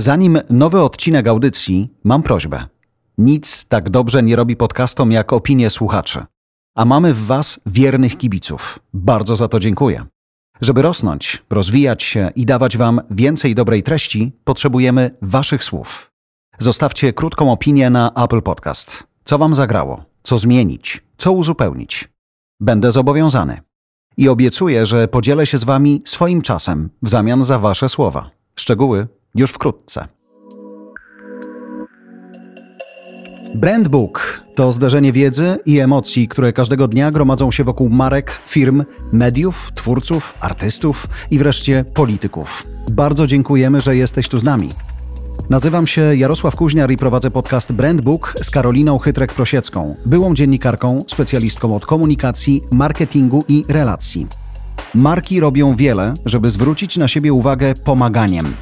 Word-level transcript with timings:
Zanim 0.00 0.38
nowy 0.50 0.82
odcinek 0.82 1.26
audycji, 1.26 1.88
mam 2.04 2.22
prośbę. 2.22 2.66
Nic 3.18 3.64
tak 3.68 3.90
dobrze 3.90 4.22
nie 4.22 4.36
robi 4.36 4.56
podcastom 4.56 5.12
jak 5.12 5.32
opinie 5.32 5.70
słuchaczy. 5.70 6.24
A 6.74 6.84
mamy 6.84 7.14
w 7.14 7.26
Was 7.26 7.60
wiernych 7.66 8.18
kibiców. 8.18 8.78
Bardzo 8.94 9.36
za 9.36 9.48
to 9.48 9.60
dziękuję. 9.60 10.06
Żeby 10.60 10.82
rosnąć, 10.82 11.42
rozwijać 11.50 12.02
się 12.02 12.30
i 12.36 12.46
dawać 12.46 12.76
Wam 12.76 13.00
więcej 13.10 13.54
dobrej 13.54 13.82
treści, 13.82 14.32
potrzebujemy 14.44 15.10
Waszych 15.22 15.64
słów. 15.64 16.10
Zostawcie 16.58 17.12
krótką 17.12 17.52
opinię 17.52 17.90
na 17.90 18.12
Apple 18.24 18.42
Podcast. 18.42 19.04
Co 19.24 19.38
Wam 19.38 19.54
zagrało? 19.54 20.04
Co 20.22 20.38
zmienić? 20.38 21.02
Co 21.18 21.32
uzupełnić? 21.32 22.08
Będę 22.60 22.92
zobowiązany. 22.92 23.60
I 24.16 24.28
obiecuję, 24.28 24.86
że 24.86 25.08
podzielę 25.08 25.46
się 25.46 25.58
z 25.58 25.64
Wami 25.64 26.02
swoim 26.04 26.42
czasem 26.42 26.90
w 27.02 27.08
zamian 27.08 27.44
za 27.44 27.58
Wasze 27.58 27.88
słowa. 27.88 28.30
Szczegóły 28.56 29.08
już 29.34 29.50
wkrótce. 29.50 30.08
Brandbook 33.54 34.44
to 34.54 34.72
zderzenie 34.72 35.12
wiedzy 35.12 35.56
i 35.66 35.78
emocji, 35.78 36.28
które 36.28 36.52
każdego 36.52 36.88
dnia 36.88 37.10
gromadzą 37.10 37.50
się 37.50 37.64
wokół 37.64 37.88
marek, 37.88 38.40
firm, 38.46 38.84
mediów, 39.12 39.72
twórców, 39.74 40.34
artystów 40.40 41.06
i 41.30 41.38
wreszcie 41.38 41.84
polityków. 41.94 42.66
Bardzo 42.92 43.26
dziękujemy, 43.26 43.80
że 43.80 43.96
jesteś 43.96 44.28
tu 44.28 44.38
z 44.38 44.44
nami. 44.44 44.68
Nazywam 45.50 45.86
się 45.86 46.16
Jarosław 46.16 46.56
Kuźniar 46.56 46.90
i 46.90 46.96
prowadzę 46.96 47.30
podcast 47.30 47.72
Brandbook 47.72 48.34
z 48.42 48.50
Karoliną 48.50 48.98
Chytrek-Prosiecką, 48.98 49.94
byłą 50.06 50.34
dziennikarką, 50.34 50.98
specjalistką 51.06 51.76
od 51.76 51.86
komunikacji, 51.86 52.62
marketingu 52.72 53.44
i 53.48 53.64
relacji. 53.68 54.26
Marki 54.94 55.40
robią 55.40 55.74
wiele, 55.76 56.14
żeby 56.24 56.50
zwrócić 56.50 56.96
na 56.96 57.08
siebie 57.08 57.32
uwagę 57.32 57.74
pomaganiem. 57.84 58.54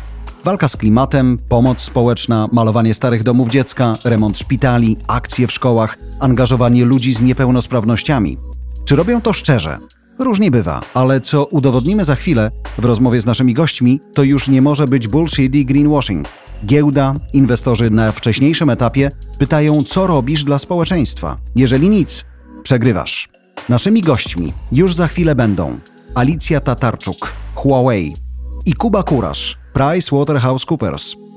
Walka 0.49 0.69
z 0.69 0.77
klimatem, 0.77 1.39
pomoc 1.49 1.81
społeczna, 1.81 2.49
malowanie 2.53 2.95
starych 2.95 3.23
domów 3.23 3.49
dziecka, 3.49 3.93
remont 4.05 4.39
szpitali, 4.39 4.97
akcje 5.07 5.47
w 5.47 5.53
szkołach, 5.53 5.99
angażowanie 6.21 6.85
ludzi 6.85 7.15
z 7.15 7.21
niepełnosprawnościami. 7.21 8.39
Czy 8.85 8.97
robią 8.97 9.21
to 9.21 9.33
szczerze? 9.33 9.79
Różnie 10.19 10.51
bywa, 10.51 10.81
ale 10.95 11.21
co 11.21 11.45
udowodnimy 11.45 12.05
za 12.05 12.15
chwilę 12.15 12.51
w 12.79 12.85
rozmowie 12.85 13.21
z 13.21 13.27
naszymi 13.27 13.55
gośćmi, 13.55 14.01
to 14.15 14.23
już 14.23 14.49
nie 14.49 14.63
może 14.63 14.85
być 14.85 15.09
bullshit 15.09 15.55
i 15.55 15.67
greenwashing. 15.67 16.27
Giełda, 16.67 17.15
inwestorzy 17.33 17.91
na 17.91 18.13
wcześniejszym 18.13 18.71
etapie 18.71 19.11
pytają, 19.39 19.83
co 19.83 20.07
robisz 20.07 20.45
dla 20.45 20.59
społeczeństwa. 20.59 21.37
Jeżeli 21.57 21.89
nic, 21.89 22.25
przegrywasz. 22.63 23.29
Naszymi 23.69 24.01
gośćmi 24.01 24.53
już 24.73 24.95
za 24.95 25.09
chwilę 25.09 25.35
będą 25.35 25.79
Alicja 26.15 26.61
Tatarczuk, 26.61 27.33
Huawei 27.55 28.28
i 28.69 28.73
Kuba 28.73 29.03
Kurasz, 29.03 29.57
PricewaterhouseCoopers. 29.73 31.28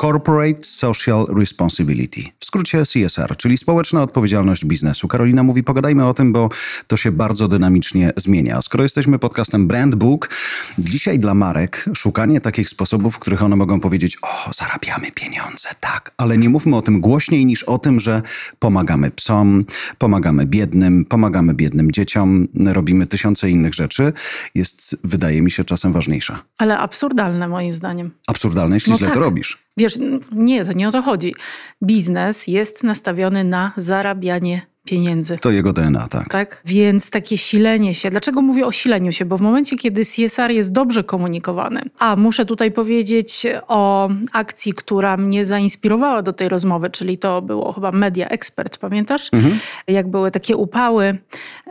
Corporate 0.00 0.58
Social 0.62 1.26
Responsibility, 1.38 2.20
w 2.38 2.44
skrócie 2.44 2.82
CSR, 2.82 3.36
czyli 3.36 3.58
społeczna 3.58 4.02
odpowiedzialność 4.02 4.64
biznesu. 4.64 5.08
Karolina 5.08 5.42
mówi, 5.42 5.62
pogadajmy 5.62 6.06
o 6.06 6.14
tym, 6.14 6.32
bo 6.32 6.48
to 6.86 6.96
się 6.96 7.12
bardzo 7.12 7.48
dynamicznie 7.48 8.12
zmienia. 8.16 8.62
Skoro 8.62 8.82
jesteśmy 8.84 9.18
podcastem 9.18 9.66
Brand 9.66 9.94
Book, 9.94 10.30
dzisiaj 10.78 11.18
dla 11.18 11.34
marek 11.34 11.84
szukanie 11.94 12.40
takich 12.40 12.68
sposobów, 12.68 13.16
w 13.16 13.18
których 13.18 13.42
one 13.42 13.56
mogą 13.56 13.80
powiedzieć, 13.80 14.18
o, 14.22 14.52
zarabiamy 14.54 15.10
pieniądze, 15.12 15.68
tak, 15.80 16.12
ale 16.16 16.38
nie 16.38 16.48
mówmy 16.48 16.76
o 16.76 16.82
tym 16.82 17.00
głośniej 17.00 17.46
niż 17.46 17.62
o 17.62 17.78
tym, 17.78 18.00
że 18.00 18.22
pomagamy 18.58 19.10
psom, 19.10 19.64
pomagamy 19.98 20.46
biednym, 20.46 21.04
pomagamy 21.04 21.54
biednym 21.54 21.92
dzieciom, 21.92 22.48
robimy 22.64 23.06
tysiące 23.06 23.50
innych 23.50 23.74
rzeczy, 23.74 24.12
jest, 24.54 24.96
wydaje 25.04 25.42
mi 25.42 25.50
się, 25.50 25.64
czasem 25.64 25.92
ważniejsza. 25.92 26.42
Ale 26.58 26.78
absurdalne 26.78 27.48
moim 27.48 27.72
zdaniem. 27.72 28.10
Absurdalne, 28.26 28.76
jeśli 28.76 28.92
No 28.92 28.98
źle 28.98 29.06
tak. 29.06 29.16
to 29.16 29.20
robisz. 29.20 29.58
Wiesz, 29.80 29.98
nie, 30.32 30.64
to 30.64 30.72
nie 30.72 30.88
o 30.88 30.90
to 30.90 31.02
chodzi. 31.02 31.34
Biznes 31.82 32.46
jest 32.46 32.82
nastawiony 32.84 33.44
na 33.44 33.72
zarabianie 33.76 34.69
pieniędzy. 34.84 35.38
To 35.38 35.50
jego 35.50 35.72
DNA, 35.72 36.08
tak. 36.08 36.28
Tak? 36.28 36.62
Więc 36.64 37.10
takie 37.10 37.38
silenie 37.38 37.94
się. 37.94 38.10
Dlaczego 38.10 38.42
mówię 38.42 38.66
o 38.66 38.72
sileniu 38.72 39.12
się? 39.12 39.24
Bo 39.24 39.38
w 39.38 39.40
momencie, 39.40 39.76
kiedy 39.76 40.02
CSR 40.04 40.50
jest 40.50 40.72
dobrze 40.72 41.04
komunikowany, 41.04 41.82
a 41.98 42.16
muszę 42.16 42.46
tutaj 42.46 42.72
powiedzieć 42.72 43.46
o 43.68 44.10
akcji, 44.32 44.74
która 44.74 45.16
mnie 45.16 45.46
zainspirowała 45.46 46.22
do 46.22 46.32
tej 46.32 46.48
rozmowy, 46.48 46.90
czyli 46.90 47.18
to 47.18 47.42
było 47.42 47.72
chyba 47.72 47.92
Media 47.92 48.28
Expert, 48.28 48.78
pamiętasz? 48.78 49.28
Mhm. 49.32 49.58
Jak 49.88 50.08
były 50.08 50.30
takie 50.30 50.56
upały, 50.56 51.18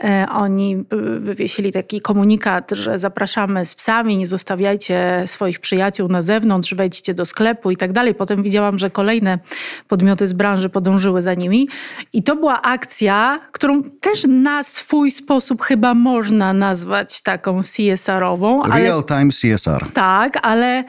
e, 0.04 0.26
oni 0.32 0.76
y, 1.16 1.20
wywiesili 1.20 1.72
taki 1.72 2.00
komunikat, 2.00 2.70
że 2.70 2.98
zapraszamy 2.98 3.66
z 3.66 3.74
psami, 3.74 4.16
nie 4.16 4.26
zostawiajcie 4.26 5.22
swoich 5.26 5.60
przyjaciół 5.60 6.08
na 6.08 6.22
zewnątrz, 6.22 6.74
wejdźcie 6.74 7.14
do 7.14 7.26
sklepu 7.26 7.70
i 7.70 7.76
tak 7.76 7.92
dalej. 7.92 8.14
Potem 8.14 8.42
widziałam, 8.42 8.78
że 8.78 8.90
kolejne 8.90 9.38
podmioty 9.88 10.26
z 10.26 10.32
branży 10.32 10.68
podążyły 10.68 11.22
za 11.22 11.34
nimi. 11.34 11.68
I 12.12 12.22
to 12.22 12.36
była 12.36 12.62
akcja, 12.62 12.99
którą 13.52 13.82
też 13.82 14.26
na 14.28 14.62
swój 14.62 15.10
sposób 15.10 15.62
chyba 15.62 15.94
można 15.94 16.52
nazwać 16.52 17.22
taką 17.22 17.60
CSR-ową. 17.60 18.62
ale 18.62 18.84
Real 18.84 19.04
time 19.04 19.28
CSR. 19.28 19.92
tak, 19.92 20.38
ale 20.42 20.84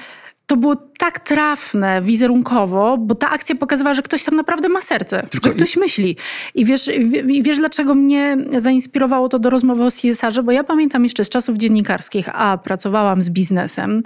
to 0.45 0.57
było 0.57 0.75
tak 1.01 1.19
trafne 1.19 2.01
wizerunkowo, 2.01 2.97
bo 2.97 3.15
ta 3.15 3.29
akcja 3.29 3.55
pokazywała, 3.55 3.93
że 3.93 4.01
ktoś 4.01 4.23
tam 4.23 4.35
naprawdę 4.35 4.69
ma 4.69 4.81
serce, 4.81 5.27
Tylko 5.29 5.49
że 5.49 5.55
ktoś 5.55 5.77
myśli. 5.77 6.15
I 6.55 6.65
wiesz, 6.65 6.87
i 6.87 7.41
i 7.41 7.43
wiesz, 7.43 7.57
dlaczego 7.57 7.93
mnie 7.93 8.37
zainspirowało 8.57 9.29
to 9.29 9.39
do 9.39 9.49
rozmowy 9.49 9.83
o 9.83 9.91
CSR-ze? 9.91 10.43
Bo 10.43 10.51
ja 10.51 10.63
pamiętam 10.63 11.03
jeszcze 11.03 11.25
z 11.25 11.29
czasów 11.29 11.57
dziennikarskich, 11.57 12.29
a 12.33 12.57
pracowałam 12.57 13.21
z 13.21 13.29
biznesem, 13.29 14.03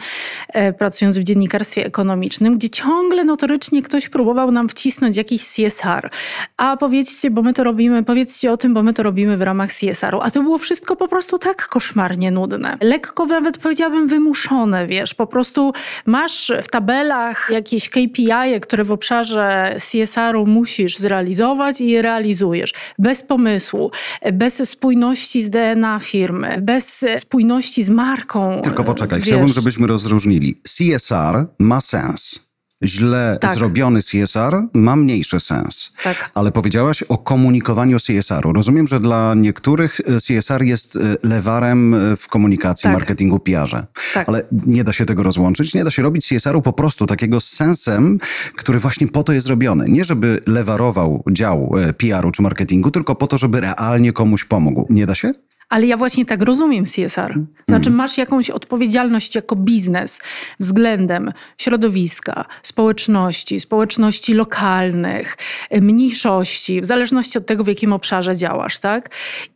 e, 0.47 0.73
pracując 0.73 1.17
w 1.17 1.23
dziennikarstwie 1.23 1.85
ekonomicznym, 1.85 2.57
gdzie 2.57 2.69
ciągle 2.69 3.23
notorycznie 3.23 3.81
ktoś 3.81 4.09
próbował 4.09 4.51
nam 4.51 4.69
wcisnąć 4.69 5.17
jakiś 5.17 5.45
CSR. 5.47 6.09
A 6.57 6.77
powiedzcie, 6.77 7.31
bo 7.31 7.41
my 7.41 7.53
to 7.53 7.63
robimy, 7.63 8.03
powiedzcie 8.03 8.51
o 8.51 8.57
tym, 8.57 8.73
bo 8.73 8.83
my 8.83 8.93
to 8.93 9.03
robimy 9.03 9.37
w 9.37 9.41
ramach 9.41 9.71
CSR-u. 9.73 10.19
A 10.21 10.31
to 10.31 10.43
było 10.43 10.57
wszystko 10.57 10.95
po 10.95 11.07
prostu 11.07 11.39
tak 11.39 11.67
koszmarnie 11.67 12.31
nudne. 12.31 12.77
Lekko 12.81 13.25
nawet 13.25 13.57
powiedziałabym 13.57 14.07
wymuszone, 14.07 14.87
wiesz, 14.87 15.13
po 15.13 15.27
prostu 15.27 15.73
masz 16.05 16.51
w 16.63 16.67
tabelach 16.85 17.49
jakieś 17.49 17.89
KPI, 17.89 18.59
które 18.61 18.83
w 18.83 18.91
obszarze 18.91 19.77
CSR-u 19.79 20.45
musisz 20.45 20.97
zrealizować 20.97 21.81
i 21.81 21.89
je 21.89 22.01
realizujesz. 22.01 22.73
Bez 22.99 23.23
pomysłu, 23.23 23.91
bez 24.33 24.69
spójności 24.69 25.41
z 25.41 25.49
DNA 25.49 25.99
firmy, 25.99 26.61
bez 26.61 27.05
spójności 27.17 27.83
z 27.83 27.89
marką. 27.89 28.61
Tylko 28.63 28.83
poczekaj, 28.83 29.19
wiesz. 29.19 29.27
chciałbym, 29.27 29.47
żebyśmy 29.47 29.87
rozróżnili. 29.87 30.61
CSR 30.63 31.47
ma 31.59 31.81
sens. 31.81 32.45
Źle 32.83 33.37
Tak. 33.41 33.55
zrobiony 33.55 34.01
CSR 34.01 34.61
ma 34.73 34.95
mniejszy 34.95 35.39
sens. 35.39 35.93
Tak. 36.03 36.31
Ale 36.33 36.51
powiedziałaś 36.51 37.03
o 37.03 37.17
komunikowaniu 37.17 37.97
CSR-u. 37.99 38.53
Rozumiem, 38.53 38.87
że 38.87 38.99
dla 38.99 39.33
niektórych 39.35 39.99
e, 39.99 40.03
CSR 40.21 40.63
jest 40.63 40.95
e, 40.95 40.99
lewarem 41.23 41.93
e, 41.93 42.17
w 42.17 42.27
komunikacji, 42.27 42.83
Tak. 42.83 42.93
marketingu, 42.93 43.39
PR-ze. 43.39 43.85
Tak. 44.13 44.29
Ale 44.29 44.43
nie 44.65 44.83
da 44.83 44.93
się 44.93 45.05
tego 45.05 45.23
rozłączyć. 45.23 45.73
Nie 45.73 45.83
da 45.83 45.91
się 45.91 46.01
robić 46.01 46.27
CSR-u 46.27 46.61
po 46.61 46.73
prostu 46.73 47.05
takiego 47.05 47.41
z 47.41 47.49
sensem, 47.49 48.17
który 48.55 48.79
właśnie 48.79 49.07
po 49.07 49.23
to 49.23 49.33
jest 49.33 49.47
robiony. 49.47 49.85
Nie 49.87 50.05
żeby 50.05 50.41
lewarował 50.47 51.23
dział 51.31 51.71
PR-u 51.97 52.31
czy 52.31 52.41
marketingu, 52.41 52.91
tylko 52.91 53.15
po 53.15 53.27
to, 53.27 53.37
żeby 53.37 53.61
realnie 53.61 54.13
komuś 54.13 54.43
pomógł. 54.43 54.87
Nie 54.89 55.05
da 55.05 55.15
się? 55.15 55.33
Ale 55.69 55.85
ja 55.85 55.97
właśnie 55.97 56.25
tak 56.25 56.41
rozumiem 56.41 56.85
CSR. 56.85 57.39
Znaczy, 57.67 57.89
masz 57.91 58.17
jakąś 58.17 58.49
odpowiedzialność 58.49 59.35
jako 59.35 59.55
biznes 59.55 60.19
względem 60.59 61.31
środowiska, 61.57 62.45
społeczności, 62.61 63.59
społeczności 63.59 64.33
lokalnych, 64.33 65.37
y, 65.73 65.81
mniejszości, 65.81 66.81
w 66.81 66.85
zależności 66.85 67.37
od 67.37 67.45
tego, 67.45 67.63
w 67.63 67.67
jakim 67.67 67.93
obszarze 67.93 68.37
działasz, 68.37 68.79
tak? 68.79 69.09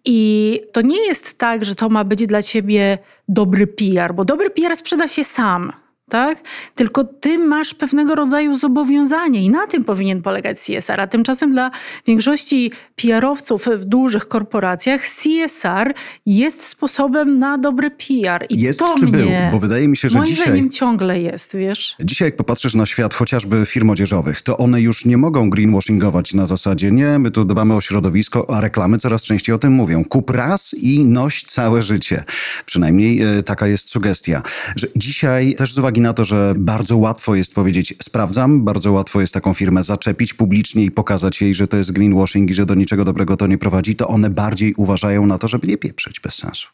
I 0.06 0.62
to 0.72 0.82
nie 0.82 1.08
jest 1.08 1.38
tak, 1.38 1.66
że 1.66 1.76
to 1.76 1.90
ma 1.90 2.04
być 2.04 2.28
dla 2.28 2.42
ciebie 2.42 2.98
dobry 3.28 3.68
PR, 3.68 4.14
bo 4.14 4.26
dobry 4.26 4.50
PR 4.50 4.76
sprzeda 4.76 5.08
się 5.08 5.24
sam. 5.24 5.74
Tak? 6.10 6.42
Tylko 6.76 7.04
ty 7.04 7.38
masz 7.38 7.74
pewnego 7.74 8.16
rodzaju 8.16 8.56
zobowiązanie 8.56 9.42
i 9.42 9.50
na 9.50 9.68
tym 9.68 9.84
powinien 9.84 10.22
polegać 10.22 10.60
CSR. 10.60 11.02
A 11.02 11.08
tymczasem 11.08 11.52
dla 11.52 11.72
większości 12.08 12.72
PR-owców 12.96 13.66
w 13.78 13.86
dużych 13.86 14.28
korporacjach 14.28 15.02
CSR 15.02 15.94
jest 16.26 16.64
sposobem 16.64 17.40
na 17.40 17.58
dobry 17.58 17.92
PR. 17.92 18.46
I 18.50 18.60
Jest 18.60 18.80
to 18.80 18.96
czy 19.00 19.06
mnie, 19.06 19.12
był? 19.12 19.30
Bo 19.52 19.60
wydaje 19.60 19.88
mi 19.88 19.98
się, 19.98 20.10
że 20.10 20.18
moim 20.18 20.30
dzisiaj... 20.30 20.46
zdaniem 20.46 20.70
ciągle 20.70 21.22
jest, 21.22 21.56
wiesz? 21.56 21.96
Dzisiaj 22.00 22.28
jak 22.28 22.36
popatrzysz 22.36 22.76
na 22.76 22.86
świat 22.86 23.14
chociażby 23.14 23.66
firm 23.66 23.90
odzieżowych, 23.90 24.42
to 24.42 24.58
one 24.58 24.82
już 24.82 25.06
nie 25.06 25.18
mogą 25.18 25.50
greenwashingować 25.50 26.34
na 26.34 26.48
zasadzie 26.48 26.92
nie, 26.92 27.20
my 27.20 27.32
tu 27.32 27.46
dbamy 27.46 27.76
o 27.76 27.82
środowisko, 27.82 28.46
a 28.50 28.62
reklamy 28.62 28.98
coraz 28.98 29.24
częściej 29.24 29.56
o 29.56 29.60
tym 29.60 29.74
mówią. 29.74 30.06
Kup 30.06 30.30
raz 30.30 30.74
i 30.74 31.06
noś 31.06 31.44
całe 31.44 31.82
życie. 31.82 32.24
Przynajmniej 32.66 33.22
e, 33.22 33.44
taka 33.44 33.68
jest 33.68 33.90
sugestia. 33.90 34.44
Że 34.76 34.88
dzisiaj 34.96 35.56
też 35.56 35.74
z 35.74 35.78
uwagi 35.78 35.99
uwagi 36.00 36.02
na 36.02 36.14
to, 36.14 36.26
że 36.26 36.54
bardzo 36.58 36.98
łatwo 36.98 37.36
jest 37.36 37.56
powiedzieć 37.56 37.94
sprawdzam, 38.02 38.64
bardzo 38.64 38.92
łatwo 38.92 39.22
jest 39.22 39.34
taką 39.34 39.54
firmę 39.54 39.84
zaczepić 39.84 40.34
publicznie 40.34 40.84
i 40.84 40.92
pokazać 40.92 41.42
jej, 41.42 41.56
że 41.56 41.68
to 41.68 41.78
jest 41.78 41.92
greenwashing 41.92 42.50
i 42.50 42.54
że 42.54 42.66
do 42.66 42.76
niczego 42.76 43.06
dobrego 43.06 43.38
to 43.38 43.48
nie 43.48 43.58
prowadzi, 43.58 43.96
to 43.96 44.08
one 44.08 44.30
bardziej 44.30 44.74
uważają 44.78 45.26
na 45.26 45.38
to, 45.38 45.48
żeby 45.48 45.68
nie 45.68 45.78
pieprzyć 45.78 46.20
bez 46.20 46.36
sensu. 46.36 46.68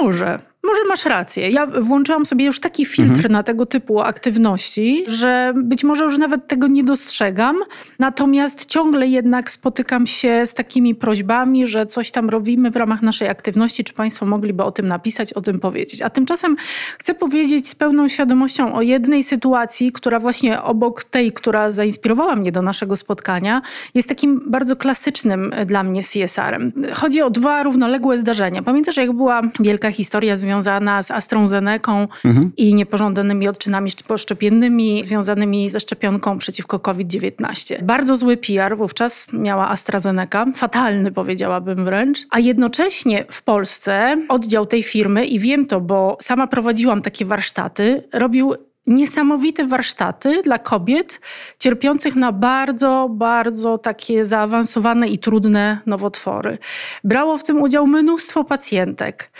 Może. 0.00 0.51
Może 0.64 0.80
masz 0.88 1.04
rację. 1.04 1.50
Ja 1.50 1.66
włączyłam 1.66 2.26
sobie 2.26 2.44
już 2.44 2.60
taki 2.60 2.86
filtr 2.86 3.12
mhm. 3.12 3.32
na 3.32 3.42
tego 3.42 3.66
typu 3.66 4.00
aktywności, 4.00 5.04
że 5.06 5.52
być 5.56 5.84
może 5.84 6.04
już 6.04 6.18
nawet 6.18 6.46
tego 6.46 6.66
nie 6.66 6.84
dostrzegam. 6.84 7.56
Natomiast 7.98 8.66
ciągle 8.66 9.06
jednak 9.06 9.50
spotykam 9.50 10.06
się 10.06 10.46
z 10.46 10.54
takimi 10.54 10.94
prośbami, 10.94 11.66
że 11.66 11.86
coś 11.86 12.10
tam 12.10 12.30
robimy 12.30 12.70
w 12.70 12.76
ramach 12.76 13.02
naszej 13.02 13.28
aktywności. 13.28 13.84
Czy 13.84 13.92
Państwo 13.92 14.26
mogliby 14.26 14.62
o 14.62 14.72
tym 14.72 14.88
napisać, 14.88 15.32
o 15.32 15.40
tym 15.40 15.60
powiedzieć? 15.60 16.02
A 16.02 16.10
tymczasem 16.10 16.56
chcę 16.98 17.14
powiedzieć 17.14 17.68
z 17.68 17.74
pełną 17.74 18.08
świadomością 18.08 18.74
o 18.74 18.82
jednej 18.82 19.24
sytuacji, 19.24 19.92
która 19.92 20.20
właśnie 20.20 20.62
obok 20.62 21.04
tej, 21.04 21.32
która 21.32 21.70
zainspirowała 21.70 22.36
mnie 22.36 22.52
do 22.52 22.62
naszego 22.62 22.96
spotkania, 22.96 23.62
jest 23.94 24.08
takim 24.08 24.42
bardzo 24.46 24.76
klasycznym 24.76 25.54
dla 25.66 25.82
mnie 25.82 26.02
CSR-em. 26.02 26.72
Chodzi 26.92 27.22
o 27.22 27.30
dwa 27.30 27.62
równoległe 27.62 28.18
zdarzenia. 28.18 28.62
Pamiętasz, 28.62 28.96
jak 28.96 29.12
była 29.12 29.42
wielka 29.60 29.90
historia 29.90 30.36
związana 30.36 30.51
związana 30.52 31.02
z 31.02 31.10
AstraZeneką 31.10 32.08
mhm. 32.24 32.52
i 32.56 32.74
niepożądanymi 32.74 33.48
odczynami 33.48 33.90
poszczepiennymi 34.08 35.04
związanymi 35.04 35.70
ze 35.70 35.80
szczepionką 35.80 36.38
przeciwko 36.38 36.78
COVID-19. 36.78 37.82
Bardzo 37.82 38.16
zły 38.16 38.36
PR 38.36 38.76
wówczas 38.76 39.32
miała 39.32 39.68
AstraZeneca, 39.68 40.46
fatalny 40.54 41.12
powiedziałabym 41.12 41.84
wręcz, 41.84 42.18
a 42.30 42.38
jednocześnie 42.38 43.24
w 43.30 43.42
Polsce 43.42 44.16
oddział 44.28 44.66
tej 44.66 44.82
firmy, 44.82 45.24
i 45.24 45.38
wiem 45.38 45.66
to, 45.66 45.80
bo 45.80 46.16
sama 46.20 46.46
prowadziłam 46.46 47.02
takie 47.02 47.24
warsztaty, 47.24 48.02
robił 48.12 48.54
niesamowite 48.86 49.66
warsztaty 49.66 50.42
dla 50.42 50.58
kobiet 50.58 51.20
cierpiących 51.58 52.16
na 52.16 52.32
bardzo, 52.32 53.08
bardzo 53.10 53.78
takie 53.78 54.24
zaawansowane 54.24 55.08
i 55.08 55.18
trudne 55.18 55.78
nowotwory. 55.86 56.58
Brało 57.04 57.38
w 57.38 57.44
tym 57.44 57.62
udział 57.62 57.86
mnóstwo 57.86 58.44
pacjentek, 58.44 59.30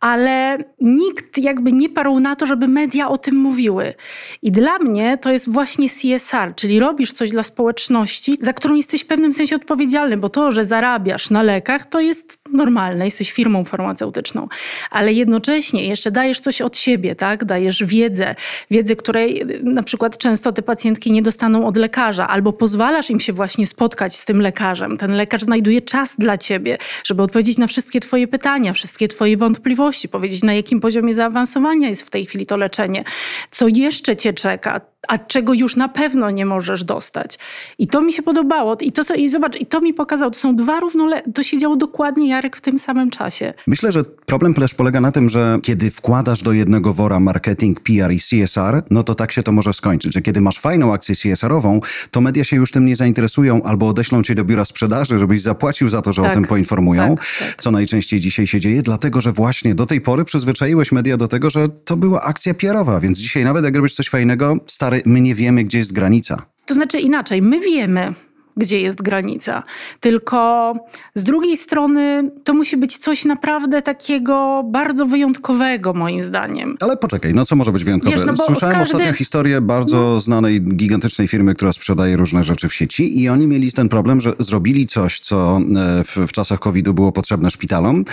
ale 0.00 0.58
nikt 0.80 1.38
jakby 1.38 1.72
nie 1.72 1.88
parł 1.88 2.20
na 2.20 2.36
to, 2.36 2.46
żeby 2.46 2.68
media 2.68 3.08
o 3.08 3.18
tym 3.18 3.36
mówiły. 3.36 3.94
I 4.42 4.52
dla 4.52 4.78
mnie 4.78 5.18
to 5.18 5.32
jest 5.32 5.50
właśnie 5.50 5.88
CSR, 5.88 6.54
czyli 6.54 6.80
robisz 6.80 7.12
coś 7.12 7.30
dla 7.30 7.42
społeczności, 7.42 8.38
za 8.40 8.52
którą 8.52 8.74
jesteś 8.74 9.02
w 9.02 9.06
pewnym 9.06 9.32
sensie 9.32 9.56
odpowiedzialny, 9.56 10.16
bo 10.16 10.28
to, 10.28 10.52
że 10.52 10.64
zarabiasz 10.64 11.30
na 11.30 11.42
lekach, 11.42 11.86
to 11.86 12.00
jest 12.00 12.40
normalne, 12.52 13.04
jesteś 13.04 13.32
firmą 13.32 13.64
farmaceutyczną, 13.64 14.48
ale 14.90 15.12
jednocześnie 15.12 15.86
jeszcze 15.88 16.10
dajesz 16.10 16.40
coś 16.40 16.60
od 16.60 16.76
siebie, 16.76 17.14
tak? 17.14 17.44
Dajesz 17.44 17.84
wiedzę, 17.84 18.34
wiedzę 18.70 18.85
wiedzy, 18.86 18.96
której 18.96 19.44
na 19.62 19.82
przykład 19.82 20.18
często 20.18 20.52
te 20.52 20.62
pacjentki 20.62 21.12
nie 21.12 21.22
dostaną 21.22 21.66
od 21.66 21.76
lekarza, 21.76 22.28
albo 22.28 22.52
pozwalasz 22.52 23.10
im 23.10 23.20
się 23.20 23.32
właśnie 23.32 23.66
spotkać 23.66 24.16
z 24.16 24.24
tym 24.24 24.40
lekarzem. 24.40 24.96
Ten 24.96 25.12
lekarz 25.12 25.42
znajduje 25.42 25.82
czas 25.82 26.16
dla 26.18 26.38
ciebie, 26.38 26.78
żeby 27.04 27.22
odpowiedzieć 27.22 27.58
na 27.58 27.66
wszystkie 27.66 28.00
twoje 28.00 28.28
pytania, 28.28 28.72
wszystkie 28.72 29.08
twoje 29.08 29.36
wątpliwości, 29.36 30.08
powiedzieć 30.08 30.42
na 30.42 30.54
jakim 30.54 30.80
poziomie 30.80 31.14
zaawansowania 31.14 31.88
jest 31.88 32.02
w 32.02 32.10
tej 32.10 32.26
chwili 32.26 32.46
to 32.46 32.56
leczenie, 32.56 33.04
co 33.50 33.68
jeszcze 33.68 34.16
cię 34.16 34.32
czeka, 34.32 34.80
a 35.08 35.18
czego 35.18 35.54
już 35.54 35.76
na 35.76 35.88
pewno 35.88 36.30
nie 36.30 36.46
możesz 36.46 36.84
dostać. 36.84 37.38
I 37.78 37.88
to 37.88 38.02
mi 38.02 38.12
się 38.12 38.22
podobało. 38.22 38.76
I, 38.80 38.92
to, 38.92 39.14
i 39.14 39.28
zobacz, 39.28 39.60
i 39.60 39.66
to 39.66 39.80
mi 39.80 39.94
pokazało, 39.94 40.30
to 40.30 40.38
są 40.38 40.56
dwa 40.56 40.80
równoległe, 40.80 41.32
to 41.32 41.42
się 41.42 41.58
działo 41.58 41.76
dokładnie, 41.76 42.28
Jarek, 42.28 42.56
w 42.56 42.60
tym 42.60 42.78
samym 42.78 43.10
czasie. 43.10 43.54
Myślę, 43.66 43.92
że 43.92 44.02
problem 44.26 44.54
polega 44.76 45.00
na 45.00 45.12
tym, 45.12 45.30
że 45.30 45.58
kiedy 45.62 45.90
wkładasz 45.90 46.42
do 46.42 46.52
jednego 46.52 46.92
wora 46.92 47.20
marketing, 47.20 47.80
PR 47.80 48.12
i 48.12 48.18
CSR, 48.18 48.75
no 48.90 49.02
to 49.02 49.14
tak 49.14 49.32
się 49.32 49.42
to 49.42 49.52
może 49.52 49.72
skończyć, 49.72 50.14
że 50.14 50.22
kiedy 50.22 50.40
masz 50.40 50.60
fajną 50.60 50.92
akcję 50.92 51.14
CSR-ową, 51.14 51.80
to 52.10 52.20
media 52.20 52.44
się 52.44 52.56
już 52.56 52.70
tym 52.70 52.86
nie 52.86 52.96
zainteresują 52.96 53.62
albo 53.62 53.88
odeślą 53.88 54.22
cię 54.22 54.34
do 54.34 54.44
biura 54.44 54.64
sprzedaży, 54.64 55.18
żebyś 55.18 55.42
zapłacił 55.42 55.88
za 55.88 56.02
to, 56.02 56.12
że 56.12 56.22
tak, 56.22 56.30
o 56.30 56.34
tym 56.34 56.44
poinformują, 56.44 57.16
tak, 57.16 57.26
tak. 57.38 57.62
co 57.62 57.70
najczęściej 57.70 58.20
dzisiaj 58.20 58.46
się 58.46 58.60
dzieje, 58.60 58.82
dlatego, 58.82 59.20
że 59.20 59.32
właśnie 59.32 59.74
do 59.74 59.86
tej 59.86 60.00
pory 60.00 60.24
przyzwyczaiłeś 60.24 60.92
media 60.92 61.16
do 61.16 61.28
tego, 61.28 61.50
że 61.50 61.68
to 61.68 61.96
była 61.96 62.22
akcja 62.22 62.54
PR-owa, 62.54 63.00
więc 63.00 63.18
dzisiaj 63.18 63.44
nawet 63.44 63.64
jak 63.64 63.76
robisz 63.76 63.94
coś 63.94 64.08
fajnego, 64.08 64.56
stary, 64.66 65.02
my 65.04 65.20
nie 65.20 65.34
wiemy, 65.34 65.64
gdzie 65.64 65.78
jest 65.78 65.92
granica. 65.92 66.46
To 66.66 66.74
znaczy 66.74 66.98
inaczej, 66.98 67.42
my 67.42 67.60
wiemy, 67.60 68.14
gdzie 68.56 68.80
jest 68.80 69.02
granica. 69.02 69.62
Tylko 70.00 70.74
z 71.14 71.24
drugiej 71.24 71.56
strony 71.56 72.30
to 72.44 72.54
musi 72.54 72.76
być 72.76 72.96
coś 72.96 73.24
naprawdę 73.24 73.82
takiego 73.82 74.64
bardzo 74.70 75.06
wyjątkowego, 75.06 75.94
moim 75.94 76.22
zdaniem. 76.22 76.76
Ale 76.80 76.96
poczekaj, 76.96 77.34
no 77.34 77.46
co 77.46 77.56
może 77.56 77.72
być 77.72 77.84
wyjątkowe? 77.84 78.16
Wiesz, 78.16 78.26
no 78.26 78.36
Słyszałem 78.36 78.76
każdy... 78.76 78.94
ostatnio 78.94 79.12
historię 79.12 79.60
bardzo 79.60 79.96
no. 79.96 80.20
znanej, 80.20 80.62
gigantycznej 80.62 81.28
firmy, 81.28 81.54
która 81.54 81.72
sprzedaje 81.72 82.16
różne 82.16 82.44
rzeczy 82.44 82.68
w 82.68 82.74
sieci 82.74 83.22
i 83.22 83.28
oni 83.28 83.46
mieli 83.46 83.72
ten 83.72 83.88
problem, 83.88 84.20
że 84.20 84.32
zrobili 84.38 84.86
coś, 84.86 85.20
co 85.20 85.60
e, 85.76 86.04
w, 86.04 86.16
w 86.28 86.32
czasach 86.32 86.58
COVID-u 86.58 86.94
było 86.94 87.12
potrzebne 87.12 87.50
szpitalom 87.50 88.04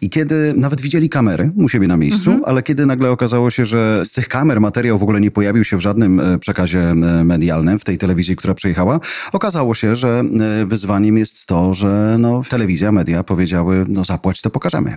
i 0.00 0.10
kiedy 0.10 0.54
nawet 0.56 0.80
widzieli 0.80 1.08
kamery 1.08 1.50
u 1.56 1.68
siebie 1.68 1.88
na 1.88 1.96
miejscu, 1.96 2.30
mhm. 2.30 2.42
ale 2.46 2.62
kiedy 2.62 2.86
nagle 2.86 3.10
okazało 3.10 3.50
się, 3.50 3.66
że 3.66 4.04
z 4.04 4.12
tych 4.12 4.28
kamer 4.28 4.60
materiał 4.60 4.98
w 4.98 5.02
ogóle 5.02 5.20
nie 5.20 5.30
pojawił 5.30 5.64
się 5.64 5.76
w 5.76 5.80
żadnym 5.80 6.20
e, 6.20 6.38
przekazie 6.38 6.80
e, 6.80 6.94
medialnym, 7.24 7.78
w 7.78 7.84
tej 7.84 7.98
telewizji, 7.98 8.36
która 8.36 8.54
przyjechała, 8.54 9.00
okazało 9.32 9.74
się, 9.74 9.89
że 9.96 10.22
e, 10.62 10.66
wyzwaniem 10.66 11.18
jest 11.18 11.46
to, 11.46 11.74
że 11.74 12.16
no, 12.18 12.42
telewizja, 12.48 12.92
media 12.92 13.24
powiedziały, 13.24 13.86
no 13.88 14.04
zapłać, 14.04 14.42
to 14.42 14.50
pokażemy. 14.50 14.96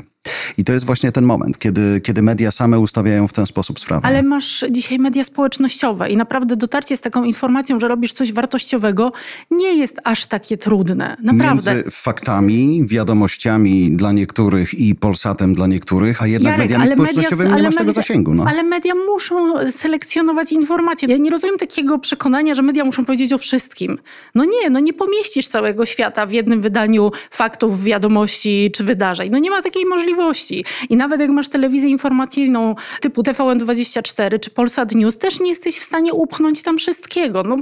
I 0.58 0.64
to 0.64 0.74
jest 0.74 0.86
właśnie 0.86 1.12
ten 1.12 1.24
moment, 1.24 1.60
kiedy, 1.60 2.02
kiedy 2.02 2.22
media 2.22 2.52
same 2.52 2.80
ustawiają 2.80 3.28
w 3.28 3.34
ten 3.34 3.46
sposób 3.46 3.80
sprawę. 3.80 4.08
Ale 4.08 4.24
masz 4.24 4.66
dzisiaj 4.72 5.00
media 5.00 5.24
społecznościowe 5.24 6.10
i 6.10 6.18
naprawdę 6.18 6.56
dotarcie 6.56 6.98
z 6.98 7.02
taką 7.02 7.24
informacją, 7.24 7.80
że 7.80 7.88
robisz 7.88 8.14
coś 8.14 8.34
wartościowego, 8.34 9.12
nie 9.52 9.76
jest 9.76 10.00
aż 10.04 10.28
takie 10.28 10.58
trudne. 10.58 11.18
Naprawdę. 11.24 11.76
Między 11.76 11.92
faktami, 11.92 12.84
wiadomościami 12.86 13.92
dla 13.92 14.12
niektórych 14.12 14.74
i 14.74 14.96
Polsatem 14.96 15.54
dla 15.54 15.68
niektórych, 15.68 16.22
a 16.22 16.28
jednak 16.28 16.52
Jarek, 16.52 16.66
mediami 16.66 16.88
społecznościowymi 16.88 17.50
media, 17.50 17.58
nie 17.58 17.64
masz 17.64 17.76
media, 17.76 17.80
tego 17.80 17.94
zasięgu. 17.94 18.34
No. 18.34 18.46
Ale 18.48 18.64
media 18.64 18.94
muszą 19.10 19.72
selekcjonować 19.72 20.52
informacje. 20.52 21.08
Ja 21.08 21.18
nie 21.18 21.30
rozumiem 21.30 21.58
takiego 21.58 22.00
przekonania, 22.00 22.56
że 22.56 22.62
media 22.62 22.86
muszą 22.86 23.06
powiedzieć 23.06 23.34
o 23.34 23.38
wszystkim. 23.38 23.98
No 24.36 24.46
nie, 24.46 24.70
no 24.70 24.80
nie 24.84 24.94
pomieścisz 24.94 25.48
całego 25.48 25.86
świata 25.86 26.26
w 26.26 26.32
jednym 26.32 26.62
wydaniu 26.62 27.12
faktów, 27.32 27.84
wiadomości 27.84 28.72
czy 28.76 28.84
wydarzeń. 28.84 29.30
No 29.32 29.40
nie 29.40 29.50
ma 29.50 29.62
takiej 29.62 29.86
możliwości. 29.86 30.66
I 30.90 30.98
nawet 30.98 31.20
jak 31.20 31.30
masz 31.30 31.50
telewizję 31.50 31.90
informacyjną 31.90 32.76
typu 33.02 33.22
TVN24 33.22 34.40
czy 34.40 34.50
Polsat 34.50 34.92
News, 34.92 35.18
też 35.18 35.40
nie 35.40 35.50
jesteś 35.50 35.80
w 35.80 35.84
stanie 35.84 36.14
upchnąć 36.14 36.64
tam 36.64 36.78
wszystkiego. 36.78 37.44
No, 37.44 37.58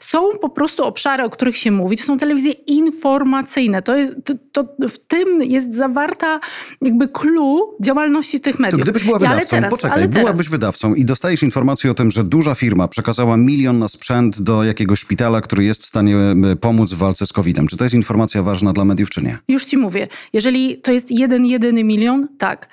są 0.00 0.30
po 0.40 0.48
prostu 0.48 0.84
obszary, 0.84 1.24
o 1.24 1.30
których 1.30 1.56
się 1.56 1.70
mówi. 1.70 1.96
To 1.96 2.04
są 2.04 2.18
telewizje 2.18 2.52
informacyjne. 2.52 3.82
To 3.82 3.96
jest, 3.96 4.14
to, 4.24 4.34
to 4.52 4.88
w 4.88 4.98
tym 4.98 5.42
jest 5.42 5.74
zawarta 5.74 6.40
jakby 6.82 7.08
clue 7.08 7.76
działalności 7.80 8.40
tych 8.40 8.58
mediów. 8.58 8.80
To 8.80 8.82
gdybyś 8.82 9.04
była 9.04 9.18
wydawcą, 9.18 9.56
teraz, 9.56 9.70
poczekaj, 9.70 10.08
byłabyś 10.08 10.48
wydawcą 10.48 10.94
i 10.94 11.04
dostajesz 11.04 11.42
informację 11.42 11.90
o 11.90 11.94
tym, 11.94 12.10
że 12.10 12.24
duża 12.24 12.54
firma 12.54 12.88
przekazała 12.88 13.36
milion 13.36 13.78
na 13.78 13.88
sprzęt 13.88 14.42
do 14.42 14.64
jakiegoś 14.64 15.00
szpitala, 15.00 15.40
który 15.40 15.64
jest 15.64 15.82
w 15.82 15.86
stanie 15.86 16.16
e, 16.16 16.56
pomóc 16.66 16.92
w 16.92 16.98
walce 16.98 17.26
z 17.26 17.32
COVID-em. 17.32 17.66
Czy 17.66 17.76
to 17.76 17.84
jest 17.84 17.94
informacja 17.94 18.42
ważna 18.42 18.72
dla 18.72 18.84
mediów, 18.84 19.10
czy 19.10 19.22
nie? 19.22 19.38
Już 19.48 19.64
ci 19.64 19.76
mówię. 19.76 20.08
Jeżeli 20.32 20.78
to 20.78 20.92
jest 20.92 21.10
jeden, 21.10 21.46
jedyny 21.46 21.84
milion, 21.84 22.28
tak. 22.38 22.68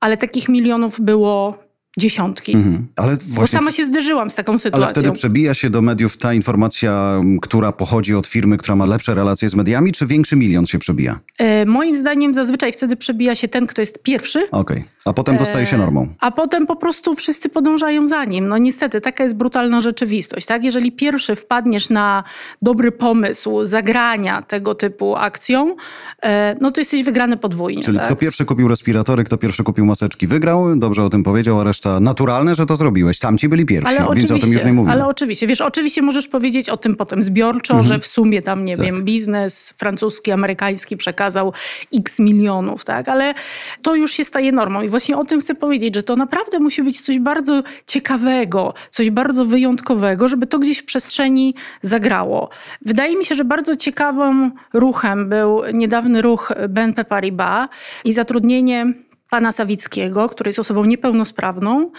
Ale 0.00 0.16
takich 0.16 0.48
milionów 0.48 1.00
było 1.00 1.58
dziesiątki. 1.98 2.54
Mhm. 2.54 2.86
Ale 2.96 3.16
właśnie, 3.16 3.40
Bo 3.40 3.46
sama 3.46 3.72
się 3.72 3.86
zderzyłam 3.86 4.30
z 4.30 4.34
taką 4.34 4.58
sytuacją. 4.58 4.84
Ale 4.84 4.92
wtedy 4.92 5.12
przebija 5.12 5.54
się 5.54 5.70
do 5.70 5.82
mediów 5.82 6.16
ta 6.16 6.34
informacja, 6.34 7.20
która 7.42 7.72
pochodzi 7.72 8.14
od 8.14 8.26
firmy, 8.26 8.58
która 8.58 8.76
ma 8.76 8.86
lepsze 8.86 9.14
relacje 9.14 9.48
z 9.48 9.54
mediami, 9.54 9.92
czy 9.92 10.06
większy 10.06 10.36
milion 10.36 10.66
się 10.66 10.78
przebija? 10.78 11.20
E, 11.38 11.66
moim 11.66 11.96
zdaniem 11.96 12.34
zazwyczaj 12.34 12.72
wtedy 12.72 12.96
przebija 12.96 13.34
się 13.34 13.48
ten, 13.48 13.66
kto 13.66 13.82
jest 13.82 14.02
pierwszy. 14.02 14.38
Okej, 14.50 14.76
okay. 14.78 14.84
a 15.04 15.12
potem 15.12 15.36
dostaje 15.36 15.66
się 15.66 15.78
normą. 15.78 16.02
E, 16.02 16.14
a 16.20 16.30
potem 16.30 16.66
po 16.66 16.76
prostu 16.76 17.14
wszyscy 17.14 17.48
podążają 17.48 18.06
za 18.06 18.24
nim. 18.24 18.48
No 18.48 18.58
niestety, 18.58 19.00
taka 19.00 19.22
jest 19.24 19.36
brutalna 19.36 19.80
rzeczywistość. 19.80 20.46
Tak? 20.46 20.64
Jeżeli 20.64 20.92
pierwszy 20.92 21.36
wpadniesz 21.36 21.90
na 21.90 22.24
dobry 22.62 22.92
pomysł 22.92 23.64
zagrania 23.64 24.42
tego 24.42 24.74
typu 24.74 25.16
akcją, 25.16 25.76
e, 26.22 26.56
no 26.60 26.70
to 26.70 26.80
jesteś 26.80 27.02
wygrany 27.02 27.36
podwójnie. 27.36 27.82
Czyli 27.82 27.98
tak? 27.98 28.06
kto 28.06 28.16
pierwszy 28.16 28.44
kupił 28.44 28.68
respiratory, 28.68 29.24
kto 29.24 29.38
pierwszy 29.38 29.64
kupił 29.64 29.86
maseczki, 29.86 30.26
wygrał. 30.26 30.76
Dobrze 30.76 31.04
o 31.04 31.10
tym 31.10 31.22
powiedział, 31.22 31.60
a 31.60 31.64
reszta 31.64 31.83
reszta 31.84 32.00
naturalne, 32.00 32.54
że 32.54 32.66
to 32.66 32.76
zrobiłeś. 32.76 33.18
Tamci 33.18 33.48
byli 33.48 33.66
pierwsi, 33.66 33.96
ale 33.96 34.16
więc 34.16 34.30
o 34.30 34.38
tym 34.38 34.52
już 34.52 34.64
nie 34.64 34.72
mówimy. 34.72 34.92
Ale 34.92 35.06
oczywiście, 35.06 35.46
wiesz, 35.46 35.60
oczywiście 35.60 36.02
możesz 36.02 36.28
powiedzieć 36.28 36.68
o 36.68 36.76
tym 36.76 36.96
potem 36.96 37.22
zbiorczo, 37.22 37.74
mhm. 37.74 37.88
że 37.88 37.98
w 37.98 38.06
sumie 38.06 38.42
tam, 38.42 38.64
nie 38.64 38.76
tak. 38.76 38.86
wiem, 38.86 39.04
biznes 39.04 39.74
francuski, 39.78 40.30
amerykański 40.30 40.96
przekazał 40.96 41.52
x 41.94 42.18
milionów, 42.18 42.84
tak? 42.84 43.08
Ale 43.08 43.34
to 43.82 43.94
już 43.94 44.12
się 44.12 44.24
staje 44.24 44.52
normą 44.52 44.82
i 44.82 44.88
właśnie 44.88 45.16
o 45.16 45.24
tym 45.24 45.40
chcę 45.40 45.54
powiedzieć, 45.54 45.94
że 45.94 46.02
to 46.02 46.16
naprawdę 46.16 46.58
musi 46.58 46.82
być 46.82 47.00
coś 47.00 47.18
bardzo 47.18 47.62
ciekawego, 47.86 48.74
coś 48.90 49.10
bardzo 49.10 49.44
wyjątkowego, 49.44 50.28
żeby 50.28 50.46
to 50.46 50.58
gdzieś 50.58 50.78
w 50.78 50.84
przestrzeni 50.84 51.54
zagrało. 51.82 52.50
Wydaje 52.82 53.16
mi 53.16 53.24
się, 53.24 53.34
że 53.34 53.44
bardzo 53.44 53.76
ciekawym 53.76 54.52
ruchem 54.72 55.28
był 55.28 55.62
niedawny 55.72 56.22
ruch 56.22 56.52
BNP 56.68 57.04
Paribas 57.04 57.68
i 58.04 58.12
zatrudnienie 58.12 58.94
pana 59.34 59.52
Sawickiego, 59.52 60.28
który 60.28 60.48
jest 60.48 60.58
osobą 60.58 60.84
niepełnosprawną, 60.84 61.90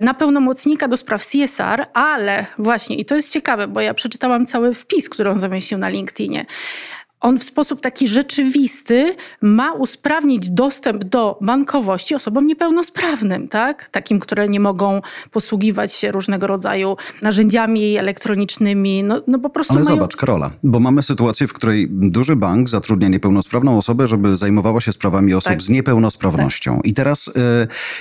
na 0.00 0.14
pełnomocnika 0.14 0.88
do 0.88 0.96
spraw 0.96 1.26
CSR, 1.26 1.86
ale 1.94 2.46
właśnie, 2.58 2.96
i 2.96 3.04
to 3.04 3.16
jest 3.16 3.32
ciekawe, 3.32 3.68
bo 3.68 3.80
ja 3.80 3.94
przeczytałam 3.94 4.46
cały 4.46 4.74
wpis, 4.74 5.08
który 5.08 5.30
on 5.30 5.38
zamieścił 5.38 5.78
na 5.78 5.88
LinkedInie 5.88 6.46
on 7.24 7.38
w 7.38 7.44
sposób 7.44 7.80
taki 7.80 8.08
rzeczywisty 8.08 9.16
ma 9.42 9.72
usprawnić 9.72 10.50
dostęp 10.50 11.04
do 11.04 11.38
bankowości 11.40 12.14
osobom 12.14 12.46
niepełnosprawnym, 12.46 13.48
tak? 13.48 13.88
Takim, 13.88 14.20
które 14.20 14.48
nie 14.48 14.60
mogą 14.60 15.00
posługiwać 15.30 15.92
się 15.92 16.12
różnego 16.12 16.46
rodzaju 16.46 16.96
narzędziami 17.22 17.96
elektronicznymi. 17.96 19.02
No, 19.02 19.22
no 19.26 19.38
po 19.38 19.50
prostu 19.50 19.74
Ale 19.74 19.84
mają... 19.84 19.96
zobacz, 19.96 20.16
Karola, 20.16 20.50
bo 20.62 20.80
mamy 20.80 21.02
sytuację, 21.02 21.46
w 21.46 21.52
której 21.52 21.88
duży 21.90 22.36
bank 22.36 22.68
zatrudnia 22.68 23.08
niepełnosprawną 23.08 23.78
osobę, 23.78 24.08
żeby 24.08 24.36
zajmowała 24.36 24.80
się 24.80 24.92
sprawami 24.92 25.34
osób 25.34 25.48
Tak. 25.52 25.62
z 25.62 25.68
niepełnosprawnością. 25.68 26.80
I 26.84 26.94
teraz 26.94 27.28
y, 27.28 27.32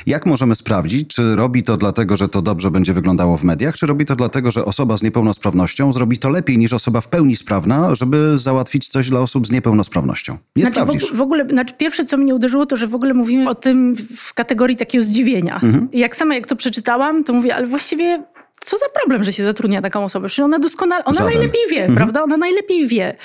jak 0.05 0.25
możemy 0.25 0.55
sprawdzić, 0.55 1.07
czy 1.07 1.35
robi 1.35 1.63
to 1.63 1.77
dlatego, 1.77 2.17
że 2.17 2.29
to 2.29 2.41
dobrze 2.41 2.71
będzie 2.71 2.93
wyglądało 2.93 3.37
w 3.37 3.43
mediach, 3.43 3.75
czy 3.75 3.85
robi 3.85 4.05
to 4.05 4.15
dlatego, 4.15 4.51
że 4.51 4.65
osoba 4.65 4.97
z 4.97 5.03
niepełnosprawnością 5.03 5.93
zrobi 5.93 6.17
to 6.17 6.29
lepiej 6.29 6.57
niż 6.57 6.73
osoba 6.73 7.01
w 7.01 7.07
pełni 7.07 7.35
sprawna, 7.35 7.95
żeby 7.95 8.37
załatwić 8.37 8.87
coś 8.87 9.12
dla 9.13 9.21
osób 9.21 9.47
z 9.47 9.51
niepełnosprawnością? 9.51 10.37
Nie 10.55 10.63
Znaczy 10.63 10.81
sprawdzisz. 10.81 11.13
w 11.13 11.21
ogóle, 11.21 11.45
znaczy 11.49 11.73
pierwsze, 11.77 12.05
co 12.05 12.17
mnie 12.17 12.35
uderzyło, 12.35 12.65
to 12.65 12.77
że 12.77 12.87
w 12.87 12.95
ogóle 12.95 13.13
mówimy 13.13 13.49
o 13.49 13.55
tym 13.55 13.95
w 14.17 14.33
kategorii 14.33 14.75
takiego 14.77 15.03
zdziwienia. 15.03 15.55
Mhm. 15.55 15.87
I 15.91 15.99
jak 15.99 16.15
sama 16.15 16.35
jak 16.35 16.47
to 16.47 16.55
przeczytałam, 16.55 17.23
to 17.23 17.33
mówię, 17.33 17.55
ale 17.55 17.67
właściwie 17.67 18.23
co 18.65 18.77
za 18.77 18.85
problem, 18.89 19.23
że 19.23 19.33
się 19.33 19.43
zatrudnia 19.43 19.81
taką 19.81 20.05
osobę? 20.05 20.27
Przecież 20.27 20.45
ona 20.45 20.59
doskonale, 20.59 21.05
ona 21.05 21.17
Żaden. 21.17 21.33
najlepiej 21.33 21.61
wie, 21.69 21.87
prawda? 21.95 22.23
Ona 22.23 22.37
najlepiej 22.37 22.87
wie. 22.87 23.15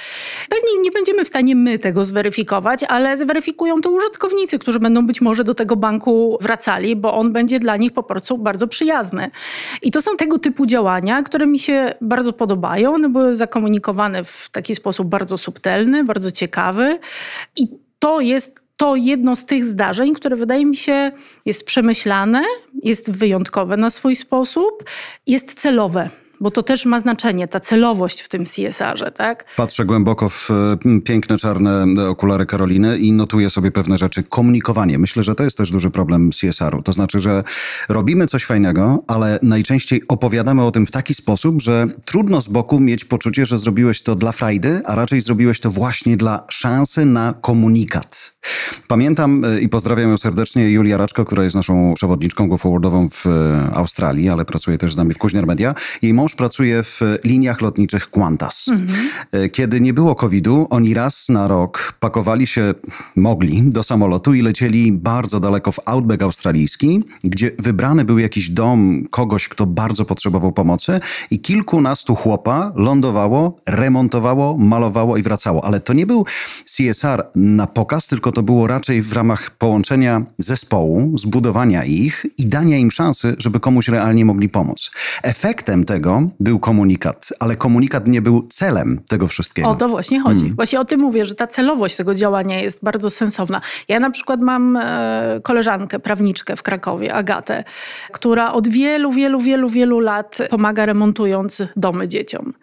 Pewnie 0.48 0.82
nie 0.82 0.90
będziemy 0.90 1.24
w 1.24 1.28
stanie 1.28 1.56
my 1.56 1.78
tego 1.78 2.04
zweryfikować, 2.04 2.84
ale 2.84 3.16
zweryfikują 3.16 3.80
to 3.80 3.90
użytkownicy, 3.90 4.58
którzy 4.58 4.78
będą 4.80 5.06
być 5.06 5.20
może 5.20 5.44
do 5.44 5.54
tego 5.54 5.76
banku 5.76 6.38
wracali, 6.40 6.96
bo 6.96 7.14
on 7.14 7.32
będzie 7.32 7.60
dla 7.60 7.76
nich 7.76 7.92
po 7.92 8.02
prostu 8.02 8.38
bardzo 8.38 8.68
przyjazny. 8.68 9.30
I 9.82 9.90
to 9.90 10.02
są 10.02 10.16
tego 10.16 10.38
typu 10.38 10.66
działania, 10.66 11.22
które 11.22 11.46
mi 11.46 11.58
się 11.58 11.94
bardzo 12.00 12.32
podobają. 12.32 12.94
One 12.94 13.08
były 13.08 13.34
zakomunikowane 13.34 14.24
w 14.24 14.48
taki 14.52 14.74
sposób 14.74 15.08
bardzo 15.08 15.38
subtelny, 15.38 16.04
bardzo 16.04 16.30
ciekawy. 16.30 16.98
I 17.56 17.68
to 17.98 18.20
jest 18.20 18.67
to 18.78 18.96
jedno 18.96 19.36
z 19.36 19.46
tych 19.46 19.64
zdarzeń, 19.64 20.14
które 20.14 20.36
wydaje 20.36 20.66
mi 20.66 20.76
się 20.76 21.12
jest 21.46 21.64
przemyślane, 21.64 22.42
jest 22.82 23.10
wyjątkowe 23.10 23.76
na 23.76 23.90
swój 23.90 24.16
sposób, 24.16 24.84
jest 25.26 25.54
celowe. 25.54 26.10
Bo 26.40 26.50
to 26.50 26.62
też 26.62 26.86
ma 26.86 27.00
znaczenie, 27.00 27.48
ta 27.48 27.60
celowość 27.60 28.20
w 28.20 28.28
tym 28.28 28.44
CSR-ze, 28.44 29.10
tak? 29.10 29.44
Patrzę 29.56 29.84
głęboko 29.84 30.28
w 30.28 30.50
e, 30.50 31.00
piękne 31.04 31.38
czarne 31.38 31.86
okulary 32.08 32.46
Karoliny 32.46 32.98
i 32.98 33.12
notuję 33.12 33.50
sobie 33.50 33.70
pewne 33.70 33.98
rzeczy. 33.98 34.22
Komunikowanie. 34.22 34.98
Myślę, 34.98 35.22
że 35.22 35.34
to 35.34 35.44
jest 35.44 35.58
też 35.58 35.70
duży 35.70 35.90
problem 35.90 36.30
CSR-u. 36.30 36.82
To 36.82 36.92
znaczy, 36.92 37.20
że 37.20 37.44
robimy 37.88 38.26
coś 38.26 38.44
fajnego, 38.44 39.04
ale 39.06 39.38
najczęściej 39.42 40.02
opowiadamy 40.08 40.64
o 40.64 40.70
tym 40.70 40.86
w 40.86 40.90
taki 40.90 41.14
sposób, 41.14 41.62
że 41.62 41.86
trudno 42.04 42.40
z 42.40 42.48
boku 42.48 42.80
mieć 42.80 43.04
poczucie, 43.04 43.46
że 43.46 43.58
zrobiłeś 43.58 44.02
to 44.02 44.16
dla 44.16 44.32
frajdy, 44.32 44.82
a 44.86 44.94
raczej 44.94 45.20
zrobiłeś 45.20 45.60
to 45.60 45.70
właśnie 45.70 46.16
dla 46.16 46.44
szansy 46.48 47.04
na 47.04 47.34
komunikat. 47.40 48.37
Pamiętam 48.88 49.44
e, 49.44 49.60
i 49.60 49.68
pozdrawiam 49.68 50.10
ją 50.10 50.18
serdecznie 50.18 50.70
Julia 50.70 50.96
Raczko, 50.96 51.24
która 51.24 51.44
jest 51.44 51.56
naszą 51.56 51.94
przewodniczką 51.94 52.48
go-forwardową 52.48 53.08
w 53.08 53.26
e, 53.26 53.70
Australii, 53.74 54.28
ale 54.28 54.44
pracuje 54.44 54.78
też 54.78 54.94
z 54.94 54.96
nami 54.96 55.14
w 55.14 55.18
Kuźniar 55.18 55.46
Media. 55.46 55.74
Jej 56.02 56.14
mąż 56.14 56.34
pracuje 56.34 56.82
w 56.82 57.00
liniach 57.24 57.60
lotniczych 57.60 58.10
Qantas. 58.10 58.70
E, 59.32 59.48
Kiedy 59.48 59.80
nie 59.80 59.92
było 59.92 60.14
COVID-u, 60.14 60.66
oni 60.70 60.94
raz 60.94 61.28
na 61.28 61.48
rok 61.48 61.94
pakowali 62.00 62.46
się, 62.46 62.74
mogli, 63.16 63.62
do 63.62 63.82
samolotu 63.82 64.34
i 64.34 64.42
lecieli 64.42 64.92
bardzo 64.92 65.40
daleko 65.40 65.72
w 65.72 65.80
outback 65.84 66.22
australijski, 66.22 67.02
gdzie 67.24 67.50
wybrany 67.58 68.04
był 68.04 68.18
jakiś 68.18 68.50
dom 68.50 69.04
kogoś, 69.10 69.48
kto 69.48 69.66
bardzo 69.66 70.04
potrzebował 70.04 70.52
pomocy 70.52 71.00
i 71.30 71.40
kilkunastu 71.40 72.14
chłopa 72.14 72.72
lądowało, 72.76 73.56
remontowało, 73.66 74.56
malowało 74.58 75.16
i 75.16 75.22
wracało. 75.22 75.64
Ale 75.64 75.80
to 75.80 75.92
nie 75.92 76.06
był 76.06 76.24
CSR 76.64 77.26
na 77.34 77.66
pokaz, 77.66 78.08
tylko 78.08 78.32
to 78.32 78.37
było 78.42 78.66
raczej 78.66 79.02
w 79.02 79.12
ramach 79.12 79.50
połączenia 79.50 80.22
zespołu, 80.38 81.18
zbudowania 81.18 81.84
ich 81.84 82.26
i 82.38 82.46
dania 82.46 82.76
im 82.76 82.90
szansy, 82.90 83.36
żeby 83.38 83.60
komuś 83.60 83.88
realnie 83.88 84.24
mogli 84.24 84.48
pomóc. 84.48 84.90
Efektem 85.22 85.84
tego 85.84 86.22
był 86.40 86.58
komunikat, 86.58 87.28
ale 87.40 87.56
komunikat 87.56 88.06
nie 88.06 88.22
był 88.22 88.46
celem 88.46 89.00
tego 89.08 89.28
wszystkiego. 89.28 89.68
O 89.68 89.74
to 89.74 89.88
właśnie 89.88 90.20
chodzi. 90.20 90.38
Hmm. 90.38 90.56
Właśnie 90.56 90.80
o 90.80 90.84
tym 90.84 91.00
mówię, 91.00 91.24
że 91.24 91.34
ta 91.34 91.46
celowość 91.46 91.96
tego 91.96 92.14
działania 92.14 92.60
jest 92.60 92.84
bardzo 92.84 93.10
sensowna. 93.10 93.60
Ja 93.88 94.00
na 94.00 94.10
przykład 94.10 94.40
mam 94.40 94.76
e, 94.76 95.40
koleżankę, 95.42 95.98
prawniczkę 95.98 96.56
w 96.56 96.62
Krakowie, 96.62 97.14
Agatę, 97.14 97.64
która 98.12 98.52
od 98.52 98.68
wielu, 98.68 99.12
wielu, 99.12 99.40
wielu, 99.40 99.68
wielu 99.68 100.00
lat 100.00 100.38
pomaga 100.50 100.86
remontując 100.86 101.62
domy 101.76 102.08
dzieciom. 102.08 102.54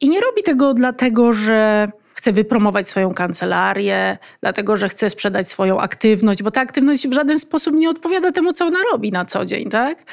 I 0.00 0.08
nie 0.08 0.20
robi 0.20 0.42
tego 0.42 0.74
dlatego, 0.74 1.32
że 1.32 1.88
chce 2.22 2.32
wypromować 2.32 2.88
swoją 2.88 3.14
kancelarię, 3.14 4.18
dlatego 4.40 4.76
że 4.76 4.88
chce 4.88 5.10
sprzedać 5.10 5.48
swoją 5.50 5.80
aktywność, 5.80 6.42
bo 6.42 6.50
ta 6.50 6.60
aktywność 6.60 7.08
w 7.08 7.12
żaden 7.12 7.38
sposób 7.38 7.74
nie 7.74 7.90
odpowiada 7.90 8.32
temu, 8.32 8.52
co 8.52 8.66
ona 8.66 8.78
robi 8.92 9.12
na 9.12 9.24
co 9.24 9.44
dzień, 9.44 9.70
tak? 9.70 10.04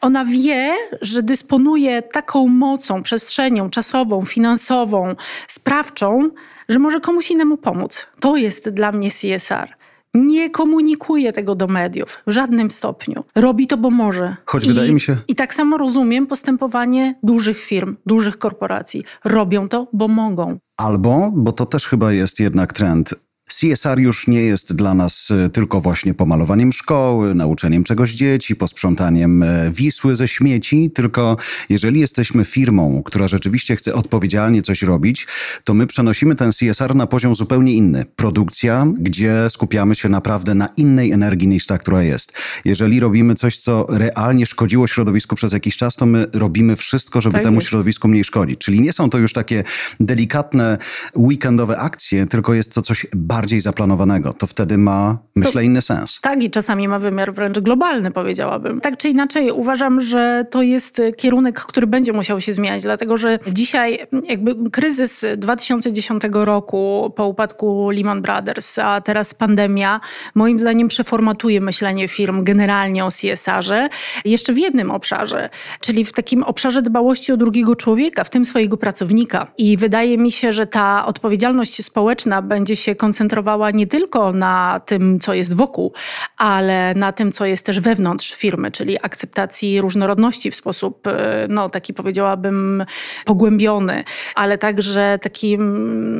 Ona 0.00 0.24
wie, 0.24 0.72
że 1.00 1.22
dysponuje 1.22 2.02
taką 2.02 2.48
mocą, 2.48 3.02
przestrzenią 3.02 3.70
czasową, 3.70 4.24
finansową, 4.24 5.14
sprawczą, 5.48 6.30
że 6.68 6.78
może 6.78 7.00
komuś 7.00 7.30
innemu 7.30 7.56
pomóc. 7.56 8.06
To 8.20 8.36
jest 8.36 8.68
dla 8.68 8.92
mnie 8.92 9.10
CSR. 9.10 9.68
Nie 10.14 10.50
komunikuje 10.50 11.32
tego 11.32 11.54
do 11.54 11.66
mediów 11.66 12.22
w 12.26 12.30
żadnym 12.30 12.70
stopniu. 12.70 13.24
Robi 13.34 13.66
to, 13.66 13.76
bo 13.76 13.90
może. 13.90 14.36
Choć 14.46 14.64
I, 14.64 14.68
wydaje 14.68 14.92
mi 14.92 15.00
się- 15.00 15.16
I 15.28 15.34
tak 15.34 15.54
samo 15.54 15.76
rozumiem 15.78 16.26
postępowanie 16.26 17.14
dużych 17.22 17.58
firm, 17.60 17.96
dużych 18.06 18.38
korporacji. 18.38 19.04
Robią 19.24 19.68
to, 19.68 19.86
bo 19.92 20.08
mogą. 20.08 20.58
Albo, 20.76 21.30
bo 21.34 21.52
to 21.52 21.66
też 21.66 21.88
chyba 21.88 22.12
jest 22.12 22.40
jednak 22.40 22.72
trend. 22.72 23.14
CSR 23.48 23.98
już 24.00 24.26
nie 24.28 24.42
jest 24.42 24.76
dla 24.76 24.94
nas 24.94 25.30
y, 25.30 25.50
tylko 25.50 25.80
właśnie 25.80 26.14
pomalowaniem 26.14 26.72
szkoły, 26.72 27.34
nauczeniem 27.34 27.84
czegoś 27.84 28.12
dzieci, 28.12 28.56
posprzątaniem 28.56 29.42
e, 29.42 29.70
Wisły 29.70 30.16
ze 30.16 30.28
śmieci, 30.28 30.90
tylko 30.94 31.36
jeżeli 31.68 32.00
jesteśmy 32.00 32.44
firmą, 32.44 33.02
która 33.04 33.28
rzeczywiście 33.28 33.76
chce 33.76 33.94
odpowiedzialnie 33.94 34.62
coś 34.62 34.82
robić, 34.82 35.26
to 35.64 35.74
my 35.74 35.86
przenosimy 35.86 36.34
ten 36.34 36.50
CSR 36.52 36.94
na 36.94 37.06
poziom 37.06 37.34
zupełnie 37.34 37.74
inny. 37.74 38.04
Produkcja, 38.16 38.86
gdzie 38.98 39.50
skupiamy 39.50 39.94
się 39.94 40.08
naprawdę 40.08 40.54
na 40.54 40.68
innej 40.76 41.12
energii 41.12 41.48
niż 41.48 41.66
ta, 41.66 41.78
która 41.78 42.02
jest. 42.02 42.32
Jeżeli 42.64 43.00
robimy 43.00 43.34
coś, 43.34 43.58
co 43.58 43.86
realnie 43.88 44.46
szkodziło 44.46 44.86
środowisku 44.86 45.36
przez 45.36 45.52
jakiś 45.52 45.76
czas, 45.76 45.96
to 45.96 46.06
my 46.06 46.26
robimy 46.32 46.76
wszystko, 46.76 47.20
żeby 47.20 47.32
Tak 47.32 47.42
temu 47.42 47.56
jest. 47.56 47.68
środowisku 47.68 48.08
mniej 48.08 48.24
szkodzić. 48.24 48.58
Czyli 48.58 48.80
nie 48.80 48.92
są 48.92 49.10
to 49.10 49.18
już 49.18 49.32
takie 49.32 49.64
delikatne 50.00 50.78
weekendowe 51.16 51.78
akcje, 51.78 52.26
tylko 52.26 52.54
jest 52.54 52.74
to 52.74 52.82
coś 52.82 53.06
bardziej 53.36 53.60
zaplanowanego. 53.60 54.32
To 54.32 54.46
wtedy 54.46 54.78
ma, 54.78 55.18
myślę, 55.34 55.64
inny 55.64 55.82
sens. 55.82 56.20
Tak, 56.22 56.42
i 56.42 56.50
czasami 56.50 56.88
ma 56.88 56.98
wymiar 56.98 57.34
wręcz 57.34 57.58
globalny, 57.58 58.10
powiedziałabym. 58.10 58.80
Tak 58.80 58.96
czy 58.96 59.08
inaczej, 59.08 59.50
uważam, 59.50 60.00
że 60.00 60.46
to 60.50 60.62
jest 60.62 61.02
kierunek, 61.16 61.60
który 61.60 61.86
będzie 61.86 62.12
musiał 62.12 62.40
się 62.40 62.52
zmieniać, 62.52 62.82
dlatego 62.82 63.16
że 63.16 63.38
dzisiaj 63.52 63.98
jakby 64.28 64.70
kryzys 64.70 65.24
2010 65.36 66.22
roku 66.32 67.12
po 67.16 67.26
upadku 67.26 67.90
Lehman 67.90 68.22
Brothers, 68.22 68.78
a 68.78 69.00
teraz 69.00 69.34
pandemia, 69.34 70.00
moim 70.34 70.58
zdaniem 70.58 70.88
przeformatuje 70.88 71.60
myślenie 71.60 72.08
firm 72.08 72.44
generalnie 72.44 73.04
o 73.04 73.08
CSR-ze. 73.08 73.88
Jeszcze 74.24 74.52
w 74.52 74.58
jednym 74.58 74.90
obszarze, 74.90 75.50
czyli 75.80 76.04
w 76.04 76.12
takim 76.12 76.42
obszarze 76.42 76.82
dbałości 76.82 77.32
o 77.32 77.36
drugiego 77.36 77.76
człowieka, 77.76 78.24
w 78.24 78.30
tym 78.30 78.46
swojego 78.46 78.76
pracownika. 78.76 79.46
I 79.58 79.76
wydaje 79.76 80.18
mi 80.18 80.32
się, 80.32 80.52
że 80.52 80.66
ta 80.66 81.06
odpowiedzialność 81.06 81.84
społeczna 81.84 82.42
będzie 82.42 82.76
się 82.76 82.94
koncentrowała 83.26 83.70
nie 83.70 83.86
tylko 83.86 84.32
na 84.32 84.80
tym, 84.86 85.20
co 85.20 85.34
jest 85.34 85.54
wokół, 85.54 85.92
ale 86.36 86.94
na 86.94 87.12
tym, 87.12 87.32
co 87.32 87.46
jest 87.46 87.66
też 87.66 87.80
wewnątrz 87.80 88.34
firmy, 88.34 88.70
czyli 88.70 88.98
akceptacji 89.02 89.80
różnorodności 89.80 90.50
w 90.50 90.56
sposób, 90.56 91.06
e, 91.06 91.46
no 91.50 91.68
taki 91.68 91.94
powiedziałabym, 91.94 92.84
pogłębiony, 93.24 94.04
ale 94.34 94.58
także 94.58 95.18
taki 95.22 95.58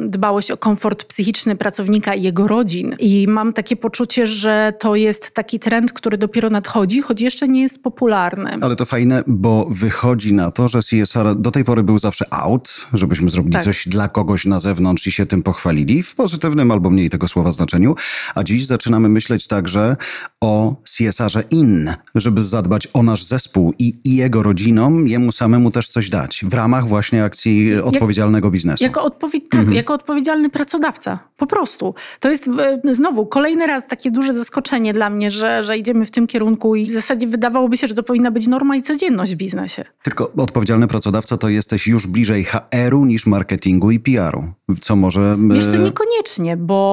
dbałość 0.07 0.51
o 0.51 0.57
komfort 0.57 1.05
psychiczny 1.05 1.57
pracownika 1.57 2.15
i 2.15 2.23
jego 2.23 2.49
rodzin. 2.49 2.97
I 2.99 3.27
mam 3.29 3.53
takie 3.53 3.77
poczucie, 3.77 4.27
że 4.27 4.73
to 4.79 4.97
jest 4.97 5.31
taki 5.31 5.61
trend, 5.61 5.93
który 5.93 6.19
dopiero 6.19 6.51
nadchodzi, 6.51 7.03
choć 7.03 7.21
jeszcze 7.21 7.49
nie 7.49 7.63
jest 7.63 7.83
popularny. 7.83 8.59
Ale 8.61 8.77
to 8.77 8.85
fajne, 8.85 9.23
bo 9.27 9.67
wychodzi 9.71 10.35
na 10.35 10.51
to, 10.51 10.69
że 10.69 10.81
CSR 10.83 11.35
do 11.35 11.51
tej 11.51 11.65
pory 11.65 11.83
był 11.83 11.99
zawsze 11.99 12.25
out, 12.31 12.87
żebyśmy 12.93 13.31
zrobili 13.31 13.53
Tak. 13.53 13.63
coś 13.65 13.89
dla 13.89 14.09
kogoś 14.09 14.47
na 14.47 14.61
zewnątrz 14.61 15.07
i 15.07 15.13
się 15.13 15.27
tym 15.27 15.43
pochwalili, 15.43 16.03
w 16.03 16.15
pozytywnym 16.15 16.71
albo 16.71 16.91
skromniej 16.97 17.11
tego 17.11 17.29
słowa 17.29 17.53
znaczeniu, 17.53 17.95
a 18.35 18.45
dziś 18.45 18.67
zaczynamy 18.67 19.09
myśleć 19.09 19.47
także 19.47 19.97
o 20.41 20.76
CSR-ze 20.85 21.43
in, 21.50 21.91
żeby 22.15 22.45
zadbać 22.45 22.88
o 22.93 23.03
nasz 23.03 23.25
zespół 23.25 23.75
i, 23.79 23.95
i 24.05 24.17
jego 24.17 24.43
rodzinom, 24.43 25.09
jemu 25.09 25.33
samemu 25.33 25.71
też 25.71 25.88
coś 25.88 26.09
dać 26.09 26.45
w 26.45 26.55
ramach 26.55 26.88
właśnie 26.88 27.25
akcji 27.25 27.69
Jak, 27.69 27.85
odpowiedzialnego 27.85 28.50
biznesu. 28.50 28.85
Jako, 28.85 29.11
tak, 29.11 29.55
mhm. 29.55 29.73
jako 29.73 29.95
odpowiedzialny 29.95 30.50
pracodawca, 30.50 31.19
po 31.37 31.47
prostu. 31.47 31.95
To 32.21 32.31
jest 32.31 32.50
znowu 32.91 33.26
kolejny 33.26 33.67
raz 33.67 33.87
takie 33.87 34.11
duże 34.11 34.35
zaskoczenie 34.35 34.95
dla 34.95 35.11
mnie, 35.11 35.31
że, 35.31 35.65
że 35.65 35.79
idziemy 35.79 36.07
w 36.07 36.11
tym 36.11 36.26
kierunku 36.26 36.76
i 36.76 36.87
w 36.87 36.91
zasadzie 36.91 37.26
wydawałoby 37.26 37.76
się, 37.76 37.88
że 37.88 37.95
to 37.95 38.03
powinna 38.03 38.31
być 38.31 38.47
norma 38.47 38.76
i 38.76 38.83
codzienność 38.83 39.35
w 39.35 39.37
biznesie. 39.37 39.85
Tylko 40.03 40.33
odpowiedzialny 40.37 40.87
pracodawca 40.87 41.37
to 41.37 41.49
jesteś 41.49 41.87
już 41.87 42.07
bliżej 42.07 42.45
HR-u 42.45 43.05
niż 43.05 43.26
marketingu 43.26 43.91
i 43.91 44.00
PR-u, 44.00 44.53
co 44.81 44.97
może... 44.97 45.37
Wiesz 45.50 45.67
co, 45.67 45.76
niekoniecznie, 45.76 46.57
bo 46.57 46.86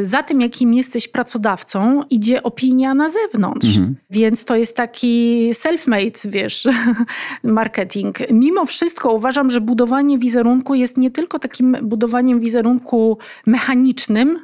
y, 0.00 0.04
za 0.04 0.22
tym, 0.22 0.40
jakim 0.40 0.74
jesteś 0.74 1.08
pracodawcą, 1.08 2.02
idzie 2.10 2.42
opinia 2.42 2.94
na 2.94 3.08
zewnątrz. 3.08 3.68
Mhm. 3.68 3.96
Więc 4.10 4.44
to 4.44 4.56
jest 4.56 4.76
taki 4.76 5.50
self-made, 5.54 6.30
wiesz, 6.30 6.68
marketing. 7.42 8.18
Mimo 8.30 8.66
wszystko 8.66 9.12
uważam, 9.12 9.50
że 9.50 9.60
budowanie 9.60 10.18
wizerunku 10.18 10.74
jest 10.74 10.98
nie 10.98 11.10
tylko 11.10 11.38
takim 11.38 11.76
budowaniem 11.82 12.40
wizerunku 12.40 13.18
mechanicznym, 13.46 14.38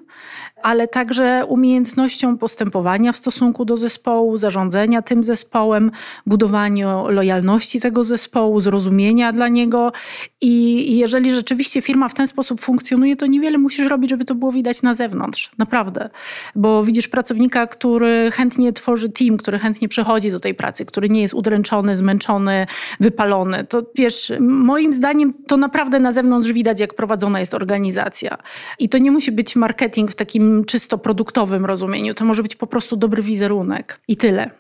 ale 0.62 0.88
także 0.88 1.44
umiejętnością 1.48 2.38
postępowania 2.38 3.12
w 3.12 3.16
stosunku 3.16 3.64
do 3.64 3.76
zespołu, 3.76 4.36
zarządzania 4.36 5.02
tym 5.02 5.24
zespołem, 5.24 5.90
budowania 6.26 7.02
lojalności 7.08 7.80
tego 7.80 8.04
zespołu, 8.04 8.60
zrozumienia 8.60 9.32
dla 9.32 9.48
niego. 9.48 9.92
I 10.40 10.96
jeżeli 10.98 11.34
rzeczywiście 11.34 11.82
firma 11.82 12.08
w 12.08 12.14
ten 12.14 12.26
sposób 12.26 12.60
funkcjonuje, 12.60 13.16
to 13.16 13.26
niewiele 13.26 13.58
musisz 13.58 13.88
robić, 13.88 14.10
żeby 14.10 14.24
to 14.24 14.34
było 14.34 14.52
widać 14.52 14.82
na 14.82 14.94
zewnątrz. 14.94 15.50
Naprawdę. 15.58 16.10
Bo 16.54 16.84
widzisz 16.84 17.08
pracownika, 17.08 17.66
który 17.66 18.30
chętnie 18.30 18.72
tworzy 18.72 19.08
team, 19.08 19.36
który 19.36 19.58
chętnie 19.58 19.88
przychodzi 19.88 20.30
do 20.30 20.40
tej 20.40 20.54
pracy, 20.54 20.84
który 20.84 21.08
nie 21.08 21.22
jest 21.22 21.34
udręczony, 21.34 21.96
zmęczony, 21.96 22.66
wypalony. 23.00 23.64
To 23.64 23.82
wiesz, 23.94 24.32
moim 24.40 24.92
zdaniem 24.92 25.32
to 25.46 25.56
naprawdę 25.56 26.00
na 26.00 26.12
zewnątrz 26.12 26.52
widać, 26.52 26.80
jak 26.80 26.94
prowadzona 26.94 27.40
jest 27.40 27.54
organizacja. 27.54 28.38
I 28.78 28.88
to 28.88 28.98
nie 28.98 29.10
musi 29.10 29.32
być 29.32 29.56
marketing 29.56 30.10
w 30.10 30.14
takim 30.14 30.47
czysto 30.66 30.98
produktowym 30.98 31.66
rozumieniu. 31.66 32.14
To 32.14 32.24
może 32.24 32.42
być 32.42 32.56
po 32.56 32.66
prostu 32.66 32.96
dobry 32.96 33.22
wizerunek 33.22 34.00
i 34.08 34.16
tyle. 34.16 34.50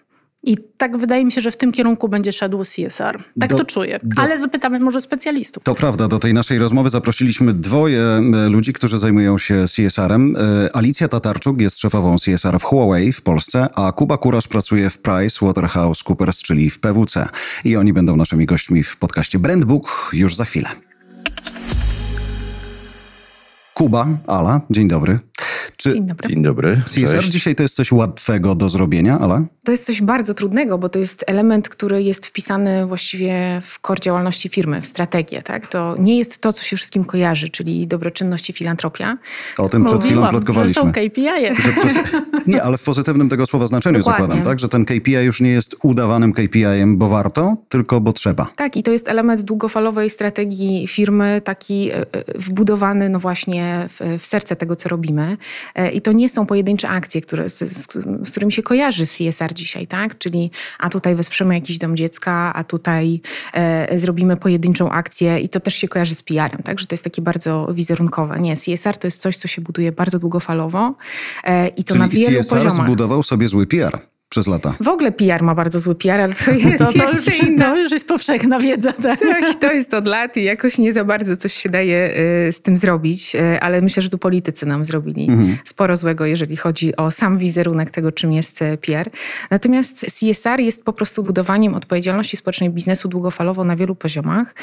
I 0.42 0.56
tak 0.76 0.96
wydaje 0.96 1.24
mi 1.24 1.32
się, 1.32 1.40
że 1.40 1.50
w 1.50 1.56
tym 1.56 1.72
kierunku 1.72 2.08
będzie 2.08 2.32
szedł 2.32 2.62
CSR. 2.64 3.24
Tak 3.40 3.50
do, 3.50 3.56
to 3.56 3.64
czuję. 3.64 4.00
Do, 4.02 4.22
Ale 4.22 4.38
zapytamy 4.38 4.80
może 4.80 5.00
specjalistów. 5.00 5.62
To 5.62 5.74
prawda. 5.74 6.08
Do 6.08 6.18
tej 6.18 6.34
naszej 6.34 6.58
rozmowy 6.58 6.90
zaprosiliśmy 6.90 7.54
dwoje 7.54 8.02
ludzi, 8.48 8.72
którzy 8.72 8.98
zajmują 8.98 9.38
się 9.38 9.64
CSR-em. 9.76 10.36
E, 10.36 10.76
Alicja 10.76 11.08
Tatarczuk 11.08 11.60
jest 11.60 11.78
szefową 11.78 12.16
CSR 12.18 12.58
w 12.58 12.62
Huawei 12.62 13.12
w 13.12 13.22
Polsce, 13.22 13.68
a 13.74 13.92
Kuba 13.92 14.18
Kurasz 14.18 14.48
pracuje 14.48 14.90
w 14.90 14.98
Price 14.98 15.46
Waterhouse 15.46 16.02
Coopers, 16.02 16.42
czyli 16.42 16.70
w 16.70 16.80
PWC. 16.80 17.28
I 17.64 17.76
oni 17.76 17.92
będą 17.92 18.16
naszymi 18.16 18.46
gośćmi 18.46 18.82
w 18.82 18.96
podcaście 18.96 19.38
Brandbook 19.38 20.10
już 20.12 20.36
za 20.36 20.44
chwilę. 20.44 20.68
Kuba, 23.74 24.06
Ala, 24.26 24.60
dzień 24.70 24.88
dobry. 24.88 25.18
Czy 25.82 25.92
Dzień 25.92 26.06
dobry. 26.06 26.28
Dzień 26.28 26.42
dobry. 26.42 26.80
CSR 26.86 27.24
dzisiaj 27.24 27.54
to 27.54 27.62
jest 27.62 27.76
coś 27.76 27.92
łatwego 27.92 28.54
do 28.54 28.70
zrobienia, 28.70 29.18
ale? 29.18 29.44
To 29.64 29.72
jest 29.72 29.86
coś 29.86 30.02
bardzo 30.02 30.34
trudnego, 30.34 30.78
bo 30.78 30.88
to 30.88 30.98
jest 30.98 31.24
element, 31.26 31.68
który 31.68 32.02
jest 32.02 32.26
wpisany 32.26 32.86
właściwie 32.86 33.60
w 33.64 33.80
kor 33.80 34.00
działalności 34.00 34.48
firmy, 34.48 34.82
w 34.82 34.86
strategię. 34.86 35.42
Tak? 35.42 35.66
To 35.66 35.96
nie 35.98 36.18
jest 36.18 36.40
to, 36.40 36.52
co 36.52 36.64
się 36.64 36.76
wszystkim 36.76 37.04
kojarzy, 37.04 37.48
czyli 37.48 37.86
dobroczynność 37.86 38.50
i 38.50 38.52
filantropia. 38.52 39.18
O 39.58 39.68
tym 39.68 39.84
przed 39.84 40.04
chwilą 40.04 40.28
plotkowaliśmy. 40.28 40.74
Że 40.74 40.80
są 40.80 40.92
KPI. 40.92 41.62
Że 41.62 41.72
przez... 41.72 41.94
Nie, 42.46 42.62
ale 42.62 42.78
w 42.78 42.82
pozytywnym 42.82 43.28
tego 43.28 43.46
słowa 43.46 43.66
znaczeniu 43.66 43.98
Dokładnie. 43.98 44.22
zakładam, 44.22 44.44
tak? 44.44 44.60
Że 44.60 44.68
ten 44.68 44.84
KPI 44.84 45.12
już 45.12 45.40
nie 45.40 45.50
jest 45.50 45.76
udawanym 45.82 46.32
KPI-em, 46.32 46.96
bo 46.96 47.08
warto, 47.08 47.56
tylko 47.68 48.00
bo 48.00 48.12
trzeba. 48.12 48.50
Tak, 48.56 48.76
i 48.76 48.82
to 48.82 48.90
jest 48.90 49.08
element 49.08 49.42
długofalowej 49.42 50.10
strategii 50.10 50.86
firmy, 50.86 51.40
taki 51.44 51.90
e, 51.90 51.96
e, 51.96 52.06
wbudowany 52.34 53.08
no 53.08 53.18
właśnie 53.18 53.86
w, 53.88 54.18
w 54.18 54.26
serce 54.26 54.56
tego, 54.56 54.76
co 54.76 54.88
robimy. 54.88 55.36
E, 55.74 55.90
I 55.90 56.00
to 56.00 56.12
nie 56.12 56.28
są 56.28 56.46
pojedyncze 56.46 56.88
akcje, 56.88 57.20
które, 57.20 57.48
z, 57.48 57.58
z, 57.58 57.92
z, 58.26 58.30
którymi 58.30 58.52
się 58.52 58.62
kojarzy 58.62 59.04
CSR 59.06 59.54
dzisiaj, 59.54 59.86
tak? 59.86 60.18
Czyli 60.18 60.50
a 60.78 60.88
tutaj 60.88 61.14
wesprzemy 61.14 61.54
jakiś 61.54 61.78
dom 61.78 61.96
dziecka, 61.96 62.52
a 62.54 62.64
tutaj 62.64 63.20
e, 63.52 63.98
zrobimy 63.98 64.36
pojedynczą 64.36 64.90
akcję 64.90 65.40
i 65.40 65.48
to 65.48 65.60
też 65.60 65.74
się 65.74 65.88
kojarzy 65.88 66.14
z 66.14 66.22
PR-em, 66.22 66.62
tak? 66.62 66.80
Że 66.80 66.86
to 66.86 66.94
jest 66.94 67.04
takie 67.04 67.22
bardzo 67.22 67.68
wizerunkowe. 67.72 68.40
Nie, 68.40 68.56
CSR 68.56 68.96
to 68.98 69.06
jest 69.06 69.20
coś, 69.20 69.36
co 69.36 69.48
się 69.48 69.62
buduje 69.62 69.92
bardzo 69.92 70.18
długofalowo 70.18 70.94
e, 71.44 71.68
i 71.68 71.84
to 71.84 71.94
Czyli 71.94 72.00
na 72.00 72.08
wielu 72.08 72.38
CSR 72.40 72.56
poziomach. 72.58 72.86
zbudował 72.86 73.22
sobie 73.22 73.48
zły 73.48 73.66
PR 73.66 73.98
przez 74.38 74.46
lata. 74.46 74.74
W 74.80 74.88
ogóle 74.88 75.12
PR 75.12 75.42
ma 75.42 75.54
bardzo 75.54 75.80
zły 75.80 75.94
PR, 75.94 76.20
ale 76.20 76.34
to 76.34 76.50
jest 76.50 76.78
to, 76.78 76.92
to, 76.92 77.12
już, 77.12 77.42
inna. 77.42 77.64
to 77.64 77.78
już 77.78 77.92
jest 77.92 78.08
powszechna 78.08 78.60
wiedza. 78.60 78.92
Tak? 78.92 79.20
tak, 79.20 79.54
to 79.60 79.72
jest 79.72 79.94
od 79.94 80.06
lat 80.06 80.36
i 80.36 80.44
jakoś 80.44 80.78
nie 80.78 80.92
za 80.92 81.04
bardzo 81.04 81.36
coś 81.36 81.52
się 81.52 81.68
daje 81.68 82.10
y, 82.48 82.52
z 82.52 82.62
tym 82.62 82.76
zrobić, 82.76 83.34
y, 83.34 83.60
ale 83.60 83.80
myślę, 83.80 84.02
że 84.02 84.10
tu 84.10 84.18
politycy 84.18 84.66
nam 84.66 84.84
zrobili 84.84 85.28
mhm. 85.30 85.58
sporo 85.64 85.96
złego, 85.96 86.26
jeżeli 86.26 86.56
chodzi 86.56 86.96
o 86.96 87.10
sam 87.10 87.38
wizerunek 87.38 87.90
tego, 87.90 88.12
czym 88.12 88.32
jest 88.32 88.62
y, 88.62 88.78
PR. 88.86 89.10
Natomiast 89.50 90.06
CSR 90.20 90.60
jest 90.60 90.84
po 90.84 90.92
prostu 90.92 91.22
budowaniem 91.22 91.74
odpowiedzialności 91.74 92.36
społecznej 92.36 92.70
biznesu 92.70 93.08
długofalowo 93.08 93.64
na 93.64 93.76
wielu 93.76 93.94
poziomach 93.94 94.54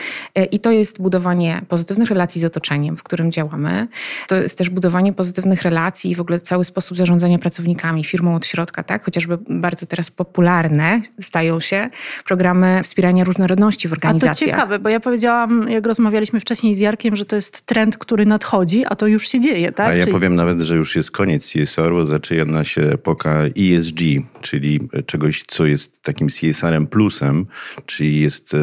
i 0.52 0.60
to 0.60 0.72
jest 0.72 1.02
budowanie 1.02 1.62
pozytywnych 1.68 2.10
relacji 2.10 2.42
z 2.42 2.46
otoczeniem, 2.46 2.98
w 2.98 3.04
którym 3.04 3.32
działamy. 3.32 3.88
To 4.28 4.36
jest 4.36 4.58
też 4.58 4.70
budowanie 4.70 5.14
pozytywnych 5.14 5.62
relacji 5.62 6.12
i 6.12 6.16
w 6.16 6.22
ogóle 6.22 6.40
cały 6.40 6.66
sposób 6.66 6.98
zarządzania 6.98 7.40
pracownikami, 7.40 8.04
firmą 8.04 8.36
od 8.36 8.46
środka, 8.46 8.84
tak? 8.84 9.06
Chociażby 9.06 9.38
bardzo 9.66 9.86
teraz 9.86 10.12
popularne 10.12 11.02
stają 11.22 11.60
się 11.60 11.90
programy 12.26 12.82
wspierania 12.84 13.24
różnorodności 13.24 13.88
w 13.88 13.94
organizacjach. 13.94 14.50
A 14.50 14.52
to 14.52 14.58
ciekawe, 14.58 14.80
bo 14.80 14.90
ja 14.90 15.00
powiedziałam, 15.00 15.70
jak 15.70 15.88
rozmawialiśmy 15.88 16.40
wcześniej 16.40 16.76
z 16.76 16.80
Jarkiem, 16.80 17.16
że 17.16 17.26
to 17.26 17.36
jest 17.36 17.62
trend, 17.62 17.98
który 17.98 18.26
nadchodzi, 18.26 18.86
a 18.86 18.96
to 18.96 19.08
już 19.08 19.28
się 19.28 19.40
dzieje, 19.40 19.72
tak? 19.72 19.88
A 19.88 19.94
ja 19.94 20.04
czyli... 20.04 20.14
powiem 20.14 20.36
nawet, 20.36 20.62
że 20.62 20.76
już 20.76 20.96
jest 20.96 21.12
koniec 21.12 21.54
CSR, 21.54 21.92
bo 21.92 22.06
zaczyna 22.06 22.64
się 22.64 22.82
epoka 22.82 23.44
ESG, 23.60 24.00
czyli 24.42 24.80
czegoś, 25.06 25.44
co 25.48 25.66
jest 25.66 26.02
takim 26.02 26.28
CSR-em 26.28 26.88
plusem, 26.88 27.46
czyli 27.86 28.22
jest 28.22 28.56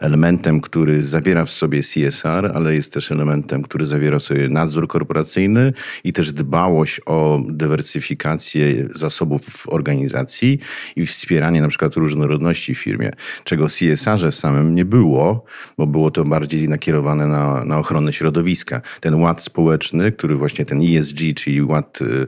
elementem, 0.00 0.60
który 0.60 1.04
zawiera 1.04 1.44
w 1.44 1.50
sobie 1.50 1.82
CSR, 1.82 2.52
ale 2.54 2.74
jest 2.74 2.92
też 2.92 3.12
elementem, 3.12 3.62
który 3.62 3.86
zawiera 3.86 4.18
w 4.18 4.22
sobie 4.22 4.48
nadzór 4.48 4.88
korporacyjny 4.88 5.72
i 6.04 6.12
też 6.12 6.32
dbałość 6.32 7.00
o 7.06 7.40
dywersyfikację 7.48 8.88
zasobów 8.90 9.66
organizacji 9.66 9.97
organizacji 9.98 10.58
i 10.96 11.06
wspieranie 11.06 11.60
na 11.60 11.68
przykład 11.68 11.96
różnorodności 11.96 12.74
w 12.74 12.78
firmie, 12.78 13.10
czego 13.44 13.68
w 13.68 13.72
CSR-ze 13.72 14.32
samym 14.32 14.74
nie 14.74 14.84
było, 14.84 15.44
bo 15.78 15.86
było 15.86 16.10
to 16.10 16.24
bardziej 16.24 16.68
nakierowane 16.68 17.26
na, 17.26 17.64
na 17.64 17.78
ochronę 17.78 18.12
środowiska. 18.12 18.80
Ten 19.00 19.14
ład 19.14 19.42
społeczny, 19.42 20.12
który 20.12 20.36
właśnie 20.36 20.64
ten 20.64 20.80
ESG, 20.82 21.18
czyli 21.36 21.62
ład 21.62 21.98
y, 22.00 22.26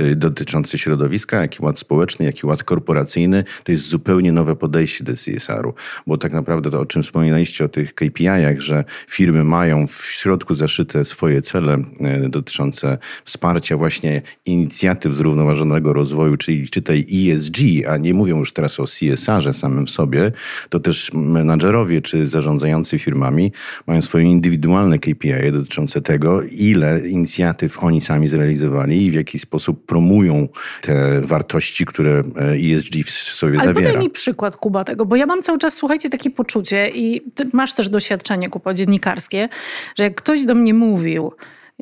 y, 0.00 0.16
dotyczący 0.16 0.78
środowiska, 0.78 1.40
jak 1.40 1.60
i 1.60 1.62
ład 1.62 1.78
społeczny, 1.78 2.26
jak 2.26 2.42
i 2.42 2.46
ład 2.46 2.64
korporacyjny, 2.64 3.44
to 3.64 3.72
jest 3.72 3.84
zupełnie 3.84 4.32
nowe 4.32 4.56
podejście 4.56 5.04
do 5.04 5.12
CSR-u, 5.12 5.74
bo 6.06 6.18
tak 6.18 6.32
naprawdę 6.32 6.70
to, 6.70 6.80
o 6.80 6.86
czym 6.86 7.02
wspominaliście, 7.02 7.64
o 7.64 7.68
tych 7.68 7.94
KPI-ach, 7.94 8.60
że 8.60 8.84
firmy 9.08 9.44
mają 9.44 9.86
w 9.86 10.04
środku 10.04 10.54
zaszyte 10.54 11.04
swoje 11.04 11.42
cele 11.42 11.78
y, 12.24 12.28
dotyczące 12.28 12.98
wsparcia 13.24 13.76
właśnie 13.76 14.22
inicjatyw 14.46 15.14
zrównoważonego 15.14 15.92
rozwoju, 15.92 16.36
czyli 16.36 16.68
czy 16.68 16.82
tej 16.82 17.09
ESG, 17.14 17.56
a 17.88 17.96
nie 17.96 18.14
mówią 18.14 18.38
już 18.38 18.52
teraz 18.52 18.80
o 18.80 18.84
CSR-ze 18.84 19.52
samym 19.52 19.88
sobie, 19.88 20.32
to 20.68 20.80
też 20.80 21.10
menadżerowie 21.14 22.02
czy 22.02 22.28
zarządzający 22.28 22.98
firmami 22.98 23.52
mają 23.86 24.02
swoje 24.02 24.24
indywidualne 24.24 24.98
KPI 24.98 25.52
dotyczące 25.52 26.00
tego, 26.00 26.42
ile 26.42 27.00
inicjatyw 27.08 27.84
oni 27.84 28.00
sami 28.00 28.28
zrealizowali 28.28 29.04
i 29.04 29.10
w 29.10 29.14
jaki 29.14 29.38
sposób 29.38 29.86
promują 29.86 30.48
te 30.82 31.20
wartości, 31.20 31.86
które 31.86 32.22
ESG 32.38 32.94
w 33.04 33.10
sobie 33.10 33.58
Ale 33.58 33.68
zawiera. 33.68 33.86
Ale 33.86 33.92
podaj 33.92 34.04
mi 34.04 34.10
przykład, 34.10 34.56
Kuba, 34.56 34.84
tego, 34.84 35.06
bo 35.06 35.16
ja 35.16 35.26
mam 35.26 35.42
cały 35.42 35.58
czas, 35.58 35.74
słuchajcie, 35.74 36.10
takie 36.10 36.30
poczucie 36.30 36.90
i 36.94 37.20
ty 37.34 37.50
masz 37.52 37.74
też 37.74 37.88
doświadczenie, 37.88 38.48
Kuba, 38.48 38.74
dziennikarskie, 38.74 39.48
że 39.98 40.04
jak 40.04 40.14
ktoś 40.14 40.44
do 40.44 40.54
mnie 40.54 40.74
mówił, 40.74 41.32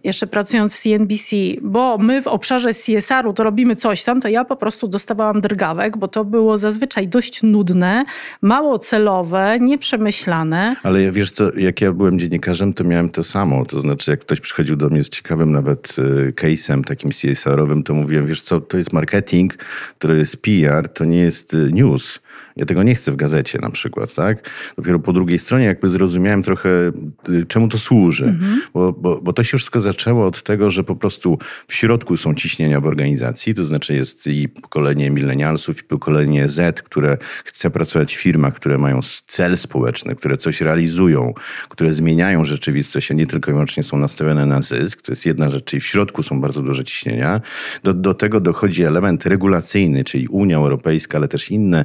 jeszcze 0.05 0.27
pracując 0.27 0.75
w 0.75 0.79
CNBC, 0.79 1.37
bo 1.63 1.99
my 1.99 2.23
w 2.23 2.27
obszarze 2.27 2.71
CSR-u 2.75 3.33
to 3.33 3.45
robimy 3.45 3.77
coś 3.77 4.05
tam, 4.05 4.21
to 4.21 4.29
ja 4.29 4.45
po 4.45 4.57
prostu 4.57 4.89
dostawałam 4.89 5.41
drgawek, 5.41 5.97
bo 5.97 6.09
to 6.09 6.25
było 6.25 6.59
zazwyczaj 6.59 7.09
dość 7.09 7.43
nudne, 7.43 8.05
mało 8.43 8.79
celowe, 8.79 9.59
nieprzemyślane. 9.61 10.77
Ale 10.83 11.13
wiesz 11.13 11.31
co, 11.31 11.59
jak 11.59 11.81
ja 11.81 11.93
byłem 11.93 12.19
dziennikarzem, 12.19 12.73
to 12.73 12.85
miałem 12.85 13.09
to 13.09 13.25
samo. 13.25 13.65
To 13.65 13.81
znaczy, 13.81 14.11
jak 14.11 14.21
ktoś 14.21 14.41
przychodził 14.41 14.77
do 14.77 14.89
mnie 14.89 15.05
z 15.05 15.09
ciekawym 15.09 15.51
nawet 15.53 15.97
y, 15.99 16.33
case'em 16.33 16.85
takim 16.85 17.11
CSR-owym, 17.11 17.83
to 17.83 17.95
mówiłem, 17.95 18.27
wiesz 18.27 18.43
co, 18.43 18.61
to 18.61 18.77
jest 18.77 18.93
marketing, 18.93 19.55
to 19.99 20.13
jest 20.13 20.43
PR, 20.43 20.89
to 20.89 21.05
nie 21.05 21.19
jest 21.19 21.55
y, 21.55 21.73
news 21.73 22.21
Ja 22.59 22.67
tego 22.67 22.83
nie 22.83 22.95
chcę 22.95 23.13
w 23.13 23.17
gazecie 23.17 23.59
na 23.63 23.71
przykład, 23.71 24.15
tak? 24.15 24.51
Dopiero 24.77 24.99
po 24.99 25.13
drugiej 25.13 25.39
stronie 25.39 25.65
jakby 25.65 25.89
zrozumiałem 25.89 26.43
trochę, 26.43 26.69
y, 27.29 27.47
czemu 27.49 27.69
to 27.69 27.79
służy. 27.79 28.25
Mhm. 28.25 28.61
Bo, 28.75 28.93
bo, 28.93 29.21
bo 29.21 29.33
to 29.33 29.45
się 29.45 29.59
wszystko 29.59 29.81
zaczęło 29.81 30.27
od 30.27 30.43
tego, 30.43 30.71
że 30.71 30.85
po 30.85 30.97
prostu 30.97 31.39
w 31.69 31.75
środku 31.75 32.17
są 32.17 32.35
ciśnienia 32.35 32.81
w 32.81 32.87
organizacji, 32.87 33.55
to 33.55 33.65
znaczy 33.65 33.95
jest 33.95 34.27
i 34.27 34.49
pokolenie 34.49 35.11
milenialsów, 35.11 35.81
i 35.81 35.83
pokolenie 35.83 36.49
Z, 36.49 36.83
które 36.83 37.19
chce 37.45 37.71
pracować 37.71 38.17
w 38.17 38.21
firmach, 38.21 38.55
które 38.55 38.79
mają 38.79 39.01
cel 39.27 39.57
społeczny, 39.57 40.17
które 40.17 40.37
coś 40.37 40.61
realizują, 40.61 41.35
które 41.69 41.93
zmieniają 41.93 42.45
rzeczywistość, 42.45 43.11
a 43.11 43.15
nie 43.15 43.27
tylko 43.27 43.51
i 43.51 43.55
wyłącznie 43.55 43.83
są 43.83 43.99
nastawione 43.99 44.47
na 44.47 44.63
zysk. 44.63 45.03
To 45.03 45.13
jest 45.13 45.27
jedna 45.27 45.51
rzecz, 45.51 45.65
czyli 45.65 45.81
w 45.81 45.87
środku 45.87 46.23
są 46.23 46.41
bardzo 46.41 46.63
duże 46.63 46.85
ciśnienia. 46.85 47.41
Do, 47.83 47.95
do 47.95 48.15
tego 48.15 48.41
dochodzi 48.41 48.83
element 48.83 49.27
regulacyjny, 49.27 50.05
czyli 50.05 50.29
Unia 50.29 50.57
Europejska, 50.57 51.19
ale 51.19 51.29
też 51.29 51.51
inne 51.51 51.85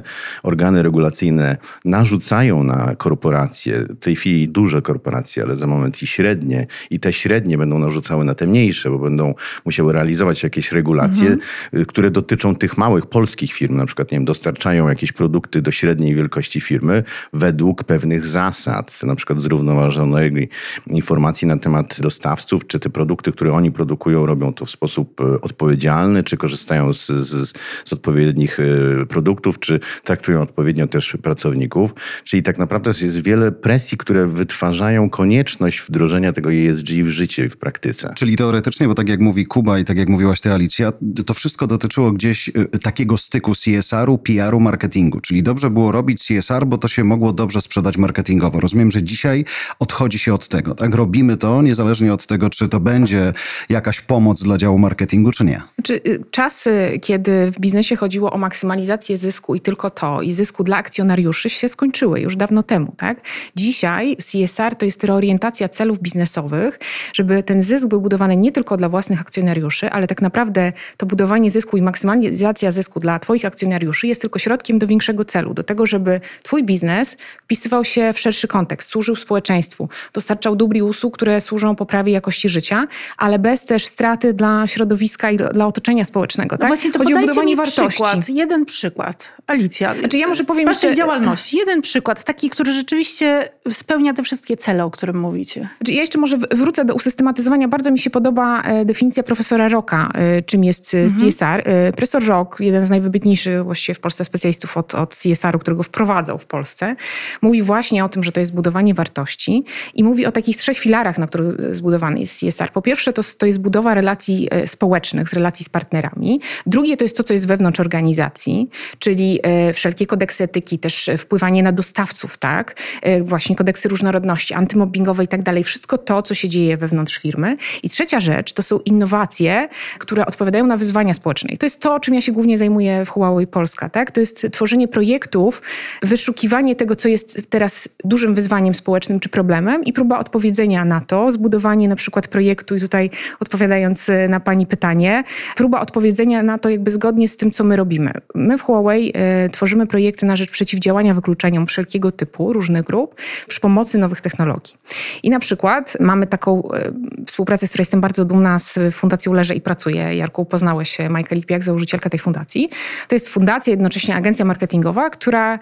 organy 0.64 0.82
regulacyjne 0.82 1.56
narzucają 1.84 2.62
na 2.62 2.94
korporacje, 2.96 3.80
w 3.80 3.98
tej 3.98 4.16
chwili 4.16 4.48
duże 4.48 4.82
korporacje, 4.82 5.42
ale 5.42 5.56
za 5.56 5.66
moment 5.66 6.02
i 6.02 6.06
średnie, 6.06 6.66
i 6.90 7.00
te 7.00 7.12
średnie 7.12 7.58
będą 7.58 7.78
narzucały 7.78 8.24
na 8.24 8.34
te 8.34 8.46
mniejsze, 8.46 8.90
bo 8.90 8.98
będą 8.98 9.34
musiały 9.64 9.92
realizować 9.92 10.42
jakieś 10.42 10.72
regulacje, 10.72 11.28
mhm. 11.28 11.84
które 11.86 12.10
dotyczą 12.10 12.56
tych 12.56 12.78
małych 12.78 13.06
polskich 13.06 13.52
firm, 13.52 13.76
na 13.76 13.86
przykład, 13.86 14.12
nie 14.12 14.18
wiem, 14.18 14.24
dostarczają 14.24 14.88
jakieś 14.88 15.12
produkty 15.12 15.62
do 15.62 15.70
średniej 15.70 16.14
wielkości 16.14 16.60
firmy 16.60 17.04
według 17.32 17.84
pewnych 17.84 18.24
zasad, 18.24 19.00
na 19.02 19.14
przykład 19.14 19.40
zrównoważonej 19.40 20.48
informacji 20.86 21.48
na 21.48 21.58
temat 21.58 22.00
dostawców, 22.00 22.66
czy 22.66 22.80
te 22.80 22.90
produkty, 22.90 23.32
które 23.32 23.52
oni 23.52 23.72
produkują, 23.72 24.26
robią 24.26 24.52
to 24.52 24.64
w 24.64 24.70
sposób 24.70 25.20
e, 25.20 25.40
odpowiedzialny, 25.40 26.22
czy 26.22 26.36
korzystają 26.36 26.92
z, 26.92 27.06
z, 27.06 27.52
z 27.84 27.92
odpowiednich 27.92 28.60
e, 28.60 29.06
produktów, 29.06 29.58
czy 29.58 29.80
traktują 30.04 30.43
odpowiednio 30.44 30.86
też 30.86 31.16
pracowników. 31.22 31.94
Czyli 32.24 32.42
tak 32.42 32.58
naprawdę 32.58 32.90
jest 33.02 33.22
wiele 33.22 33.52
presji, 33.52 33.98
które 33.98 34.26
wytwarzają 34.26 35.10
konieczność 35.10 35.80
wdrożenia 35.80 36.32
tego 36.32 36.52
ESG 36.52 36.88
w 36.88 37.08
życie 37.08 37.44
i 37.44 37.48
w 37.48 37.56
praktyce. 37.56 38.12
Czyli 38.16 38.36
teoretycznie, 38.36 38.88
bo 38.88 38.94
tak 38.94 39.08
jak 39.08 39.20
mówi 39.20 39.46
Kuba 39.46 39.78
i 39.78 39.84
tak 39.84 39.96
jak 39.96 40.08
mówiłaś 40.08 40.40
ty 40.40 40.52
Alicja, 40.52 40.92
to 41.26 41.34
wszystko 41.34 41.66
dotyczyło 41.66 42.12
gdzieś 42.12 42.48
e, 42.48 42.78
takiego 42.78 43.18
styku 43.18 43.52
CSR-u, 43.54 44.18
PR-u, 44.18 44.60
marketingu. 44.60 45.20
Czyli 45.20 45.42
dobrze 45.42 45.70
było 45.70 45.92
robić 45.92 46.26
CSR, 46.26 46.66
bo 46.66 46.78
to 46.78 46.88
się 46.88 47.04
mogło 47.04 47.32
dobrze 47.32 47.60
sprzedać 47.60 47.96
marketingowo. 47.96 48.60
Rozumiem, 48.60 48.90
że 48.92 49.02
dzisiaj 49.02 49.44
odchodzi 49.78 50.18
się 50.18 50.34
od 50.34 50.48
tego. 50.48 50.74
Tak, 50.74 50.94
robimy 50.94 51.36
to 51.36 51.62
niezależnie 51.62 52.12
od 52.12 52.26
tego, 52.26 52.50
czy 52.50 52.68
to 52.68 52.80
będzie 52.80 53.32
jakaś 53.68 54.00
pomoc 54.00 54.42
dla 54.42 54.58
działu 54.58 54.78
marketingu, 54.78 55.30
czy 55.30 55.44
nie. 55.44 55.62
Czy 55.82 55.94
y, 55.94 56.20
czasy, 56.30 56.98
kiedy 57.02 57.50
w 57.50 57.60
biznesie 57.60 57.96
chodziło 57.96 58.32
o 58.32 58.38
maksymalizację 58.38 59.16
zysku 59.16 59.54
i 59.54 59.60
tylko 59.60 59.90
to, 59.90 60.22
i 60.22 60.32
zysku 60.34 60.64
dla 60.64 60.76
akcjonariuszy 60.76 61.50
się 61.50 61.68
skończyły 61.68 62.20
już 62.20 62.36
dawno 62.36 62.62
temu, 62.62 62.94
tak? 62.96 63.20
Dzisiaj 63.56 64.16
CSR 64.16 64.76
to 64.76 64.84
jest 64.84 65.04
reorientacja 65.04 65.68
celów 65.68 65.98
biznesowych, 65.98 66.78
żeby 67.12 67.42
ten 67.42 67.62
zysk 67.62 67.86
był 67.86 68.00
budowany 68.00 68.36
nie 68.36 68.52
tylko 68.52 68.76
dla 68.76 68.88
własnych 68.88 69.20
akcjonariuszy, 69.20 69.90
ale 69.90 70.06
tak 70.06 70.22
naprawdę 70.22 70.72
to 70.96 71.06
budowanie 71.06 71.50
zysku 71.50 71.76
i 71.76 71.82
maksymalizacja 71.82 72.70
zysku 72.70 73.00
dla 73.00 73.18
Twoich 73.18 73.44
akcjonariuszy 73.44 74.06
jest 74.06 74.20
tylko 74.20 74.38
środkiem 74.38 74.78
do 74.78 74.86
większego 74.86 75.24
celu, 75.24 75.54
do 75.54 75.62
tego, 75.62 75.86
żeby 75.86 76.20
Twój 76.42 76.64
biznes 76.64 77.16
wpisywał 77.44 77.84
się 77.84 78.12
w 78.12 78.20
szerszy 78.20 78.48
kontekst, 78.48 78.88
służył 78.88 79.16
społeczeństwu, 79.16 79.88
dostarczał 80.12 80.56
dóbr 80.56 80.76
i 80.76 80.82
usług, 80.82 81.14
które 81.14 81.40
służą 81.40 81.76
poprawie 81.76 82.12
jakości 82.12 82.48
życia, 82.48 82.86
ale 83.16 83.38
bez 83.38 83.64
też 83.64 83.86
straty 83.86 84.34
dla 84.34 84.66
środowiska 84.66 85.30
i 85.30 85.36
dla 85.36 85.66
otoczenia 85.66 86.04
społecznego. 86.04 86.54
No 86.54 86.58
tak? 86.58 86.68
Właśnie 86.68 86.92
to 86.92 86.98
Chodzi 86.98 87.14
o 87.14 87.18
budowanie 87.18 87.56
wartości. 87.56 87.88
Przykład, 87.88 88.28
jeden 88.28 88.64
przykład. 88.64 89.32
Alicja. 89.46 89.94
Znaczy 89.94 90.18
ja 90.18 90.23
może 90.26 90.44
powiem 90.44 90.64
Waszej 90.64 90.88
jeszcze... 90.88 90.96
działalności. 90.96 91.56
Jeden 91.56 91.82
przykład, 91.82 92.24
taki, 92.24 92.50
który 92.50 92.72
rzeczywiście 92.72 93.48
spełnia 93.70 94.14
te 94.14 94.22
wszystkie 94.22 94.56
cele, 94.56 94.84
o 94.84 94.90
którym 94.90 95.20
mówicie. 95.20 95.68
Znaczy 95.78 95.92
ja 95.92 96.00
jeszcze 96.00 96.18
może 96.18 96.36
wrócę 96.36 96.84
do 96.84 96.94
usystematyzowania. 96.94 97.68
Bardzo 97.68 97.90
mi 97.90 97.98
się 97.98 98.10
podoba 98.10 98.62
e, 98.62 98.84
definicja 98.84 99.22
profesora 99.22 99.68
Rocka, 99.68 100.10
e, 100.14 100.42
czym 100.42 100.64
jest 100.64 100.94
e, 100.94 100.98
mhm. 100.98 101.30
CSR. 101.30 101.64
Profesor 101.92 102.24
Rock, 102.26 102.60
jeden 102.60 102.86
z 102.86 102.90
najwybitniejszych 102.90 103.64
właściwie 103.64 103.94
w 103.94 104.00
Polsce 104.00 104.24
specjalistów 104.24 104.76
od, 104.76 104.94
od 104.94 105.16
CSR-u, 105.16 105.58
którego 105.58 105.82
wprowadzał 105.82 106.38
w 106.38 106.46
Polsce, 106.46 106.96
mówi 107.42 107.62
właśnie 107.62 108.04
o 108.04 108.08
tym, 108.08 108.24
że 108.24 108.32
to 108.32 108.40
jest 108.40 108.54
budowanie 108.54 108.94
wartości 108.94 109.64
i 109.94 110.04
mówi 110.04 110.26
o 110.26 110.32
takich 110.32 110.56
trzech 110.56 110.78
filarach, 110.78 111.18
na 111.18 111.26
których 111.26 111.76
zbudowany 111.76 112.20
jest 112.20 112.40
CSR. 112.40 112.72
Po 112.72 112.82
pierwsze, 112.82 113.12
to, 113.12 113.22
to 113.38 113.46
jest 113.46 113.60
budowa 113.60 113.94
relacji 113.94 114.48
społecznych, 114.66 115.28
z 115.28 115.32
relacji 115.32 115.64
z 115.64 115.68
partnerami. 115.68 116.40
Drugie 116.66 116.96
to 116.96 117.04
jest 117.04 117.16
to, 117.16 117.24
co 117.24 117.32
jest 117.32 117.48
wewnątrz 117.48 117.80
organizacji, 117.80 118.68
czyli 118.98 119.40
wszelkie 119.72 120.06
kodeksy 120.14 120.44
etyki, 120.44 120.78
też 120.78 121.10
wpływanie 121.18 121.62
na 121.62 121.72
dostawców, 121.72 122.38
tak? 122.38 122.76
Właśnie 123.22 123.56
kodeksy 123.56 123.88
różnorodności, 123.88 124.54
antymobbingowe 124.54 125.24
i 125.24 125.28
tak 125.28 125.42
dalej. 125.42 125.64
Wszystko 125.64 125.98
to, 125.98 126.22
co 126.22 126.34
się 126.34 126.48
dzieje 126.48 126.76
wewnątrz 126.76 127.18
firmy. 127.18 127.56
I 127.82 127.88
trzecia 127.88 128.20
rzecz 128.20 128.52
to 128.52 128.62
są 128.62 128.78
innowacje, 128.78 129.68
które 129.98 130.26
odpowiadają 130.26 130.66
na 130.66 130.76
wyzwania 130.76 131.14
społeczne. 131.14 131.54
I 131.54 131.58
to 131.58 131.66
jest 131.66 131.80
to, 131.80 132.00
czym 132.00 132.14
ja 132.14 132.20
się 132.20 132.32
głównie 132.32 132.58
zajmuję 132.58 133.04
w 133.04 133.08
Huawei 133.08 133.46
Polska, 133.46 133.88
tak? 133.88 134.10
To 134.10 134.20
jest 134.20 134.46
tworzenie 134.52 134.88
projektów, 134.88 135.62
wyszukiwanie 136.02 136.76
tego, 136.76 136.96
co 136.96 137.08
jest 137.08 137.42
teraz 137.50 137.88
dużym 138.04 138.34
wyzwaniem 138.34 138.74
społecznym 138.74 139.20
czy 139.20 139.28
problemem 139.28 139.84
i 139.84 139.92
próba 139.92 140.18
odpowiedzenia 140.18 140.84
na 140.84 141.00
to, 141.00 141.32
zbudowanie 141.32 141.88
na 141.88 141.96
przykład 141.96 142.28
projektu 142.28 142.76
i 142.76 142.80
tutaj 142.80 143.10
odpowiadając 143.40 144.10
na 144.28 144.40
pani 144.40 144.66
pytanie, 144.66 145.24
próba 145.56 145.80
odpowiedzenia 145.80 146.42
na 146.42 146.58
to 146.58 146.70
jakby 146.70 146.90
zgodnie 146.90 147.28
z 147.28 147.36
tym, 147.36 147.50
co 147.50 147.64
my 147.64 147.76
robimy. 147.76 148.12
My 148.34 148.58
w 148.58 148.62
Huawei 148.62 149.12
y, 149.46 149.50
tworzymy 149.50 149.86
projekty 149.86 150.03
na 150.22 150.36
rzecz 150.36 150.50
przeciwdziałania 150.50 151.14
wykluczeniom 151.14 151.66
wszelkiego 151.66 152.12
typu, 152.12 152.52
różnych 152.52 152.84
grup, 152.84 153.14
przy 153.48 153.60
pomocy 153.60 153.98
nowych 153.98 154.20
technologii. 154.20 154.74
I 155.22 155.30
na 155.30 155.38
przykład 155.38 155.96
mamy 156.00 156.26
taką 156.26 156.62
y, 156.72 157.24
współpracę, 157.26 157.66
z 157.66 157.70
której 157.70 157.82
jestem 157.82 158.00
bardzo 158.00 158.24
dumna 158.24 158.58
z 158.58 158.78
Fundacją 158.94 159.32
Leże 159.32 159.54
i 159.54 159.60
pracuję. 159.60 160.16
Jarku, 160.16 160.44
poznałeś 160.44 160.98
Majka 161.10 161.34
Lipiak, 161.34 161.64
założycielka 161.64 162.10
tej 162.10 162.20
fundacji. 162.20 162.68
To 163.08 163.14
jest 163.14 163.28
fundacja, 163.28 163.70
jednocześnie 163.70 164.16
agencja 164.16 164.44
marketingowa, 164.44 165.10
która 165.10 165.58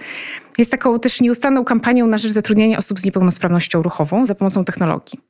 jest 0.58 0.70
taką 0.70 0.98
też 0.98 1.20
nieustanną 1.20 1.64
kampanią 1.64 2.06
na 2.06 2.18
rzecz 2.18 2.32
zatrudniania 2.32 2.78
osób 2.78 3.00
z 3.00 3.04
niepełnosprawnością 3.04 3.82
ruchową 3.82 4.26
za 4.26 4.34
pomocą 4.34 4.64
technologii. 4.64 5.20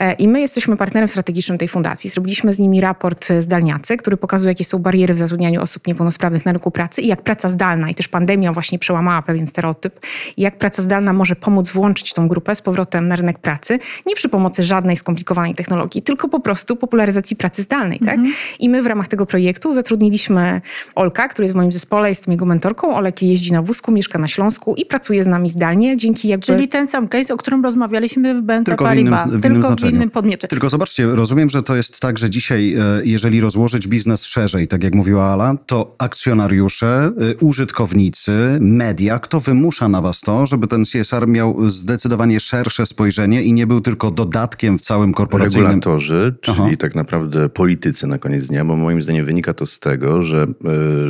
E, 0.00 0.12
I 0.12 0.28
my 0.28 0.40
jesteśmy 0.40 0.76
partnerem 0.76 1.08
strategicznym 1.08 1.58
tej 1.58 1.68
fundacji. 1.68 2.10
Zrobiliśmy 2.10 2.52
z 2.52 2.58
nimi 2.58 2.80
raport 2.80 3.28
zdalniacy, 3.38 3.96
który 3.96 4.16
pokazuje, 4.16 4.50
jakie 4.50 4.64
są 4.64 4.78
bariery 4.78 5.14
w 5.14 5.16
zatrudnianiu 5.16 5.62
osób 5.62 5.86
niepełnosprawnych 5.86 6.46
na 6.46 6.52
rynku 6.52 6.70
pracy 6.70 7.02
i 7.02 7.06
jak 7.06 7.22
praca 7.22 7.48
zdalna 7.48 7.90
i 7.90 7.94
też 7.94 8.08
pandemia 8.08 8.52
właśnie 8.52 8.78
przełamała 8.78 9.22
pewien 9.22 9.46
stereotyp 9.46 10.00
i 10.36 10.42
jak 10.42 10.58
praca 10.58 10.82
zdalna 10.82 11.12
może 11.12 11.36
pomóc 11.36 11.70
włączyć 11.70 12.12
tą 12.12 12.28
grupę 12.28 12.54
z 12.54 12.62
powrotem 12.62 13.08
na 13.08 13.16
rynek 13.16 13.38
pracy, 13.38 13.78
nie 14.06 14.14
przy 14.14 14.28
pomocy 14.28 14.62
żadnej 14.62 14.96
skomplikowanej 14.96 15.54
technologii, 15.54 16.02
tylko 16.02 16.28
po 16.28 16.40
prostu 16.40 16.76
popularyzacji 16.76 17.36
pracy 17.36 17.62
zdalnej. 17.62 17.98
Tak? 17.98 18.14
Mhm. 18.14 18.34
I 18.58 18.68
my 18.68 18.82
w 18.82 18.86
ramach 18.86 19.08
tego 19.08 19.26
projektu 19.26 19.72
zatrudniliśmy 19.72 20.60
Olka, 20.94 21.28
który 21.28 21.44
jest 21.44 21.54
w 21.54 21.56
moim 21.56 21.72
zespole, 21.72 22.08
jestem 22.08 22.32
jego 22.32 22.46
mentorką. 22.46 22.96
Olek 22.96 23.22
jeździ 23.22 23.52
na 23.52 23.62
wózku, 23.62 23.92
mieszka 23.92 24.18
na 24.18 24.28
Śląsku, 24.28 24.67
i 24.74 24.86
pracuje 24.86 25.24
z 25.24 25.26
nami 25.26 25.50
zdalnie, 25.50 25.96
dzięki 25.96 26.28
jakby... 26.28 26.46
Czyli 26.46 26.68
ten 26.68 26.86
sam 26.86 27.08
case, 27.08 27.34
o 27.34 27.36
którym 27.36 27.64
rozmawialiśmy 27.64 28.34
w 28.34 28.42
BNP 28.42 28.64
tylko 28.64 28.84
Paribas, 28.84 29.24
w 29.24 29.26
innym, 29.26 29.40
w 29.40 29.44
innym 29.44 29.62
tylko 29.62 29.76
w 29.76 29.90
innym 29.90 30.10
podmiocie. 30.10 30.48
Tylko 30.48 30.70
zobaczcie, 30.70 31.06
rozumiem, 31.06 31.50
że 31.50 31.62
to 31.62 31.76
jest 31.76 32.00
tak, 32.00 32.18
że 32.18 32.30
dzisiaj, 32.30 32.74
e, 32.74 32.80
jeżeli 33.04 33.40
rozłożyć 33.40 33.88
biznes 33.88 34.24
szerzej, 34.24 34.68
tak 34.68 34.84
jak 34.84 34.94
mówiła 34.94 35.24
Ala, 35.24 35.56
to 35.66 35.94
akcjonariusze, 35.98 37.12
e, 37.20 37.36
użytkownicy, 37.44 38.58
media, 38.60 39.18
kto 39.18 39.40
wymusza 39.40 39.88
na 39.88 40.02
was 40.02 40.20
to, 40.20 40.46
żeby 40.46 40.66
ten 40.66 40.84
CSR 40.84 41.28
miał 41.28 41.70
zdecydowanie 41.70 42.40
szersze 42.40 42.86
spojrzenie 42.86 43.42
i 43.42 43.52
nie 43.52 43.66
był 43.66 43.80
tylko 43.80 44.10
dodatkiem 44.10 44.78
w 44.78 44.80
całym 44.80 45.12
korporacyjnym... 45.12 45.66
Regulatorzy, 45.66 46.34
czyli 46.40 46.58
Aha. 46.60 46.76
tak 46.78 46.94
naprawdę 46.94 47.48
politycy 47.48 48.06
na 48.06 48.18
koniec 48.18 48.46
dnia, 48.46 48.64
bo 48.64 48.76
moim 48.76 49.02
zdaniem 49.02 49.26
wynika 49.26 49.54
to 49.54 49.66
z 49.66 49.78
tego, 49.78 50.22
że 50.22 50.46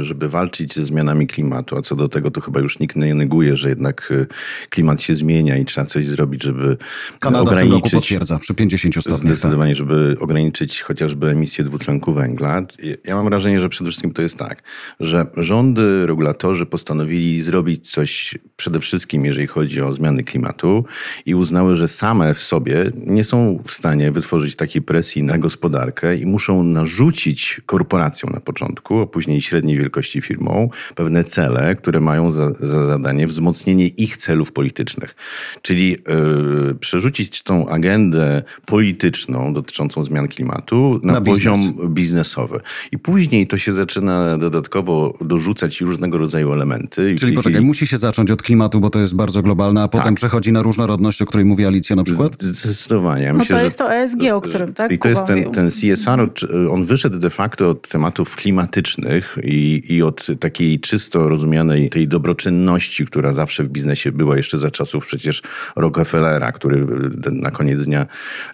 e, 0.00 0.04
żeby 0.04 0.28
walczyć 0.28 0.74
ze 0.74 0.84
zmianami 0.84 1.26
klimatu, 1.26 1.76
a 1.76 1.82
co 1.82 1.96
do 1.96 2.08
tego 2.08 2.30
to 2.30 2.40
chyba 2.40 2.60
już 2.60 2.78
nikt 2.78 2.96
nie 2.96 3.14
neguje, 3.14 3.47
że 3.56 3.68
jednak 3.68 4.10
y, 4.10 4.26
klimat 4.70 5.02
się 5.02 5.16
zmienia 5.16 5.56
i 5.56 5.64
trzeba 5.64 5.86
coś 5.86 6.06
zrobić, 6.06 6.42
żeby 6.42 6.76
Kanada 7.20 7.42
ograniczyć... 7.42 7.80
Kanada 7.80 7.96
potwierdza, 7.96 8.38
przy 8.38 8.54
50 8.54 8.94
stopniach. 8.94 9.20
Zdecydowanie, 9.20 9.72
tak. 9.72 9.78
żeby 9.78 10.16
ograniczyć 10.20 10.82
chociażby 10.82 11.28
emisję 11.30 11.64
dwutlenku 11.64 12.12
węgla. 12.12 12.62
Ja 13.04 13.14
mam 13.14 13.24
wrażenie, 13.24 13.60
że 13.60 13.68
przede 13.68 13.90
wszystkim 13.90 14.12
to 14.12 14.22
jest 14.22 14.36
tak, 14.36 14.62
że 15.00 15.26
rządy, 15.36 16.06
regulatorzy 16.06 16.66
postanowili 16.66 17.42
zrobić 17.42 17.90
coś 17.90 18.38
przede 18.56 18.80
wszystkim, 18.80 19.24
jeżeli 19.24 19.46
chodzi 19.46 19.82
o 19.82 19.92
zmiany 19.92 20.24
klimatu 20.24 20.84
i 21.26 21.34
uznały, 21.34 21.76
że 21.76 21.88
same 21.88 22.34
w 22.34 22.42
sobie 22.42 22.90
nie 23.06 23.24
są 23.24 23.62
w 23.66 23.72
stanie 23.72 24.12
wytworzyć 24.12 24.56
takiej 24.56 24.82
presji 24.82 25.22
na 25.22 25.38
gospodarkę 25.38 26.16
i 26.16 26.26
muszą 26.26 26.62
narzucić 26.62 27.60
korporacjom 27.66 28.32
na 28.32 28.40
początku, 28.40 29.00
a 29.00 29.06
później 29.06 29.40
średniej 29.40 29.78
wielkości 29.78 30.20
firmą 30.20 30.70
pewne 30.94 31.24
cele, 31.24 31.76
które 31.76 32.00
mają 32.00 32.32
za, 32.32 32.54
za 32.54 32.86
zadanie 32.86 33.26
wzrostu 33.26 33.37
wzmocnienie 33.38 33.86
ich 33.86 34.16
celów 34.16 34.52
politycznych. 34.52 35.16
Czyli 35.62 35.90
yy, 35.90 36.74
przerzucić 36.80 37.42
tą 37.42 37.68
agendę 37.68 38.42
polityczną 38.66 39.54
dotyczącą 39.54 40.04
zmian 40.04 40.28
klimatu 40.28 41.00
na, 41.02 41.12
na 41.12 41.20
poziom 41.20 41.54
biznes. 41.54 41.90
biznesowy. 41.90 42.60
I 42.92 42.98
później 42.98 43.46
to 43.46 43.58
się 43.58 43.72
zaczyna 43.72 44.38
dodatkowo 44.38 45.18
dorzucać 45.20 45.80
różnego 45.80 46.18
rodzaju 46.18 46.52
elementy. 46.52 47.16
Czyli 47.18 47.32
poczekaj, 47.32 47.52
chwili... 47.52 47.66
musi 47.66 47.86
się 47.86 47.98
zacząć 47.98 48.30
od 48.30 48.42
klimatu, 48.42 48.80
bo 48.80 48.90
to 48.90 49.00
jest 49.00 49.14
bardzo 49.14 49.42
globalne, 49.42 49.82
a 49.82 49.88
potem 49.88 50.04
tak. 50.04 50.14
przechodzi 50.14 50.52
na 50.52 50.62
różnorodność, 50.62 51.22
o 51.22 51.26
której 51.26 51.46
mówi 51.46 51.66
Alicja 51.66 51.96
na 51.96 52.04
przykład? 52.04 52.42
Zdecydowanie. 52.42 53.32
Myślę, 53.32 53.54
no 53.56 53.60
to 53.60 53.64
jest 53.64 53.78
to 53.78 53.94
ESG, 53.94 54.22
o 54.32 54.40
którym 54.40 54.74
tak 54.74 54.92
I 54.92 54.98
to 54.98 55.08
jest 55.08 55.26
ten, 55.26 55.52
ten 55.52 55.70
CSR, 55.70 56.30
on 56.70 56.84
wyszedł 56.84 57.18
de 57.18 57.30
facto 57.30 57.70
od 57.70 57.88
tematów 57.88 58.36
klimatycznych 58.36 59.38
i, 59.44 59.82
i 59.88 60.02
od 60.02 60.26
takiej 60.40 60.80
czysto 60.80 61.28
rozumianej 61.28 61.90
tej 61.90 62.08
dobroczynności, 62.08 63.06
która 63.06 63.27
zawsze 63.32 63.64
w 63.64 63.68
biznesie 63.68 64.12
była 64.12 64.36
jeszcze 64.36 64.58
za 64.58 64.70
czasów 64.70 65.06
przecież 65.06 65.42
Rockefellera, 65.76 66.52
który 66.52 66.86
na 67.32 67.50
koniec 67.50 67.84
dnia 67.84 68.06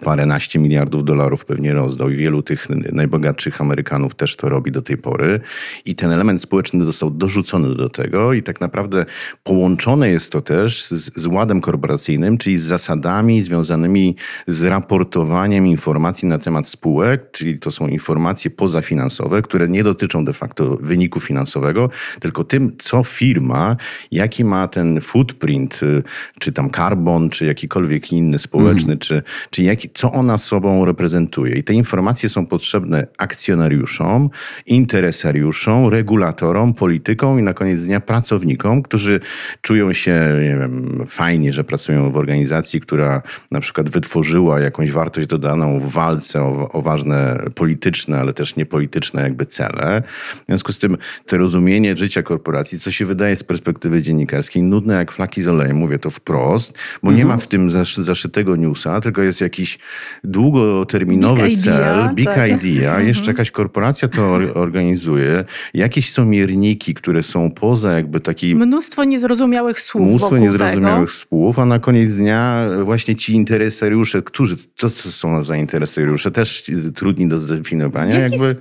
paręnaście 0.04 0.58
miliardów 0.58 1.04
dolarów 1.04 1.44
pewnie 1.44 1.72
rozdał 1.72 2.10
i 2.10 2.16
wielu 2.16 2.42
tych 2.42 2.68
najbogatszych 2.92 3.60
Amerykanów 3.60 4.14
też 4.14 4.36
to 4.36 4.48
robi 4.48 4.72
do 4.72 4.82
tej 4.82 4.96
pory. 4.96 5.40
I 5.84 5.94
ten 5.94 6.10
element 6.10 6.42
społeczny 6.42 6.84
został 6.84 7.10
dorzucony 7.10 7.74
do 7.74 7.88
tego 7.88 8.32
i 8.32 8.42
tak 8.42 8.60
naprawdę 8.60 9.06
połączone 9.42 10.10
jest 10.10 10.32
to 10.32 10.40
też 10.40 10.84
z, 10.84 11.16
z 11.16 11.26
ładem 11.26 11.60
korporacyjnym, 11.60 12.38
czyli 12.38 12.56
z 12.56 12.62
zasadami 12.62 13.42
związanymi 13.42 14.16
z 14.46 14.62
raportowaniem 14.62 15.66
informacji 15.66 16.28
na 16.28 16.38
temat 16.38 16.68
spółek, 16.68 17.30
czyli 17.32 17.58
to 17.58 17.70
są 17.70 17.88
informacje 17.88 18.50
pozafinansowe, 18.50 19.42
które 19.42 19.68
nie 19.68 19.84
dotyczą 19.84 20.24
de 20.24 20.32
facto 20.32 20.76
wyniku 20.80 21.20
finansowego, 21.20 21.90
tylko 22.20 22.44
tym, 22.44 22.72
co 22.78 23.04
firma, 23.04 23.76
jaki 24.10 24.44
ma 24.44 24.63
ten 24.68 25.00
footprint, 25.00 25.82
y, 25.82 26.02
czy 26.38 26.52
tam 26.52 26.70
carbon, 26.70 27.30
czy 27.30 27.46
jakikolwiek 27.46 28.12
inny 28.12 28.38
społeczny, 28.38 28.92
mm. 28.92 28.98
czy, 28.98 29.22
czy 29.50 29.62
jaki, 29.62 29.90
co 29.94 30.12
ona 30.12 30.38
sobą 30.38 30.84
reprezentuje. 30.84 31.54
I 31.54 31.64
te 31.64 31.74
informacje 31.74 32.28
są 32.28 32.46
potrzebne 32.46 33.06
akcjonariuszom, 33.18 34.30
interesariuszom, 34.66 35.88
regulatorom, 35.88 36.74
politykom 36.74 37.40
i 37.40 37.42
na 37.42 37.54
koniec 37.54 37.82
dnia 37.82 38.00
pracownikom, 38.00 38.82
którzy 38.82 39.20
czują 39.60 39.92
się 39.92 40.20
nie 40.40 40.56
wiem, 40.60 41.04
fajnie, 41.08 41.52
że 41.52 41.64
pracują 41.64 42.10
w 42.10 42.16
organizacji, 42.16 42.80
która 42.80 43.22
na 43.50 43.60
przykład 43.60 43.88
wytworzyła 43.88 44.60
jakąś 44.60 44.92
wartość 44.92 45.26
dodaną 45.26 45.80
w 45.80 45.92
walce 45.92 46.42
o, 46.42 46.68
o 46.72 46.82
ważne 46.82 47.44
polityczne, 47.54 48.20
ale 48.20 48.32
też 48.32 48.56
niepolityczne 48.56 49.22
jakby 49.22 49.46
cele. 49.46 50.02
W 50.42 50.46
związku 50.46 50.72
z 50.72 50.78
tym 50.78 50.96
to 51.26 51.38
rozumienie 51.38 51.96
życia 51.96 52.22
korporacji, 52.22 52.78
co 52.78 52.90
się 52.90 53.06
wydaje 53.06 53.36
z 53.36 53.42
perspektywy 53.42 54.02
dziennikarskiej 54.02 54.53
nudne 54.62 54.94
jak 54.94 55.12
flaki 55.12 55.42
z 55.42 55.48
olejem, 55.48 55.76
mówię 55.76 55.98
to 55.98 56.10
wprost, 56.10 56.72
bo 57.02 57.08
mhm. 57.08 57.16
nie 57.16 57.24
ma 57.24 57.36
w 57.36 57.48
tym 57.48 57.70
zaszytego 57.98 58.56
newsa, 58.56 59.00
tylko 59.00 59.22
jest 59.22 59.40
jakiś 59.40 59.78
długoterminowy 60.24 61.48
big 61.48 61.58
cel, 61.58 61.74
idea, 61.74 62.12
big 62.14 62.26
tak. 62.26 62.62
idea, 62.62 62.90
mhm. 62.90 63.08
jeszcze 63.08 63.30
jakaś 63.30 63.50
korporacja 63.50 64.08
to 64.08 64.38
organizuje, 64.54 65.44
jakieś 65.74 66.12
są 66.12 66.24
mierniki, 66.24 66.94
które 66.94 67.22
są 67.22 67.50
poza 67.50 67.92
jakby 67.92 68.20
taki... 68.20 68.56
Mnóstwo 68.56 69.04
niezrozumiałych 69.04 69.80
słów 69.80 70.08
Mnóstwo 70.08 70.38
niezrozumiałych 70.38 71.10
tego. 71.10 71.26
słów, 71.28 71.58
a 71.58 71.64
na 71.64 71.78
koniec 71.78 72.14
dnia 72.14 72.66
właśnie 72.84 73.16
ci 73.16 73.32
interesariusze, 73.32 74.22
którzy, 74.22 74.56
to 74.76 74.90
co 74.90 75.10
są 75.10 75.44
za 75.44 75.56
interesariusze, 75.56 76.30
też 76.30 76.70
trudni 76.94 77.28
do 77.28 77.38
zdefiniowania, 77.38 78.18
Jaki 78.18 78.32
jakby 78.32 78.56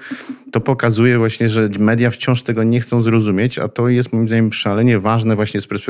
to 0.52 0.62
pokazuje 0.62 1.18
właśnie, 1.18 1.50
że 1.50 1.70
media 1.80 2.10
wciąż 2.10 2.44
tego 2.44 2.64
nie 2.64 2.80
chcą 2.80 3.02
zrozumieć, 3.02 3.60
a 3.60 3.68
to 3.68 3.90
jest 3.90 4.14
moim 4.14 4.28
zdaniem 4.28 4.54
szalenie 4.54 5.00
ważne 5.00 5.36
właśnie 5.36 5.62
z 5.62 5.68
perspektywy 5.68 5.83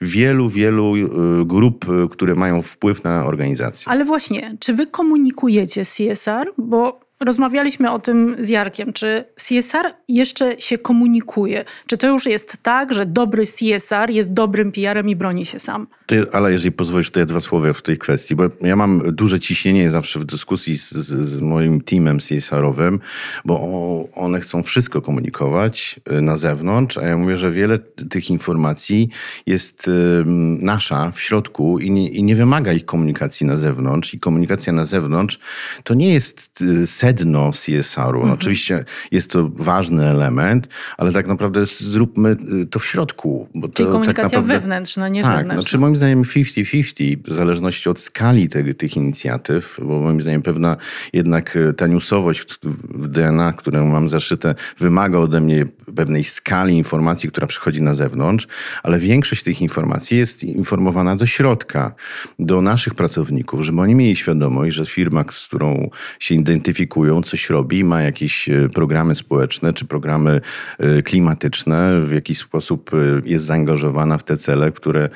wielu, 0.00 0.48
wielu 0.48 0.96
y, 0.96 1.08
grup, 1.46 1.86
y, 1.88 2.08
które 2.08 2.34
mają 2.34 2.62
wpływ 2.62 3.04
na 3.04 3.26
organizację. 3.26 3.92
Ale 3.92 4.04
właśnie, 4.04 4.56
czy 4.60 4.74
wy 4.74 4.86
komunikujecie 4.86 5.84
CSR? 5.84 6.52
Bo 6.58 7.09
Rozmawialiśmy 7.20 7.90
o 7.90 7.98
tym 7.98 8.36
z 8.40 8.48
Jarkiem. 8.48 8.92
Czy 8.92 9.24
CSR 9.36 9.94
jeszcze 10.08 10.60
się 10.60 10.78
komunikuje? 10.78 11.64
Czy 11.86 11.98
to 11.98 12.06
już 12.06 12.26
jest 12.26 12.56
tak, 12.62 12.94
że 12.94 13.06
dobry 13.06 13.44
CSR 13.46 14.10
jest 14.10 14.32
dobrym 14.32 14.72
PR-em 14.72 15.08
i 15.08 15.16
broni 15.16 15.46
się 15.46 15.60
sam? 15.60 15.86
ale 16.32 16.52
jeżeli 16.52 16.72
pozwolisz, 16.72 17.10
to 17.10 17.20
ja 17.20 17.26
dwa 17.26 17.40
słowa 17.40 17.72
w 17.72 17.82
tej 17.82 17.98
kwestii, 17.98 18.36
bo 18.36 18.44
ja 18.60 18.76
mam 18.76 19.02
duże 19.12 19.40
ciśnienie 19.40 19.90
zawsze 19.90 20.18
w 20.18 20.24
dyskusji 20.24 20.78
z, 20.78 20.90
z, 20.90 21.40
moim 21.40 21.80
teamem 21.80 22.18
CSR-owym, 22.18 23.00
bo 23.44 24.08
one 24.14 24.40
chcą 24.40 24.62
wszystko 24.62 25.02
komunikować 25.02 26.00
y, 26.12 26.20
na 26.20 26.36
zewnątrz, 26.36 26.98
a 26.98 27.02
ja 27.02 27.16
mówię, 27.16 27.36
że 27.36 27.50
wiele 27.50 27.78
tych 27.78 28.30
informacji 28.30 29.08
jest 29.46 29.90
nasza 30.60 31.10
w 31.10 31.20
środku 31.20 31.78
i 31.78 31.90
nie, 31.90 32.08
i 32.08 32.22
nie 32.22 32.36
wymaga 32.36 32.72
ich 32.72 32.84
komunikacji 32.84 33.46
na 33.46 33.56
zewnątrz. 33.56 34.14
I 34.14 34.20
komunikacja 34.20 34.72
na 34.72 34.84
zewnątrz 34.84 35.38
to 35.84 35.94
nie 35.94 36.14
jest 36.14 36.60
y, 36.60 36.86
sedno 37.10 37.50
CSR-u. 37.52 38.12
No, 38.12 38.18
mhm. 38.18 38.32
Oczywiście 38.32 38.84
jest 39.10 39.30
to 39.30 39.50
ważny 39.54 40.06
element, 40.06 40.68
ale 40.98 41.12
tak 41.12 41.26
naprawdę 41.26 41.66
zróbmy 41.66 42.36
y, 42.62 42.66
to 42.66 42.78
w 42.78 42.86
środku. 42.86 43.48
Bo 43.54 43.68
Czyli 43.68 43.86
to, 43.86 43.92
komunikacja 43.92 44.14
tak 44.14 44.32
naprawdę, 44.32 44.54
wewnętrzna, 44.54 45.08
nie 45.08 45.22
tak, 45.22 45.30
zewnętrzna. 45.30 45.60
Znaczy 45.62 45.78
moim 45.78 45.96
zdaniem 45.96 46.22
50-50, 46.22 47.16
w 47.30 47.34
zależności 47.34 47.88
od 47.88 48.00
skali 48.00 48.48
te, 48.48 48.74
tych 48.74 48.96
inicjatyw, 48.96 49.76
bo 49.82 50.00
moim 50.00 50.22
zdaniem 50.22 50.42
pewna 50.42 50.76
jednak 51.12 51.56
y, 51.56 51.74
ta 51.74 51.86
newsowość 51.86 52.42
w 52.84 53.08
DNA, 53.08 53.52
którą 53.52 53.86
mam 53.86 54.08
zaszyte, 54.08 54.54
wymaga 54.78 55.18
ode 55.18 55.40
mnie 55.40 55.66
pewnej 55.96 56.24
skali 56.24 56.76
informacji, 56.76 57.28
która 57.28 57.46
przychodzi 57.46 57.82
na 57.82 57.94
zewnątrz, 57.94 58.48
ale 58.82 58.98
większość 58.98 59.42
tych 59.42 59.60
informacji 59.60 60.18
jest 60.18 60.44
informowana 60.44 61.16
do 61.16 61.26
środka, 61.26 61.94
do 62.38 62.62
naszych 62.62 62.94
pracowników, 62.94 63.60
żeby 63.60 63.80
oni 63.80 63.94
mieli 63.94 64.16
świadomość, 64.16 64.74
że 64.76 64.86
firma, 64.86 65.24
z 65.30 65.46
którą 65.46 65.90
się 66.18 66.34
identyfikują, 66.34 66.99
coś 67.22 67.50
robi, 67.50 67.84
ma 67.84 68.02
jakieś 68.02 68.48
e, 68.48 68.68
programy 68.68 69.14
społeczne 69.14 69.72
czy 69.72 69.84
programy 69.84 70.40
e, 70.78 71.02
klimatyczne, 71.02 72.00
w 72.04 72.12
jakiś 72.12 72.38
sposób 72.38 72.90
e, 72.94 72.96
jest 73.24 73.44
zaangażowana 73.44 74.18
w 74.18 74.24
te 74.24 74.36
cele, 74.36 74.72
które 74.72 75.08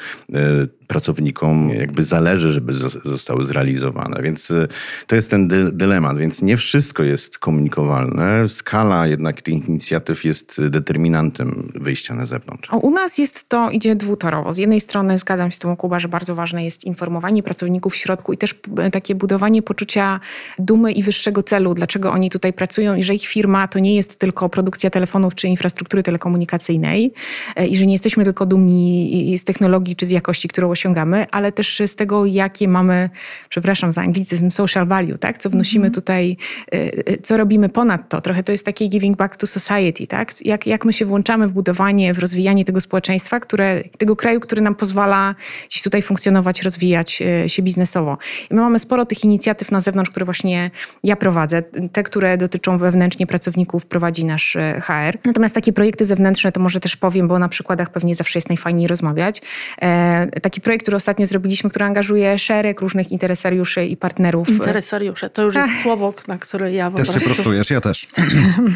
pracownikom 0.86 1.70
jakby 1.70 2.04
zależy, 2.04 2.52
żeby 2.52 2.74
zostały 3.04 3.46
zrealizowane. 3.46 4.22
Więc 4.22 4.50
y, 4.50 4.68
to 5.06 5.16
jest 5.16 5.30
ten 5.30 5.48
dy 5.48 5.72
dylemat. 5.72 6.18
Więc 6.18 6.42
nie 6.42 6.56
wszystko 6.56 7.02
jest 7.02 7.38
komunikowalne. 7.38 8.48
Skala 8.48 9.06
jednak 9.06 9.42
tych 9.42 9.68
inicjatyw 9.68 10.24
jest 10.24 10.68
determinantem 10.68 11.72
wyjścia 11.74 12.14
na 12.14 12.26
zewnątrz. 12.26 12.70
U 12.82 12.90
nas 12.90 13.18
jest 13.18 13.48
to, 13.48 13.70
idzie 13.70 13.96
dwutorowo. 13.96 14.52
Z 14.52 14.58
jednej 14.58 14.80
strony 14.80 15.18
zgadzam 15.18 15.50
się 15.50 15.56
z 15.56 15.58
tym, 15.58 15.76
Kuba, 15.76 15.98
że 15.98 16.08
bardzo 16.08 16.34
ważne 16.34 16.64
jest 16.64 16.84
informowanie 16.84 17.42
pracowników 17.42 17.92
w 17.92 17.96
środku 17.96 18.32
i 18.32 18.36
też 18.36 18.54
takie 18.92 19.14
budowanie 19.14 19.62
poczucia 19.62 20.20
dumy 20.58 20.92
i 20.92 21.02
wyższego 21.02 21.42
celu, 21.42 21.74
dlaczego 21.74 22.12
oni 22.12 22.30
tutaj 22.30 22.52
pracują 22.52 22.96
i 22.96 23.02
że 23.02 23.14
ich 23.14 23.26
firma 23.26 23.68
to 23.68 23.78
nie 23.78 23.94
jest 23.94 24.18
tylko 24.18 24.48
produkcja 24.48 24.90
telefonów 24.90 25.34
czy 25.34 25.48
infrastruktury 25.48 26.02
telekomunikacyjnej 26.02 27.12
e, 27.56 27.66
i 27.66 27.76
że 27.76 27.86
nie 27.86 27.92
jesteśmy 27.92 28.24
tylko 28.24 28.46
dumni 28.46 29.38
z 29.38 29.44
technologii 29.44 29.96
czy 29.96 30.06
z 30.06 30.10
jakości, 30.10 30.48
którą 30.48 30.73
osiągamy, 30.74 31.26
ale 31.30 31.52
też 31.52 31.82
z 31.86 31.96
tego, 31.96 32.26
jakie 32.26 32.68
mamy, 32.68 33.10
przepraszam 33.48 33.92
za 33.92 34.02
anglicyzm, 34.02 34.50
social 34.50 34.86
value, 34.86 35.18
tak? 35.18 35.38
Co 35.38 35.50
wnosimy 35.50 35.88
mm-hmm. 35.88 35.94
tutaj, 35.94 36.36
y, 36.74 36.76
y, 37.10 37.18
co 37.22 37.36
robimy 37.36 37.68
ponad 37.68 38.08
to. 38.08 38.20
Trochę 38.20 38.42
to 38.42 38.52
jest 38.52 38.66
takie 38.66 38.88
giving 38.88 39.16
back 39.16 39.36
to 39.36 39.46
society, 39.46 40.06
tak? 40.06 40.46
Jak, 40.46 40.66
jak 40.66 40.84
my 40.84 40.92
się 40.92 41.04
włączamy 41.04 41.48
w 41.48 41.52
budowanie, 41.52 42.14
w 42.14 42.18
rozwijanie 42.18 42.64
tego 42.64 42.80
społeczeństwa, 42.80 43.40
które, 43.40 43.82
tego 43.98 44.16
kraju, 44.16 44.40
który 44.40 44.62
nam 44.62 44.74
pozwala 44.74 45.34
dziś 45.68 45.82
tutaj 45.82 46.02
funkcjonować, 46.02 46.62
rozwijać 46.62 47.22
y, 47.44 47.48
się 47.48 47.62
biznesowo. 47.62 48.18
I 48.50 48.54
my 48.54 48.60
mamy 48.60 48.78
sporo 48.78 49.06
tych 49.06 49.24
inicjatyw 49.24 49.72
na 49.72 49.80
zewnątrz, 49.80 50.10
które 50.10 50.24
właśnie 50.24 50.70
ja 51.04 51.16
prowadzę. 51.16 51.62
Te, 51.92 52.02
które 52.02 52.38
dotyczą 52.38 52.78
wewnętrznie 52.78 53.26
pracowników, 53.26 53.86
prowadzi 53.86 54.24
nasz 54.24 54.56
HR. 54.80 55.18
Natomiast 55.24 55.54
takie 55.54 55.72
projekty 55.72 56.04
zewnętrzne, 56.04 56.52
to 56.52 56.60
może 56.60 56.80
też 56.80 56.96
powiem, 56.96 57.28
bo 57.28 57.38
na 57.38 57.48
przykładach 57.48 57.90
pewnie 57.90 58.14
zawsze 58.14 58.38
jest 58.38 58.48
najfajniej 58.48 58.88
rozmawiać. 58.88 59.42
E, 59.82 60.40
taki 60.40 60.60
projekt, 60.64 60.84
który 60.84 60.96
ostatnio 60.96 61.26
zrobiliśmy, 61.26 61.70
który 61.70 61.84
angażuje 61.84 62.38
szereg 62.38 62.80
różnych 62.80 63.12
interesariuszy 63.12 63.84
i 63.84 63.96
partnerów. 63.96 64.48
Interesariusze, 64.48 65.30
to 65.30 65.42
już 65.42 65.54
jest 65.54 65.68
Ach. 65.72 65.82
słowo, 65.82 66.14
na 66.28 66.38
które 66.38 66.72
ja 66.72 66.90
po 66.90 66.96
Też 66.96 67.10
prostu... 67.10 67.28
się 67.28 67.34
prostujesz, 67.34 67.70
ja 67.70 67.80
też. 67.80 68.06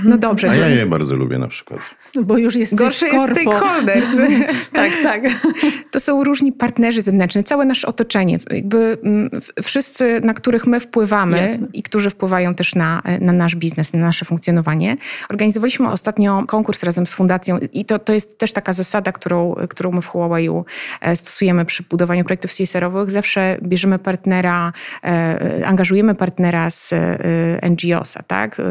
No 0.05 0.18
dobrze. 0.18 0.51
A 0.51 0.55
ja 0.55 0.68
je 0.68 0.87
bardzo 0.87 1.16
lubię 1.16 1.38
na 1.38 1.48
przykład. 1.48 1.81
Bo 2.22 2.38
już 2.38 2.57
jest 2.57 2.74
Gorszy 2.74 3.07
jest 3.07 3.33
stakeholders. 3.33 4.09
tak, 4.72 4.92
tak. 5.03 5.22
To 5.90 6.01
są 6.01 6.24
różni 6.24 6.53
partnerzy 6.53 7.03
zewnętrzni, 7.03 7.44
całe 7.44 7.64
nasze 7.64 7.88
otoczenie. 7.88 8.38
Jakby 8.51 8.98
mm, 9.03 9.31
wszyscy, 9.62 10.20
na 10.20 10.35
których 10.35 10.66
my 10.66 10.81
wpływamy 10.81 11.38
Jasne. 11.38 11.66
i 11.72 11.83
którzy 11.83 12.11
wpływają 12.11 12.55
też 12.55 12.74
na, 12.74 13.03
na 13.20 13.33
nasz 13.33 13.57
biznes, 13.57 13.92
na 13.92 14.01
nasze 14.01 14.24
funkcjonowanie. 14.24 14.96
Organizowaliśmy 15.31 15.90
ostatnio 15.90 16.44
konkurs 16.46 16.83
razem 16.83 17.07
z 17.07 17.14
fundacją 17.14 17.59
i 17.72 17.85
to, 17.85 17.98
to 17.98 18.12
jest 18.12 18.38
też 18.38 18.53
taka 18.53 18.72
zasada, 18.72 19.12
którą, 19.12 19.55
którą 19.68 19.92
my 19.92 20.03
w 20.03 20.07
Huawei 20.07 20.48
e, 21.01 21.16
stosujemy 21.16 21.64
przy 21.64 21.78
przy 21.79 21.88
budowaniu 21.91 22.25
projektów 22.25 22.51
CSR-owych 22.51 23.11
zawsze 23.11 23.59
bierzemy 23.62 23.99
partnera, 23.99 24.73
e, 25.05 25.67
angażujemy 25.67 26.14
partnera 26.14 26.71
z 26.71 26.93
e, 26.93 27.71
NGOs-a, 27.71 28.23
tak? 28.23 28.62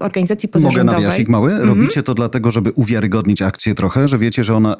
organizacji 0.00 0.48
pozarządowej. 0.48 0.94
Mogę 0.94 1.02
nawiasik 1.02 1.28
mały? 1.28 1.52
Mhm. 1.52 1.68
Robicie 1.68 2.02
to 2.02 2.14
dlatego, 2.14 2.50
żeby 2.50 2.72
uwiarygodnić 2.72 3.42
akcję 3.42 3.74
trochę, 3.74 4.08
że 4.08 4.18
wiecie, 4.18 4.44
że 4.44 4.54
ona 4.54 4.76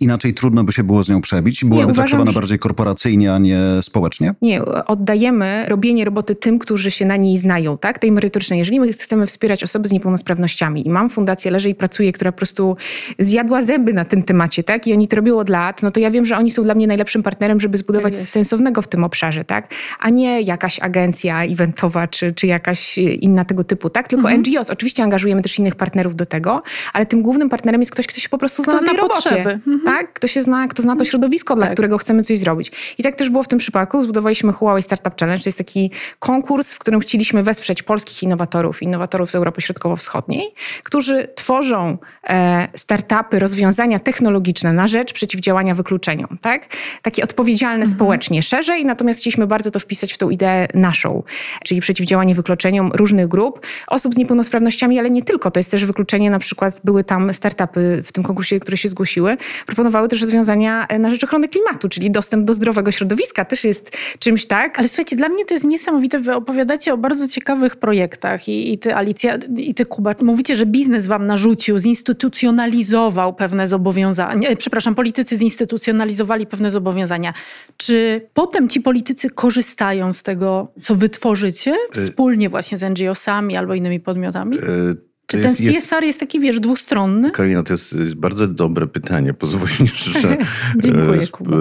inaczej 0.00 0.34
trudno 0.34 0.64
by 0.64 0.72
się 0.72 0.82
było 0.82 1.04
z 1.04 1.08
nią 1.08 1.20
przebić? 1.20 1.64
Byłaby 1.64 1.86
nie, 1.86 1.94
traktowana 1.94 2.22
uważam, 2.22 2.40
bardziej 2.40 2.58
korporacyjnie, 2.58 3.34
a 3.34 3.38
nie 3.38 3.58
społecznie? 3.82 4.34
Nie, 4.42 4.64
oddajemy 4.64 5.66
robienie 5.68 6.04
roboty 6.04 6.34
tym, 6.34 6.58
którzy 6.58 6.90
się 6.90 7.06
na 7.06 7.16
niej 7.16 7.38
znają, 7.38 7.78
tak? 7.78 7.98
Tej 7.98 8.12
merytorycznej. 8.12 8.58
Jeżeli 8.58 8.80
my 8.80 8.92
chcemy 8.92 9.26
wspierać 9.26 9.64
osoby 9.64 9.88
z 9.88 9.92
niepełnosprawnościami 9.92 10.86
i 10.86 10.90
mam 10.90 11.10
fundację 11.10 11.50
Leży 11.50 11.68
i 11.68 11.74
Pracuję, 11.74 12.12
która 12.12 12.32
po 12.32 12.36
prostu 12.38 12.76
zjadła 13.18 13.62
zęby 13.62 13.92
na 13.92 14.04
tym 14.04 14.22
temacie, 14.22 14.64
tak? 14.64 14.86
I 14.86 14.92
oni 14.92 15.08
to 15.08 15.16
robią 15.16 15.38
od 15.38 15.48
lat, 15.48 15.82
no 15.82 15.90
to 15.90 16.00
ja 16.00 16.10
wiem, 16.10 16.26
że 16.26 16.36
oni 16.36 16.50
są 16.50 16.62
dla 16.62 16.71
mnie 16.74 16.86
najlepszym 16.86 17.22
partnerem, 17.22 17.60
żeby 17.60 17.78
zbudować 17.78 18.12
tak 18.12 18.20
coś 18.20 18.28
sensownego 18.28 18.82
w 18.82 18.88
tym 18.88 19.04
obszarze, 19.04 19.44
tak? 19.44 19.74
A 20.00 20.10
nie 20.10 20.40
jakaś 20.40 20.78
agencja 20.78 21.44
eventowa 21.44 22.08
czy, 22.08 22.32
czy 22.32 22.46
jakaś 22.46 22.98
inna 22.98 23.44
tego 23.44 23.64
typu, 23.64 23.90
tak? 23.90 24.08
Tylko 24.08 24.30
mhm. 24.30 24.40
NGOs. 24.40 24.70
Oczywiście 24.70 25.02
angażujemy 25.02 25.42
też 25.42 25.58
innych 25.58 25.74
partnerów 25.74 26.16
do 26.16 26.26
tego, 26.26 26.62
ale 26.92 27.06
tym 27.06 27.22
głównym 27.22 27.48
partnerem 27.48 27.80
jest 27.80 27.92
ktoś, 27.92 28.06
kto 28.06 28.20
się 28.20 28.28
po 28.28 28.38
prostu 28.38 28.62
zna 28.62 28.72
kto 28.72 28.82
na 28.82 28.88
tej 28.88 29.00
robocie. 29.00 29.40
Mhm. 29.40 29.80
Tak? 29.84 30.12
Kto 30.12 30.28
się 30.28 30.42
zna, 30.42 30.68
kto 30.68 30.82
zna 30.82 30.96
to 30.96 31.04
środowisko, 31.04 31.54
tak. 31.54 31.64
dla 31.64 31.72
którego 31.72 31.98
chcemy 31.98 32.22
coś 32.22 32.38
zrobić. 32.38 32.72
I 32.98 33.02
tak 33.02 33.16
też 33.16 33.30
było 33.30 33.42
w 33.42 33.48
tym 33.48 33.58
przypadku. 33.58 34.02
Zbudowaliśmy 34.02 34.52
Huawei 34.52 34.82
Startup 34.82 35.20
Challenge. 35.20 35.42
To 35.42 35.48
jest 35.48 35.58
taki 35.58 35.90
konkurs, 36.18 36.74
w 36.74 36.78
którym 36.78 37.00
chcieliśmy 37.00 37.42
wesprzeć 37.42 37.82
polskich 37.82 38.22
innowatorów, 38.22 38.82
innowatorów 38.82 39.30
z 39.30 39.34
Europy 39.34 39.60
Środkowo-Wschodniej, 39.60 40.54
którzy 40.82 41.28
tworzą 41.34 41.98
e, 42.28 42.68
startupy, 42.76 43.38
rozwiązania 43.38 43.98
technologiczne 43.98 44.72
na 44.72 44.86
rzecz 44.86 45.12
przeciwdziałania 45.12 45.74
wykluczeniom. 45.74 46.38
Tak? 46.40 46.61
Takie 47.02 47.24
odpowiedzialne 47.24 47.84
mhm. 47.84 47.96
społecznie 47.96 48.42
szerzej, 48.42 48.84
natomiast 48.84 49.20
chcieliśmy 49.20 49.46
bardzo 49.46 49.70
to 49.70 49.80
wpisać 49.80 50.12
w 50.12 50.18
tą 50.18 50.30
ideę 50.30 50.68
naszą, 50.74 51.22
czyli 51.64 51.80
przeciwdziałanie 51.80 52.34
wykluczeniom 52.34 52.92
różnych 52.94 53.28
grup, 53.28 53.66
osób 53.86 54.14
z 54.14 54.16
niepełnosprawnościami, 54.16 54.98
ale 54.98 55.10
nie 55.10 55.22
tylko. 55.22 55.50
To 55.50 55.60
jest 55.60 55.70
też 55.70 55.84
wykluczenie, 55.84 56.30
na 56.30 56.38
przykład 56.38 56.80
były 56.84 57.04
tam 57.04 57.34
startupy 57.34 58.02
w 58.04 58.12
tym 58.12 58.24
konkursie, 58.24 58.60
które 58.60 58.76
się 58.76 58.88
zgłosiły, 58.88 59.36
proponowały 59.66 60.08
też 60.08 60.20
rozwiązania 60.20 60.86
na 60.98 61.10
rzecz 61.10 61.24
ochrony 61.24 61.48
klimatu, 61.48 61.88
czyli 61.88 62.10
dostęp 62.10 62.44
do 62.44 62.54
zdrowego 62.54 62.90
środowiska 62.90 63.44
też 63.44 63.64
jest 63.64 63.96
czymś 64.18 64.46
tak. 64.46 64.78
Ale 64.78 64.88
słuchajcie, 64.88 65.16
dla 65.16 65.28
mnie 65.28 65.44
to 65.44 65.54
jest 65.54 65.66
niesamowite. 65.66 66.18
Wy 66.20 66.34
opowiadacie 66.34 66.94
o 66.94 66.96
bardzo 66.96 67.28
ciekawych 67.28 67.76
projektach 67.76 68.48
i, 68.48 68.72
i 68.72 68.78
ty, 68.78 68.94
Alicja, 68.94 69.38
i 69.56 69.74
ty, 69.74 69.86
Kuba, 69.86 70.14
mówicie, 70.22 70.56
że 70.56 70.66
biznes 70.66 71.06
wam 71.06 71.26
narzucił, 71.26 71.78
zinstytucjonalizował 71.78 73.34
pewne 73.34 73.66
zobowiązania. 73.66 74.48
Przepraszam, 74.58 74.94
politycy 74.94 75.36
zinstytucjonalizowali 75.36 76.46
pewne 76.52 76.70
zobowiązania. 76.70 77.34
Czy 77.76 78.28
potem 78.34 78.68
ci 78.68 78.80
politycy 78.80 79.30
korzystają 79.30 80.12
z 80.12 80.22
tego, 80.22 80.72
co 80.80 80.94
wy 80.94 81.08
tworzycie 81.08 81.74
y- 81.96 82.08
wspólnie 82.08 82.48
właśnie 82.48 82.78
z 82.78 82.82
NGO-sami 82.82 83.56
albo 83.56 83.74
innymi 83.74 84.00
podmiotami? 84.00 84.58
Y 84.58 85.12
czy 85.26 85.38
ten 85.38 85.54
CSR 85.54 85.64
jest, 85.64 86.02
jest, 86.02 86.20
taki, 86.20 86.40
wiesz, 86.40 86.60
dwustronny? 86.60 87.30
Karina, 87.30 87.62
to 87.62 87.72
jest 87.72 88.14
bardzo 88.14 88.46
dobre 88.46 88.86
pytanie. 88.86 89.34
Pozwolisz, 89.34 90.04
że... 90.04 90.36
Dziękuję, 90.82 91.26
Kuba. 91.26 91.56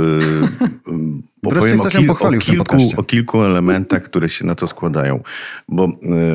Opowiem 1.45 1.81
o, 1.81 1.85
kil, 1.85 2.11
o, 2.11 2.39
kilku, 2.39 2.77
o 2.97 3.03
kilku 3.03 3.43
elementach, 3.43 4.03
które 4.03 4.29
się 4.29 4.45
na 4.45 4.55
to 4.55 4.67
składają. 4.67 5.23
Bo 5.67 5.85
e, 5.85 5.89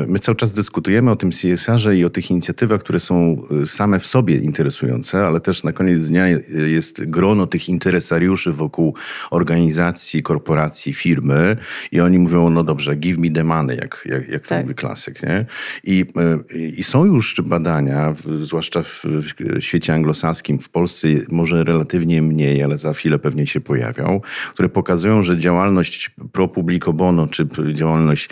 my 0.07 0.19
cały 0.19 0.35
czas 0.35 0.53
dyskutujemy 0.53 1.11
o 1.11 1.15
tym 1.15 1.31
CSR-ze 1.31 1.97
i 1.97 2.05
o 2.05 2.09
tych 2.09 2.31
inicjatywach, 2.31 2.81
które 2.81 2.99
są 2.99 3.43
e, 3.63 3.65
same 3.65 3.99
w 3.99 4.05
sobie 4.05 4.35
interesujące, 4.35 5.27
ale 5.27 5.39
też 5.39 5.63
na 5.63 5.71
koniec 5.71 6.07
dnia 6.07 6.27
jest 6.67 7.05
grono 7.05 7.47
tych 7.47 7.69
interesariuszy 7.69 8.51
wokół 8.51 8.95
organizacji, 9.31 10.23
korporacji, 10.23 10.93
firmy 10.93 11.57
i 11.91 11.99
oni 11.99 12.19
mówią, 12.19 12.49
no 12.49 12.63
dobrze, 12.63 12.95
give 12.95 13.17
me 13.17 13.29
the 13.29 13.43
money, 13.43 13.77
jak, 13.77 14.07
jak, 14.09 14.27
jak 14.27 14.47
tak. 14.47 14.57
to 14.57 14.61
mówi 14.61 14.75
klasyk. 14.75 15.23
Nie? 15.23 15.45
I, 15.83 16.05
e, 16.17 16.57
I 16.77 16.83
są 16.83 17.05
już 17.05 17.41
badania, 17.41 18.13
zwłaszcza 18.41 18.83
w, 18.83 19.05
w 19.05 19.63
świecie 19.63 19.93
anglosaskim, 19.93 20.59
w 20.59 20.69
Polsce 20.69 21.07
może 21.31 21.63
relatywnie 21.63 22.21
mniej, 22.21 22.63
ale 22.63 22.77
za 22.77 22.93
chwilę 22.93 23.19
pewnie 23.19 23.47
się 23.47 23.61
pojawią, 23.61 24.21
które 24.53 24.69
pokazują, 24.69 24.96
pokazują, 24.97 25.23
że 25.23 25.37
działalność 25.37 26.11
pro 26.31 26.47
publico 26.47 26.93
bono, 26.93 27.27
czy 27.27 27.47
działalność 27.73 28.29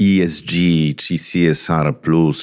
ESG, 0.00 0.50
czy 0.96 1.14
CSR+, 1.14 1.94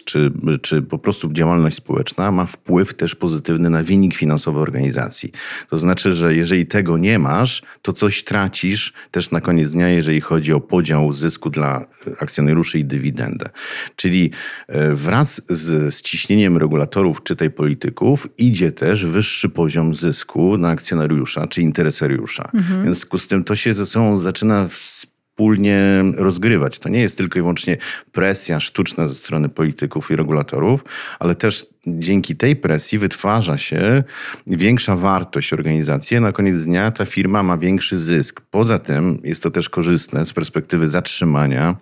czy, 0.05 0.31
czy 0.61 0.81
po 0.81 0.99
prostu 0.99 1.33
działalność 1.33 1.75
społeczna 1.75 2.31
ma 2.31 2.45
wpływ 2.45 2.93
też 2.93 3.15
pozytywny 3.15 3.69
na 3.69 3.83
wynik 3.83 4.15
finansowy 4.15 4.59
organizacji. 4.59 5.31
To 5.69 5.79
znaczy, 5.79 6.13
że 6.13 6.35
jeżeli 6.35 6.65
tego 6.65 6.97
nie 6.97 7.19
masz, 7.19 7.61
to 7.81 7.93
coś 7.93 8.23
tracisz 8.23 8.93
też 9.11 9.31
na 9.31 9.41
koniec 9.41 9.71
dnia, 9.71 9.89
jeżeli 9.89 10.21
chodzi 10.21 10.53
o 10.53 10.59
podział 10.59 11.13
zysku 11.13 11.49
dla 11.49 11.85
akcjonariuszy 12.19 12.79
i 12.79 12.85
dywidendę. 12.85 13.49
Czyli 13.95 14.31
e, 14.67 14.91
wraz 14.91 15.41
z 15.49 15.95
ściśnieniem 15.95 16.57
regulatorów, 16.57 17.23
czytaj 17.23 17.51
polityków, 17.51 18.27
idzie 18.37 18.71
też 18.71 19.05
wyższy 19.05 19.49
poziom 19.49 19.95
zysku 19.95 20.57
na 20.57 20.69
akcjonariusza 20.69 21.47
czy 21.47 21.61
interesariusza. 21.61 22.49
Mhm. 22.53 22.81
W 22.81 22.85
związku 22.85 23.17
z 23.17 23.27
tym 23.27 23.43
to 23.43 23.55
się 23.55 23.62
ze 23.71 23.85
sobą 23.85 24.19
zaczyna 24.19 24.67
wspólnie 24.67 26.03
rozgrywać. 26.17 26.79
To 26.79 26.89
nie 26.89 27.01
jest 27.01 27.17
tylko 27.17 27.39
i 27.39 27.41
wyłącznie 27.41 27.77
presja 28.11 28.59
sztuczna 28.59 29.07
ze 29.07 29.15
strony 29.15 29.49
polityków 29.49 30.11
i 30.11 30.15
regulatorów, 30.15 30.85
ale 31.19 31.35
też 31.35 31.72
dzięki 31.87 32.35
tej 32.35 32.55
presji 32.55 32.99
wytwarza 32.99 33.57
się 33.57 34.03
większa 34.47 34.95
wartość 34.95 35.53
organizacji, 35.53 36.21
na 36.21 36.31
koniec 36.31 36.63
dnia 36.63 36.91
ta 36.91 37.05
firma 37.05 37.43
ma 37.43 37.57
większy 37.57 37.97
zysk. 37.97 38.41
Poza 38.51 38.79
tym 38.79 39.17
jest 39.23 39.43
to 39.43 39.51
też 39.51 39.69
korzystne 39.69 40.25
z 40.25 40.33
perspektywy 40.33 40.89
zatrzymania 40.89 41.75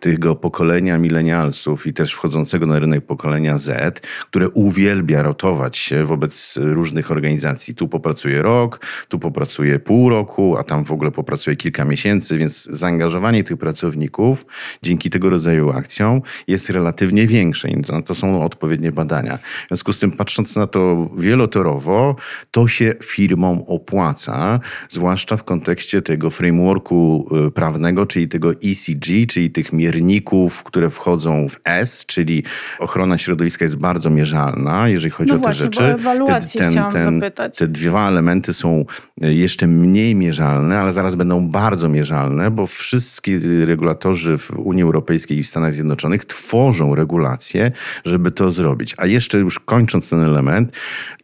tego 0.00 0.34
pokolenia 0.36 0.98
milenialsów 0.98 1.86
i 1.86 1.92
też 1.92 2.12
wchodzącego 2.12 2.66
na 2.66 2.78
rynek 2.78 3.06
pokolenia 3.06 3.58
Z, 3.58 4.00
które 4.30 4.48
uwielbia 4.48 5.22
rotować 5.22 5.76
się 5.76 6.04
wobec 6.04 6.58
różnych 6.62 7.10
organizacji. 7.10 7.74
Tu 7.74 7.88
popracuje 7.88 8.42
rok, 8.42 8.86
tu 9.08 9.18
popracuje 9.18 9.78
pół 9.78 10.10
roku, 10.10 10.56
a 10.56 10.62
tam 10.62 10.84
w 10.84 10.92
ogóle 10.92 11.10
popracuje 11.10 11.56
kilka 11.56 11.84
miesięcy, 11.84 12.38
więc 12.38 12.64
zaangażowanie 12.64 13.44
tych 13.44 13.56
pracowników 13.56 14.46
dzięki 14.82 15.10
tego 15.10 15.30
rodzaju 15.30 15.70
akcjom 15.70 16.22
jest 16.46 16.70
relatywnie 16.70 17.26
większe. 17.26 17.68
To 18.06 18.14
są 18.14 18.42
odpowiednie 18.42 18.92
badania. 18.92 19.27
W 19.36 19.68
związku 19.68 19.92
z 19.92 19.98
tym, 19.98 20.12
patrząc 20.12 20.56
na 20.56 20.66
to 20.66 21.10
wielotorowo, 21.18 22.16
to 22.50 22.68
się 22.68 22.92
firmom 23.02 23.62
opłaca, 23.66 24.60
zwłaszcza 24.88 25.36
w 25.36 25.44
kontekście 25.44 26.02
tego 26.02 26.30
frameworku 26.30 27.28
y, 27.46 27.50
prawnego, 27.50 28.06
czyli 28.06 28.28
tego 28.28 28.52
ECG, 28.52 29.26
czyli 29.28 29.50
tych 29.50 29.72
mierników, 29.72 30.62
które 30.62 30.90
wchodzą 30.90 31.48
w 31.48 31.60
S, 31.64 32.06
czyli 32.06 32.42
ochrona 32.78 33.18
środowiska 33.18 33.64
jest 33.64 33.76
bardzo 33.76 34.10
mierzalna, 34.10 34.88
jeżeli 34.88 35.10
chodzi 35.10 35.32
no 35.32 35.34
o 35.34 35.38
te 35.38 35.42
właśnie, 35.42 35.64
rzeczy. 35.64 35.96
Bo 36.04 36.26
ten, 36.26 36.72
ten, 36.72 36.92
ten, 36.92 37.14
zapytać. 37.14 37.56
Te 37.56 37.68
dwa 37.68 38.08
elementy 38.08 38.54
są 38.54 38.84
y, 39.24 39.34
jeszcze 39.34 39.66
mniej 39.66 40.14
mierzalne, 40.14 40.80
ale 40.80 40.92
zaraz 40.92 41.14
będą 41.14 41.48
bardzo 41.48 41.88
mierzalne, 41.88 42.50
bo 42.50 42.66
wszyscy 42.66 43.66
regulatorzy 43.66 44.38
w 44.38 44.50
Unii 44.50 44.82
Europejskiej 44.82 45.38
i 45.38 45.42
w 45.42 45.46
Stanach 45.46 45.72
Zjednoczonych 45.72 46.24
tworzą 46.24 46.94
regulacje, 46.94 47.72
żeby 48.04 48.30
to 48.30 48.52
zrobić. 48.52 48.94
A 48.98 49.06
jeszcze 49.18 49.38
już 49.38 49.58
kończąc 49.58 50.10
ten 50.10 50.20
element, 50.20 50.76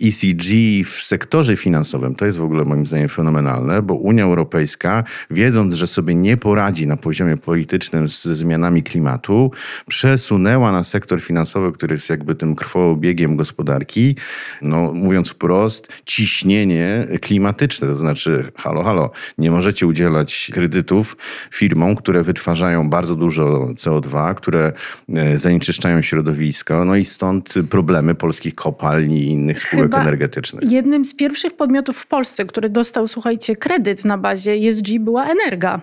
ECG 0.02 0.46
w 0.84 1.02
sektorze 1.02 1.56
finansowym, 1.56 2.14
to 2.14 2.26
jest 2.26 2.38
w 2.38 2.44
ogóle 2.44 2.64
moim 2.64 2.86
zdaniem 2.86 3.08
fenomenalne, 3.08 3.82
bo 3.82 3.94
Unia 3.94 4.24
Europejska, 4.24 5.04
wiedząc, 5.30 5.74
że 5.74 5.86
sobie 5.86 6.14
nie 6.14 6.36
poradzi 6.36 6.86
na 6.86 6.96
poziomie 6.96 7.36
politycznym 7.36 8.08
z 8.08 8.22
zmianami 8.22 8.82
klimatu, 8.82 9.50
przesunęła 9.88 10.72
na 10.72 10.84
sektor 10.84 11.20
finansowy, 11.20 11.72
który 11.72 11.94
jest 11.94 12.10
jakby 12.10 12.34
tym 12.34 12.54
krwobiegiem 12.54 13.36
gospodarki, 13.36 14.16
no 14.62 14.92
mówiąc 14.92 15.28
wprost, 15.28 15.88
ciśnienie 16.04 17.06
klimatyczne. 17.20 17.88
To 17.88 17.96
znaczy, 17.96 18.44
halo, 18.56 18.82
halo, 18.82 19.10
nie 19.38 19.50
możecie 19.50 19.86
udzielać 19.86 20.50
kredytów 20.52 21.16
firmom, 21.50 21.96
które 21.96 22.22
wytwarzają 22.22 22.90
bardzo 22.90 23.14
dużo 23.14 23.68
CO2, 23.76 24.34
które 24.34 24.72
e, 25.14 25.38
zanieczyszczają 25.38 26.02
środowisko, 26.02 26.84
no 26.84 26.96
i 26.96 27.04
stąd 27.04 27.54
problemy 27.84 28.14
polskich 28.14 28.54
kopalni 28.54 29.18
i 29.18 29.30
innych 29.30 29.62
spółek 29.62 29.84
Chyba 29.84 30.00
energetycznych. 30.00 30.70
Jednym 30.72 31.04
z 31.04 31.14
pierwszych 31.14 31.56
podmiotów 31.56 31.98
w 31.98 32.06
Polsce, 32.06 32.44
który 32.44 32.68
dostał, 32.68 33.08
słuchajcie, 33.08 33.56
kredyt 33.56 34.04
na 34.04 34.18
bazie 34.18 34.52
ESG 34.52 34.86
była 35.00 35.26
Energa. 35.26 35.80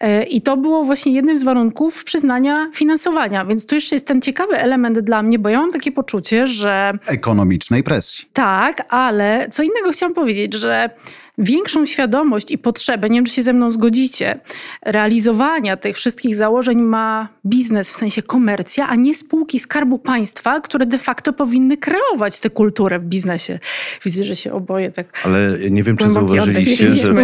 E, 0.00 0.22
I 0.24 0.42
to 0.42 0.56
było 0.56 0.84
właśnie 0.84 1.12
jednym 1.12 1.38
z 1.38 1.42
warunków 1.42 2.04
przyznania 2.04 2.70
finansowania. 2.74 3.44
Więc 3.44 3.66
tu 3.66 3.74
jeszcze 3.74 3.96
jest 3.96 4.06
ten 4.06 4.22
ciekawy 4.22 4.58
element 4.58 4.98
dla 4.98 5.22
mnie, 5.22 5.38
bo 5.38 5.48
ja 5.48 5.60
mam 5.60 5.72
takie 5.72 5.92
poczucie, 5.92 6.46
że. 6.46 6.92
Ekonomicznej 7.06 7.82
presji. 7.82 8.24
Tak, 8.32 8.86
ale 8.88 9.48
co 9.50 9.62
innego 9.62 9.92
chciałam 9.92 10.14
powiedzieć, 10.14 10.54
że 10.54 10.90
większą 11.38 11.86
świadomość 11.86 12.50
i 12.50 12.58
potrzebę, 12.58 13.10
nie 13.10 13.18
wiem 13.18 13.24
czy 13.24 13.32
się 13.32 13.42
ze 13.42 13.52
mną 13.52 13.70
zgodzicie, 13.70 14.40
realizowania 14.82 15.76
tych 15.76 15.96
wszystkich 15.96 16.36
założeń 16.36 16.82
ma 16.82 17.28
biznes 17.46 17.90
w 17.90 17.96
sensie 17.96 18.22
komercja, 18.22 18.88
a 18.88 18.94
nie 18.94 19.14
spółki 19.14 19.60
Skarbu 19.60 19.98
Państwa, 19.98 20.60
które 20.60 20.86
de 20.86 20.98
facto 20.98 21.32
powinny 21.32 21.76
kreować 21.76 22.40
tę 22.40 22.50
kulturę 22.50 22.98
w 22.98 23.04
biznesie. 23.04 23.58
Widzę, 24.04 24.24
że 24.24 24.36
się 24.36 24.52
oboje 24.52 24.90
tak. 24.90 25.20
Ale 25.24 25.58
nie 25.70 25.82
wiem, 25.82 25.96
czy 25.96 26.10
zauważyliście, 26.10 26.94
że, 26.94 27.14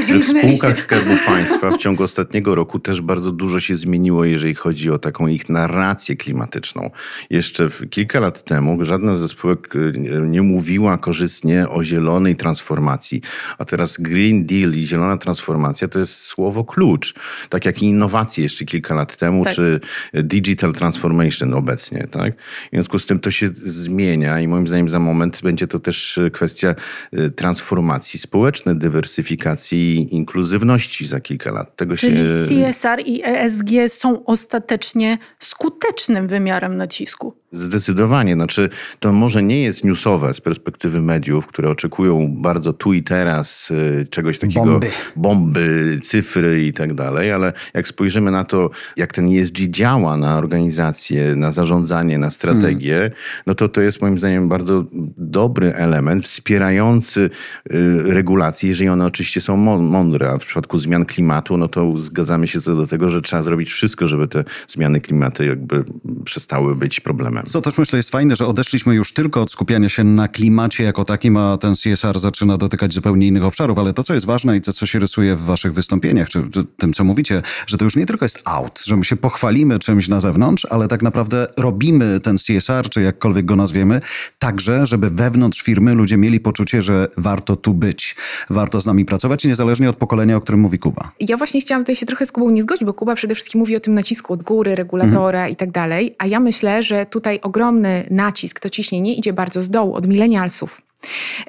że 0.00 0.18
w 0.18 0.24
spółkach 0.24 0.78
Skarbu 0.78 1.14
Państwa 1.26 1.70
w 1.70 1.76
ciągu 1.76 2.02
ostatniego 2.02 2.54
roku 2.54 2.78
też 2.78 3.00
bardzo 3.00 3.32
dużo 3.32 3.60
się 3.60 3.76
zmieniło, 3.76 4.24
jeżeli 4.24 4.54
chodzi 4.54 4.90
o 4.90 4.98
taką 4.98 5.26
ich 5.26 5.48
narrację 5.48 6.16
klimatyczną. 6.16 6.90
Jeszcze 7.30 7.68
kilka 7.90 8.20
lat 8.20 8.44
temu 8.44 8.84
żadna 8.84 9.16
ze 9.16 9.28
spółek 9.28 9.76
y, 9.76 9.92
nie 10.26 10.42
mówiła 10.42 10.98
korzystnie 10.98 11.68
o 11.68 11.84
zielonej 11.84 12.36
transformacji, 12.36 13.22
a 13.58 13.64
teraz 13.64 13.96
Green 13.96 14.46
Deal 14.46 14.72
i 14.72 14.86
zielona 14.86 15.16
transformacja 15.16 15.88
to 15.88 15.98
jest 15.98 16.20
słowo 16.20 16.64
klucz. 16.64 17.14
Tak 17.48 17.64
jak 17.64 17.82
innowacje 17.82 18.44
jeszcze 18.44 18.64
kilka 18.64 18.94
lat 18.94 19.16
temu, 19.16 19.44
tak. 19.44 19.54
czy 19.54 19.80
digital 20.14 20.72
transformation 20.72 21.54
obecnie. 21.54 22.06
Tak? 22.10 22.34
W 22.36 22.70
związku 22.72 22.98
z 22.98 23.06
tym 23.06 23.18
to 23.18 23.30
się 23.30 23.50
zmienia 23.54 24.40
i 24.40 24.48
moim 24.48 24.68
zdaniem 24.68 24.88
za 24.88 24.98
moment 24.98 25.40
będzie 25.42 25.66
to 25.66 25.80
też 25.80 26.20
kwestia 26.32 26.74
y, 27.18 27.30
transformacji 27.30 28.18
społecznej, 28.18 28.76
dywersyfikacji 28.76 29.96
i 29.96 30.14
inkluzywności 30.14 31.06
za 31.06 31.20
kilka 31.20 31.52
lat. 31.52 31.76
Tego 31.76 31.96
Czyli 31.96 32.16
się... 32.16 32.24
CSR 32.48 33.00
i 33.06 33.22
ESG 33.24 33.70
są 33.88 34.24
ostatecznie 34.24 35.18
skutecznym 35.38 36.28
wymiarem 36.28 36.76
nacisku. 36.76 37.34
Zdecydowanie. 37.52 38.34
Znaczy, 38.34 38.68
to 39.00 39.12
może 39.12 39.42
nie 39.42 39.62
jest 39.62 39.84
newsowe 39.84 40.34
z 40.34 40.40
perspektywy 40.40 41.02
mediów, 41.02 41.46
które 41.46 41.70
oczekują 41.70 42.34
bardzo 42.36 42.72
tu 42.72 42.92
i 42.92 43.02
teraz 43.02 43.47
y, 43.70 44.06
czegoś 44.10 44.38
takiego. 44.38 44.64
Bomby. 44.64 44.90
Bomby, 45.16 46.00
cyfry 46.02 46.64
i 46.64 46.72
tak 46.72 46.94
dalej, 46.94 47.32
ale 47.32 47.52
jak 47.74 47.88
spojrzymy 47.88 48.30
na 48.30 48.44
to, 48.44 48.70
jak 48.96 49.12
ten 49.12 49.38
ESG 49.38 49.56
działa 49.56 50.16
na 50.16 50.38
organizację, 50.38 51.36
na 51.36 51.52
zarządzanie, 51.52 52.18
na 52.18 52.30
strategię, 52.30 52.94
hmm. 52.94 53.12
no 53.46 53.54
to 53.54 53.68
to 53.68 53.80
jest 53.80 54.02
moim 54.02 54.18
zdaniem 54.18 54.48
bardzo 54.48 54.84
dobry 55.16 55.74
element 55.74 56.24
wspierający 56.24 57.20
y, 57.20 58.02
regulacje, 58.02 58.68
jeżeli 58.68 58.88
one 58.88 59.06
oczywiście 59.06 59.40
są 59.40 59.56
mądre. 59.78 60.30
A 60.30 60.38
w 60.38 60.44
przypadku 60.44 60.78
zmian 60.78 61.04
klimatu, 61.04 61.56
no 61.56 61.68
to 61.68 61.98
zgadzamy 61.98 62.46
się 62.46 62.60
co 62.60 62.76
do 62.76 62.86
tego, 62.86 63.10
że 63.10 63.22
trzeba 63.22 63.42
zrobić 63.42 63.70
wszystko, 63.70 64.08
żeby 64.08 64.28
te 64.28 64.44
zmiany 64.68 65.00
klimatu 65.00 65.44
jakby 65.44 65.84
przestały 66.24 66.76
być 66.76 67.00
problemem 67.00 67.18
problemem. 67.18 67.44
Co 67.46 67.60
też 67.60 67.78
myślę 67.78 67.96
jest 67.96 68.10
fajne, 68.10 68.36
że 68.36 68.46
odeszliśmy 68.46 68.94
już 68.94 69.12
tylko 69.12 69.42
od 69.42 69.50
skupiania 69.50 69.88
się 69.88 70.04
na 70.04 70.28
klimacie 70.28 70.84
jako 70.84 71.04
takim, 71.04 71.36
a 71.36 71.58
ten 71.58 71.74
CSR 71.74 72.20
zaczyna 72.20 72.58
dotykać 72.58 72.94
zupełnie 72.94 73.26
innych 73.26 73.37
obszarów, 73.44 73.78
ale 73.78 73.94
to, 73.94 74.02
co 74.02 74.14
jest 74.14 74.26
ważne 74.26 74.56
i 74.56 74.60
to, 74.60 74.72
co 74.72 74.86
się 74.86 74.98
rysuje 74.98 75.36
w 75.36 75.44
waszych 75.44 75.72
wystąpieniach, 75.72 76.28
czy, 76.28 76.50
czy 76.50 76.64
tym, 76.78 76.92
co 76.92 77.04
mówicie, 77.04 77.42
że 77.66 77.78
to 77.78 77.84
już 77.84 77.96
nie 77.96 78.06
tylko 78.06 78.24
jest 78.24 78.42
out, 78.44 78.82
że 78.86 78.96
my 78.96 79.04
się 79.04 79.16
pochwalimy 79.16 79.78
czymś 79.78 80.08
na 80.08 80.20
zewnątrz, 80.20 80.66
ale 80.70 80.88
tak 80.88 81.02
naprawdę 81.02 81.46
robimy 81.56 82.20
ten 82.20 82.36
CSR, 82.38 82.90
czy 82.90 83.02
jakkolwiek 83.02 83.44
go 83.44 83.56
nazwiemy, 83.56 84.00
także, 84.38 84.86
żeby 84.86 85.10
wewnątrz 85.10 85.62
firmy 85.62 85.94
ludzie 85.94 86.16
mieli 86.16 86.40
poczucie, 86.40 86.82
że 86.82 87.08
warto 87.16 87.56
tu 87.56 87.74
być, 87.74 88.16
warto 88.50 88.80
z 88.80 88.86
nami 88.86 89.04
pracować, 89.04 89.44
niezależnie 89.44 89.90
od 89.90 89.96
pokolenia, 89.96 90.36
o 90.36 90.40
którym 90.40 90.60
mówi 90.60 90.78
Kuba. 90.78 91.10
Ja 91.20 91.36
właśnie 91.36 91.60
chciałam 91.60 91.84
tutaj 91.84 91.96
się 91.96 92.06
trochę 92.06 92.26
z 92.26 92.32
Kubą 92.32 92.50
nie 92.50 92.62
zgodzić, 92.62 92.84
bo 92.84 92.94
Kuba 92.94 93.14
przede 93.14 93.34
wszystkim 93.34 93.58
mówi 93.58 93.76
o 93.76 93.80
tym 93.80 93.94
nacisku 93.94 94.32
od 94.32 94.42
góry, 94.42 94.74
regulatora 94.74 95.38
mhm. 95.38 95.52
i 95.52 95.56
tak 95.56 95.70
dalej, 95.70 96.14
a 96.18 96.26
ja 96.26 96.40
myślę, 96.40 96.82
że 96.82 97.06
tutaj 97.06 97.40
ogromny 97.42 98.06
nacisk, 98.10 98.60
to 98.60 98.70
ciśnienie 98.70 99.14
idzie 99.14 99.32
bardzo 99.32 99.62
z 99.62 99.70
dołu, 99.70 99.94
od 99.94 100.08
milenialsów. 100.08 100.87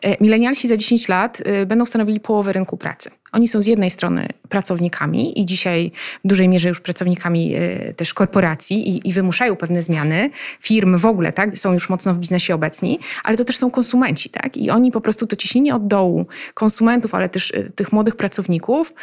E, 0.02 0.24
milenialsi 0.24 0.68
za 0.68 0.78
10 0.78 1.10
lat 1.10 1.42
e, 1.46 1.66
będą 1.66 1.86
stanowili 1.86 2.20
połowę 2.20 2.54
rynku 2.54 2.78
pracy. 2.78 3.12
Oni 3.32 3.48
są 3.48 3.62
z 3.62 3.68
jednej 3.68 3.90
strony 3.90 4.28
pracownikami 4.50 5.40
i 5.40 5.46
dzisiaj 5.46 5.92
w 6.26 6.28
dużej 6.28 6.50
mierze 6.50 6.70
już 6.70 6.80
pracownikami 6.80 7.56
e, 7.56 7.94
też 7.94 8.14
korporacji 8.14 8.90
i, 8.90 9.10
i, 9.10 9.14
wymuszają 9.14 9.56
pewne 9.56 9.82
zmiany. 9.82 10.30
Firm 10.62 10.98
w 10.98 11.06
ogóle 11.06 11.34
tak, 11.34 11.58
są 11.58 11.74
już 11.74 11.90
mocno 11.90 12.14
w 12.14 12.18
biznesie 12.18 12.56
obecni, 12.56 13.00
ale 13.24 13.38
to 13.38 13.46
też 13.46 13.58
są 13.58 13.72
konsumenci. 13.72 14.30
Tak? 14.30 14.58
I 14.58 14.70
oni 14.70 14.92
po 14.92 15.02
prostu 15.02 15.28
to 15.28 15.36
ciśnienie 15.36 15.76
od 15.76 15.88
dołu 15.88 16.26
konsumentów, 16.54 17.16
ale 17.16 17.30
też 17.30 17.54
tych 17.76 17.92
młodych 17.92 18.16
pracowników 18.16 18.94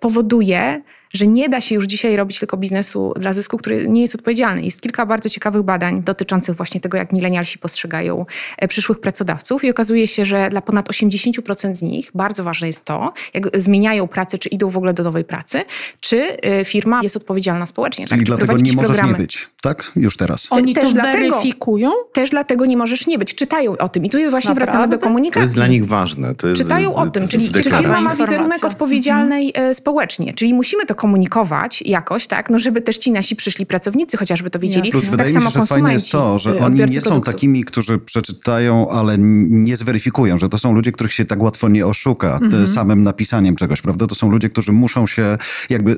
powoduje, 0.00 0.82
że 1.12 1.26
nie 1.26 1.48
da 1.48 1.60
się 1.60 1.74
już 1.74 1.86
dzisiaj 1.86 2.16
robić 2.16 2.38
tylko 2.38 2.56
biznesu 2.56 3.14
dla 3.16 3.32
zysku, 3.32 3.56
który 3.56 3.88
nie 3.88 4.02
jest 4.02 4.14
odpowiedzialny. 4.14 4.62
Jest 4.62 4.80
kilka 4.80 5.06
bardzo 5.06 5.28
ciekawych 5.28 5.62
badań 5.62 6.02
dotyczących 6.02 6.56
właśnie 6.56 6.80
tego, 6.80 6.98
jak 6.98 7.12
milenialsi 7.12 7.58
postrzegają 7.58 8.26
e, 8.58 8.68
przyszłych 8.68 9.00
pracodawców 9.00 9.64
i 9.64 9.70
okazuje 9.70 10.06
się, 10.06 10.24
że 10.24 10.50
dla 10.50 10.62
ponad 10.62 10.88
80% 10.88 11.74
z 11.74 11.82
nich 11.82 12.10
bardzo 12.14 12.44
ważne 12.44 12.66
jest 12.66 12.84
to, 12.84 13.12
jak 13.34 13.60
zmieniają 13.60 14.08
pracę, 14.08 14.38
czy 14.38 14.48
idą 14.48 14.70
w 14.70 14.76
ogóle 14.76 14.94
do 14.94 15.02
nowej 15.02 15.24
pracy, 15.24 15.62
czy 16.00 16.40
e, 16.42 16.64
firma 16.64 17.00
jest 17.02 17.16
odpowiedzialna 17.16 17.66
społecznie. 17.66 18.06
Czyli 18.06 18.20
tak, 18.20 18.26
dlatego 18.26 18.56
nie 18.56 18.72
możesz 18.72 18.88
programy. 18.88 19.12
nie 19.12 19.18
być, 19.18 19.48
tak? 19.62 19.92
Już 19.96 20.16
teraz. 20.16 20.46
Oni 20.50 20.74
też 20.74 20.84
to 20.84 20.94
dlatego, 20.94 21.36
weryfikują? 21.36 21.90
Też 22.12 22.30
dlatego 22.30 22.66
nie 22.66 22.76
możesz 22.76 23.06
nie 23.06 23.18
być. 23.18 23.34
Czytają 23.34 23.78
o 23.78 23.88
tym. 23.88 24.04
I 24.04 24.10
tu 24.10 24.18
jest 24.18 24.30
właśnie 24.30 24.48
Naprawdę? 24.48 24.72
wracamy 24.72 24.96
do 24.96 24.98
komunikacji. 24.98 25.40
To 25.40 25.44
jest 25.44 25.54
dla 25.54 25.66
nich 25.66 25.86
ważne. 25.86 26.34
Czytają 26.56 26.94
o 26.94 27.06
tym, 27.06 27.28
czyli 27.28 27.50
czy 27.50 27.62
firma 27.62 28.00
ma 28.00 28.16
wizerunek 28.16 28.64
odpowiedzialnej 28.64 29.48
mhm. 29.48 29.74
społecznie. 29.74 30.34
Czyli 30.34 30.54
musimy 30.54 30.86
to 30.86 30.94
komunikować 31.02 31.82
jakoś, 31.82 32.26
tak, 32.26 32.50
no 32.50 32.58
żeby 32.58 32.80
też 32.80 32.98
ci 32.98 33.12
nasi 33.12 33.36
przyszli 33.36 33.66
pracownicy 33.66 34.16
chociażby 34.16 34.50
to 34.50 34.58
wiedzieli. 34.58 34.90
Plus 34.90 35.04
tak 35.04 35.10
wydaje 35.10 35.34
mi 35.34 35.42
się, 35.42 35.50
że 35.50 35.66
fajne 35.66 35.92
jest 35.92 36.12
to, 36.12 36.38
że 36.38 36.50
y, 36.50 36.64
oni 36.64 36.80
nie 36.80 36.86
są 36.86 37.10
produktów. 37.10 37.34
takimi, 37.34 37.64
którzy 37.64 37.98
przeczytają, 37.98 38.90
ale 38.90 39.16
nie 39.48 39.76
zweryfikują, 39.76 40.38
że 40.38 40.48
to 40.48 40.58
są 40.58 40.72
ludzie, 40.72 40.92
których 40.92 41.12
się 41.12 41.24
tak 41.24 41.42
łatwo 41.42 41.68
nie 41.68 41.86
oszuka 41.86 42.38
mhm. 42.42 42.68
samym 42.68 43.02
napisaniem 43.02 43.56
czegoś, 43.56 43.80
prawda? 43.80 44.06
To 44.06 44.14
są 44.14 44.30
ludzie, 44.30 44.50
którzy 44.50 44.72
muszą 44.72 45.06
się 45.06 45.38
jakby 45.70 45.96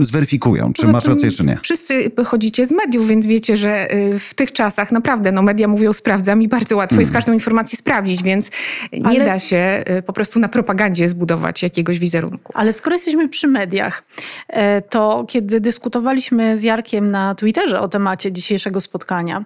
zweryfikują, 0.00 0.72
czy 0.72 0.88
masz 0.88 1.06
rację, 1.06 1.30
czy 1.30 1.44
nie. 1.44 1.58
Wszyscy 1.62 2.10
chodzicie 2.24 2.66
z 2.66 2.72
mediów, 2.72 3.08
więc 3.08 3.26
wiecie, 3.26 3.56
że 3.56 3.94
y, 3.94 4.18
w 4.18 4.34
tych 4.34 4.52
czasach 4.52 4.92
naprawdę 4.92 5.32
no 5.32 5.42
media 5.42 5.68
mówią 5.68 5.92
sprawdzam 5.92 6.42
i 6.42 6.48
bardzo 6.48 6.76
łatwo 6.76 7.00
jest 7.00 7.08
mhm. 7.08 7.22
każdą 7.22 7.32
informację 7.32 7.78
sprawdzić, 7.78 8.22
więc 8.22 8.50
nie 8.92 9.06
ale... 9.06 9.24
da 9.24 9.38
się 9.38 9.84
y, 9.98 10.02
po 10.02 10.12
prostu 10.12 10.40
na 10.40 10.48
propagandzie 10.48 11.08
zbudować 11.08 11.62
jakiegoś 11.62 11.98
wizerunku. 11.98 12.52
Ale 12.54 12.72
skoro 12.72 12.94
jesteśmy 12.94 13.28
przy 13.28 13.48
mediach, 13.48 14.04
e, 14.45 14.45
to 14.90 15.24
kiedy 15.28 15.60
dyskutowaliśmy 15.60 16.58
z 16.58 16.62
Jarkiem 16.62 17.10
na 17.10 17.34
Twitterze 17.34 17.80
o 17.80 17.88
temacie 17.88 18.32
dzisiejszego 18.32 18.80
spotkania, 18.80 19.44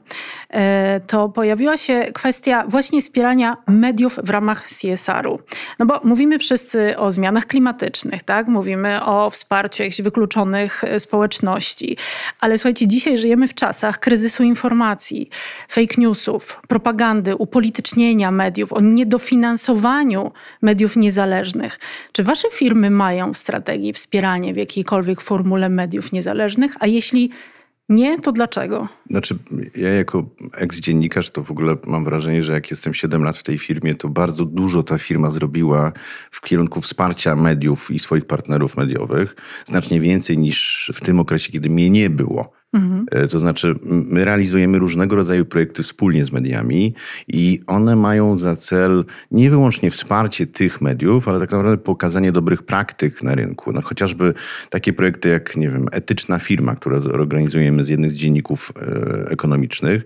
e, 0.51 1.01
to 1.07 1.29
pojawiła 1.29 1.77
się 1.77 2.07
kwestia 2.15 2.65
właśnie 2.69 3.01
wspierania 3.01 3.57
mediów 3.67 4.19
w 4.23 4.31
ramach 4.31 4.67
CSR-u. 4.67 5.39
No 5.79 5.87
bo 5.87 6.01
mówimy 6.05 6.39
wszyscy 6.39 6.99
o 6.99 7.13
zmianach 7.13 7.47
klimatycznych, 7.47 8.23
tak? 8.23 8.49
Mówimy 8.49 9.05
o 9.05 9.31
wsparciu 9.31 9.83
jakichś 9.83 10.03
wykluczonych 10.03 10.85
e, 10.85 11.01
społeczności, 11.01 11.97
ale 12.41 12.59
słuchajcie, 12.59 12.89
dzisiaj 12.89 13.19
żyjemy 13.19 13.49
w 13.49 13.55
czasach 13.55 13.99
kryzysu 13.99 14.43
informacji, 14.43 15.31
fake 15.69 15.95
newsów, 15.99 16.61
propagandy, 16.69 17.37
upolitycznienia 17.37 18.31
mediów, 18.31 18.73
o 18.73 18.81
niedofinansowaniu 18.81 20.33
mediów 20.63 20.97
niezależnych. 20.97 21.79
Czy 22.13 22.23
wasze 22.23 22.49
firmy 22.51 22.91
mają 22.91 23.35
w 23.35 23.39
strategii 23.39 23.93
wspieranie 23.93 24.55
w 24.55 24.57
jakiejkolwiek 24.57 24.90
formule 25.21 25.69
mediów 25.69 26.13
niezależnych, 26.13 26.73
a 26.81 26.87
jeśli 26.87 27.31
nie, 27.91 28.21
to 28.21 28.33
dlaczego? 28.33 28.89
Znaczy, 29.11 29.39
ja 29.77 29.89
jako 29.89 30.31
eks-dziennikarz 30.59 31.31
to 31.31 31.45
w 31.45 31.51
ogóle 31.51 31.77
mam 31.87 32.05
wrażenie, 32.05 32.43
że 32.43 32.53
jak 32.53 32.71
jestem 32.71 32.95
7 32.95 33.25
lat 33.25 33.37
w 33.37 33.43
tej 33.43 33.59
firmie, 33.59 33.95
to 33.95 34.09
bardzo 34.09 34.45
dużo 34.45 34.83
ta 34.83 34.99
firma 34.99 35.31
zrobiła 35.31 35.93
w 36.31 36.41
kierunku 36.41 36.81
wsparcia 36.81 37.37
mediów 37.37 37.91
i 37.91 37.99
swoich 37.99 38.25
partnerów 38.25 38.77
mediowych. 38.77 39.37
Znacznie 39.65 40.01
więcej 40.01 40.39
niż 40.39 40.91
w 40.95 41.01
tym 41.01 41.21
okresie, 41.21 41.53
kiedy 41.53 41.71
mnie 41.71 41.91
nie 41.91 42.11
było. 42.11 42.53
Mhm. 42.73 43.07
E, 43.11 43.29
to 43.29 43.41
znaczy, 43.41 43.75
my 43.83 44.25
realizujemy 44.25 44.79
różnego 44.79 45.17
rodzaju 45.17 45.45
projekty 45.45 45.83
wspólnie 45.83 46.25
z 46.25 46.33
mediami 46.33 46.95
i 47.29 47.61
one 47.67 47.97
mają 47.97 48.39
za 48.39 48.57
cel 48.57 49.05
nie 49.31 49.51
wyłącznie 49.51 49.91
wsparcie 49.91 50.47
tych 50.47 50.81
mediów, 50.81 51.29
ale 51.29 51.41
tak 51.41 51.51
naprawdę 51.51 51.79
pokazanie 51.79 52.33
dobrych 52.33 52.63
praktyk 52.63 53.23
na 53.23 53.35
rynku. 53.35 53.73
No, 53.73 53.83
chociażby 53.83 54.35
takie 54.71 54.93
projekty 54.93 55.29
jak, 55.29 55.57
nie 55.57 55.71
wiem, 55.71 55.87
etyczna 55.93 56.39
firma, 56.39 56.77
które 56.77 56.97
organizujemy 56.97 57.85
z 57.85 57.89
jednych 57.89 58.13
z 58.13 58.15
dzienników 58.15 58.73
e, 58.77 59.31
ekonomicznych, 59.31 60.03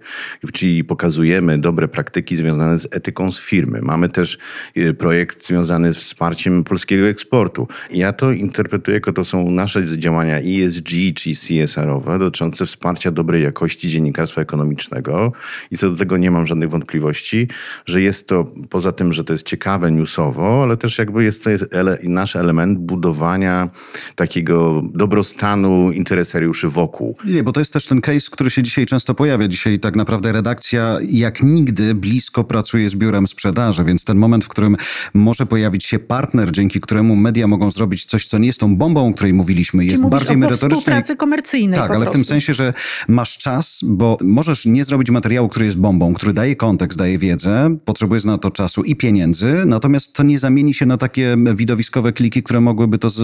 czyli 0.52 0.84
pokazujemy 0.84 1.58
dobre 1.58 1.88
praktyki 1.88 2.36
związane 2.36 2.78
z 2.78 2.88
etyką 2.90 3.32
z 3.32 3.40
firmy. 3.40 3.82
Mamy 3.82 4.08
też 4.08 4.38
e, 4.76 4.94
projekt 4.94 5.46
związany 5.46 5.94
z 5.94 5.96
wsparciem 5.96 6.64
polskiego 6.64 7.06
eksportu. 7.06 7.68
Ja 7.90 8.12
to 8.12 8.32
interpretuję 8.32 8.94
jako 8.94 9.12
to 9.12 9.24
są 9.24 9.50
nasze 9.50 9.98
działania 9.98 10.38
ESG, 10.38 10.88
czyli 11.14 11.36
CSR-owe, 11.36 12.18
dotyczące 12.18 12.53
dotyczące 12.54 12.66
wsparcia 12.66 13.10
dobrej 13.10 13.42
jakości 13.42 13.88
dziennikarstwa 13.88 14.40
ekonomicznego 14.40 15.32
i 15.70 15.78
co 15.78 15.90
do 15.90 15.96
tego 15.96 16.16
nie 16.16 16.30
mam 16.30 16.46
żadnych 16.46 16.70
wątpliwości, 16.70 17.48
że 17.86 18.02
jest 18.02 18.28
to, 18.28 18.46
poza 18.70 18.92
tym, 18.92 19.12
że 19.12 19.24
to 19.24 19.32
jest 19.32 19.46
ciekawe 19.46 19.90
newsowo, 19.90 20.62
ale 20.62 20.76
też 20.76 20.98
jakby 20.98 21.24
jest 21.24 21.44
to 21.44 21.50
jest 21.50 21.74
ele, 21.74 21.98
nasz 22.02 22.36
element 22.36 22.78
budowania 22.78 23.70
takiego 24.16 24.82
dobrostanu 24.94 25.92
interesariuszy 25.92 26.68
wokół. 26.68 27.16
Nie, 27.24 27.42
bo 27.42 27.52
to 27.52 27.60
jest 27.60 27.72
też 27.72 27.86
ten 27.86 28.00
case, 28.00 28.30
który 28.30 28.50
się 28.50 28.62
dzisiaj 28.62 28.86
często 28.86 29.14
pojawia. 29.14 29.48
Dzisiaj 29.48 29.80
tak 29.80 29.96
naprawdę 29.96 30.32
redakcja 30.32 30.98
jak 31.10 31.42
nigdy 31.42 31.94
blisko 31.94 32.44
pracuje 32.44 32.90
z 32.90 32.94
biurem 32.94 33.26
sprzedaży, 33.26 33.84
więc 33.84 34.04
ten 34.04 34.16
moment, 34.16 34.44
w 34.44 34.48
którym 34.48 34.76
może 35.14 35.46
pojawić 35.46 35.84
się 35.84 35.98
partner, 35.98 36.52
dzięki 36.52 36.80
któremu 36.80 37.16
media 37.16 37.46
mogą 37.46 37.70
zrobić 37.70 38.04
coś, 38.04 38.26
co 38.26 38.38
nie 38.38 38.46
jest 38.46 38.60
tą 38.60 38.76
bombą, 38.76 39.08
o 39.08 39.14
której 39.14 39.32
mówiliśmy, 39.32 39.84
jest 39.84 40.08
bardziej 40.08 40.36
merytoryczne. 40.36 40.80
współpracy 40.80 41.16
komercyjnej 41.16 41.78
Tak, 41.78 41.90
ale 41.90 42.06
w 42.06 42.10
tym 42.10 42.24
sensie, 42.24 42.43
że 42.52 42.72
masz 43.08 43.38
czas, 43.38 43.80
bo 43.82 44.16
możesz 44.22 44.66
nie 44.66 44.84
zrobić 44.84 45.10
materiału, 45.10 45.48
który 45.48 45.66
jest 45.66 45.78
bombą, 45.78 46.14
który 46.14 46.32
daje 46.32 46.56
kontekst, 46.56 46.98
daje 46.98 47.18
wiedzę, 47.18 47.76
potrzebujesz 47.84 48.24
na 48.24 48.38
to 48.38 48.50
czasu 48.50 48.82
i 48.82 48.96
pieniędzy, 48.96 49.62
natomiast 49.66 50.14
to 50.14 50.22
nie 50.22 50.38
zamieni 50.38 50.74
się 50.74 50.86
na 50.86 50.96
takie 50.96 51.36
widowiskowe 51.54 52.12
kliki, 52.12 52.42
które 52.42 52.60
mogłyby 52.60 52.98
to 52.98 53.10
z, 53.10 53.16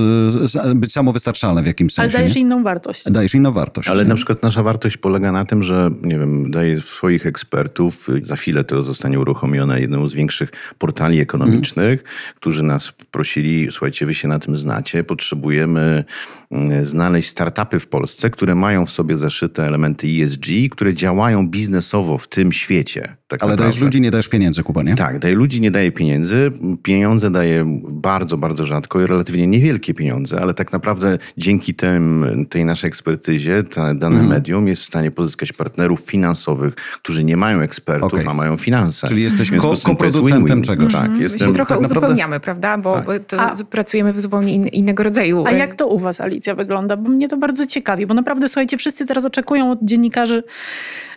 z, 0.51 0.75
być 0.75 0.93
samowystarczalne 0.93 1.63
w 1.63 1.67
jakimś 1.67 1.95
sensie. 1.95 2.11
Ale 2.11 2.19
dajesz 2.19 2.35
nie? 2.35 2.41
inną 2.41 2.63
wartość. 2.63 3.05
Dajesz 3.11 3.35
inną 3.35 3.53
wartość. 3.53 3.89
Ale 3.89 4.05
na 4.05 4.15
przykład 4.15 4.43
nasza 4.43 4.63
wartość 4.63 4.97
polega 4.97 5.33
na 5.33 5.45
tym, 5.45 5.63
że 5.63 5.91
nie 6.03 6.19
wiem, 6.19 6.51
daje 6.51 6.81
swoich 6.81 7.27
ekspertów, 7.27 8.09
za 8.23 8.37
chwilę 8.37 8.65
to 8.65 8.83
zostanie 8.83 9.21
uruchomione 9.21 9.81
jednemu 9.81 10.09
z 10.09 10.15
większych 10.15 10.51
portali 10.79 11.21
ekonomicznych, 11.21 12.05
którzy 12.37 12.63
nas 12.63 12.93
prosili, 13.11 13.69
słuchajcie, 13.71 14.07
wy 14.07 14.15
się 14.15 14.29
na 14.29 14.39
tym 14.39 14.57
znacie, 14.57 15.05
potrzebujemy 15.05 16.05
mm, 16.51 16.87
znaleźć 16.87 17.29
startupy 17.29 17.79
w 17.79 17.89
Polsce, 17.89 18.31
które 18.31 18.55
mają 18.55 18.87
w 18.87 18.91
sobie 18.91 19.10
zaszyte 19.19 19.67
elementy 19.67 20.07
ESG, 20.23 20.47
które 20.71 20.95
działają 20.95 21.49
biznesowo 21.49 22.19
w 22.19 22.29
tym 22.29 22.53
świecie. 22.53 23.20
Tak 23.31 23.43
Ale 23.43 23.51
naprawdę. 23.53 23.71
dajesz 23.73 23.83
ludzi, 23.85 24.01
nie 24.01 24.11
dajesz 24.11 24.29
pieniędzy, 24.29 24.63
Kuba, 24.63 24.83
nie? 24.83 24.95
Tak, 24.97 25.19
daje 25.19 25.35
ludzi, 25.35 25.61
nie 25.61 25.71
daje 25.71 25.93
pieniędzy. 25.93 26.51
Pieniądze 26.83 27.31
daje 27.31 27.81
bardzo, 27.91 28.37
bardzo 28.37 28.67
rzadko 28.67 29.01
i 29.01 29.07
relatywnie 29.07 29.47
niewielkie 29.47 29.95
pieniądze, 29.95 30.41
ale 30.43 30.55
tak 30.55 30.73
naprawdę 30.73 31.19
dzięki 31.37 31.75
tym, 31.75 32.27
tej 32.51 32.65
naszej 32.65 32.89
ekspertyzie 32.89 33.63
ta 33.63 33.95
dane 33.95 34.07
Mhm. 34.21 34.29
medium 34.29 34.69
jest 34.69 34.83
w 34.83 34.85
stanie 34.85 35.11
pozyskać 35.11 35.53
partnerów 35.53 36.01
finansowych, 36.01 36.75
którzy 36.75 37.25
nie 37.25 37.37
mają 37.37 37.61
ekspertów, 37.61 38.15
Okej. 38.15 38.27
a 38.27 38.35
mają 38.35 38.57
finanse. 38.57 39.09
Czyli 39.09 39.23
jesteś 39.23 39.51
ko- 39.51 39.75
koproducentem 39.85 40.63
czegoś. 40.63 40.93
Tak, 40.93 41.11
My 41.11 41.17
się 41.17 41.23
jestem... 41.23 41.55
trochę 41.55 41.69
tak 41.75 41.81
naprawdę- 41.81 41.99
uzupełniamy, 42.01 42.41
prawda? 42.41 42.79
Bo, 42.79 42.95
Tak. 42.95 43.07
to 43.27 43.41
A- 43.41 43.57
pracujemy 43.71 44.13
w 44.13 44.21
zupełnie 44.21 44.55
in, 44.55 44.67
innego 44.67 45.03
rodzaju. 45.03 45.45
A 45.47 45.51
jak 45.51 45.75
to 45.75 45.87
u 45.89 45.99
was, 45.99 46.21
Alicja, 46.21 46.55
wygląda? 46.55 46.97
Bo 46.97 47.09
mnie 47.11 47.29
to 47.29 47.37
bardzo 47.37 47.67
ciekawi, 47.67 48.07
bo 48.07 48.15
naprawdę, 48.15 48.49
słuchajcie, 48.49 48.77
wszyscy 48.77 49.07
teraz 49.07 49.25
oczekują 49.25 49.71
od 49.71 49.79
dziennikarzy, 49.83 50.43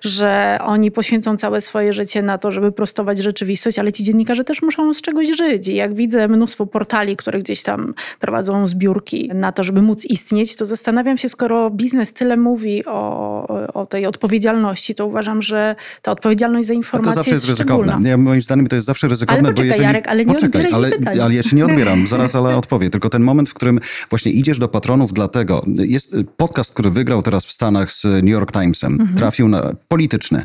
że 0.02 0.60
oni 0.64 0.92
poświęcą 0.92 1.38
całe 1.38 1.62
swoje 1.62 1.94
życie 1.94 2.03
na 2.24 2.38
to, 2.38 2.52
żeby 2.52 2.72
prostować 2.72 3.20
rzeczywistość, 3.20 3.80
ale 3.80 3.92
ci 3.92 4.04
dziennikarze 4.04 4.44
też 4.44 4.62
muszą 4.62 4.94
z 4.94 5.02
czegoś 5.02 5.38
żyć. 5.38 5.68
I 5.68 5.76
jak 5.76 5.96
widzę 5.96 6.28
mnóstwo 6.28 6.66
portali, 6.66 7.16
które 7.16 7.40
gdzieś 7.40 7.64
tam 7.64 7.94
prowadzą 8.20 8.68
zbiórki 8.68 9.30
na 9.34 9.52
to, 9.52 9.64
żeby 9.64 9.82
móc 9.82 10.06
istnieć, 10.06 10.56
to 10.56 10.66
zastanawiam 10.66 11.18
się, 11.18 11.30
skoro 11.30 11.70
biznes 11.70 12.14
tyle 12.14 12.38
mówi 12.38 12.86
o, 12.86 13.48
o 13.74 13.86
tej 13.86 14.06
odpowiedzialności, 14.06 14.96
to 14.96 15.06
uważam, 15.08 15.42
że 15.42 15.76
ta 16.02 16.12
odpowiedzialność 16.12 16.68
za 16.68 16.74
A 16.92 16.98
to 17.00 17.14
zawsze 17.14 17.32
jest 17.32 17.46
szczególna. 17.54 17.94
ryzykowne. 17.94 18.18
Moim 18.18 18.42
zdaniem 18.42 18.68
to 18.68 18.76
jest 18.76 18.88
zawsze 18.88 19.08
ryzykowne, 19.08 19.40
Ale 19.40 19.44
bo 19.44 19.52
poczekaj, 19.52 19.68
jeżeli... 19.68 19.86
Jarek, 19.86 20.08
ale 20.08 20.26
nie 20.26 20.34
Poczekaj, 20.34 20.68
ale, 20.74 20.92
ale 21.24 21.34
ja 21.36 21.44
ci 21.44 21.56
nie 21.56 21.66
odbieram, 21.66 22.08
zaraz, 22.08 22.36
ale 22.36 22.58
odpowie. 22.58 22.90
Tylko 22.90 23.10
ten 23.10 23.22
moment, 23.24 23.50
w 23.50 23.54
którym 23.54 23.80
właśnie 24.10 24.32
idziesz 24.32 24.60
do 24.60 24.68
patronów 24.68 25.14
dlatego, 25.14 25.66
jest 25.68 26.16
podcast, 26.38 26.74
który 26.74 26.90
wygrał 26.90 27.22
teraz 27.22 27.46
w 27.46 27.52
Stanach 27.52 27.92
z 27.92 28.04
New 28.04 28.30
York 28.30 28.52
Timesem, 28.52 28.94
Mhm. 28.94 29.18
trafił 29.18 29.48
na 29.48 29.72
polityczny. 29.88 30.44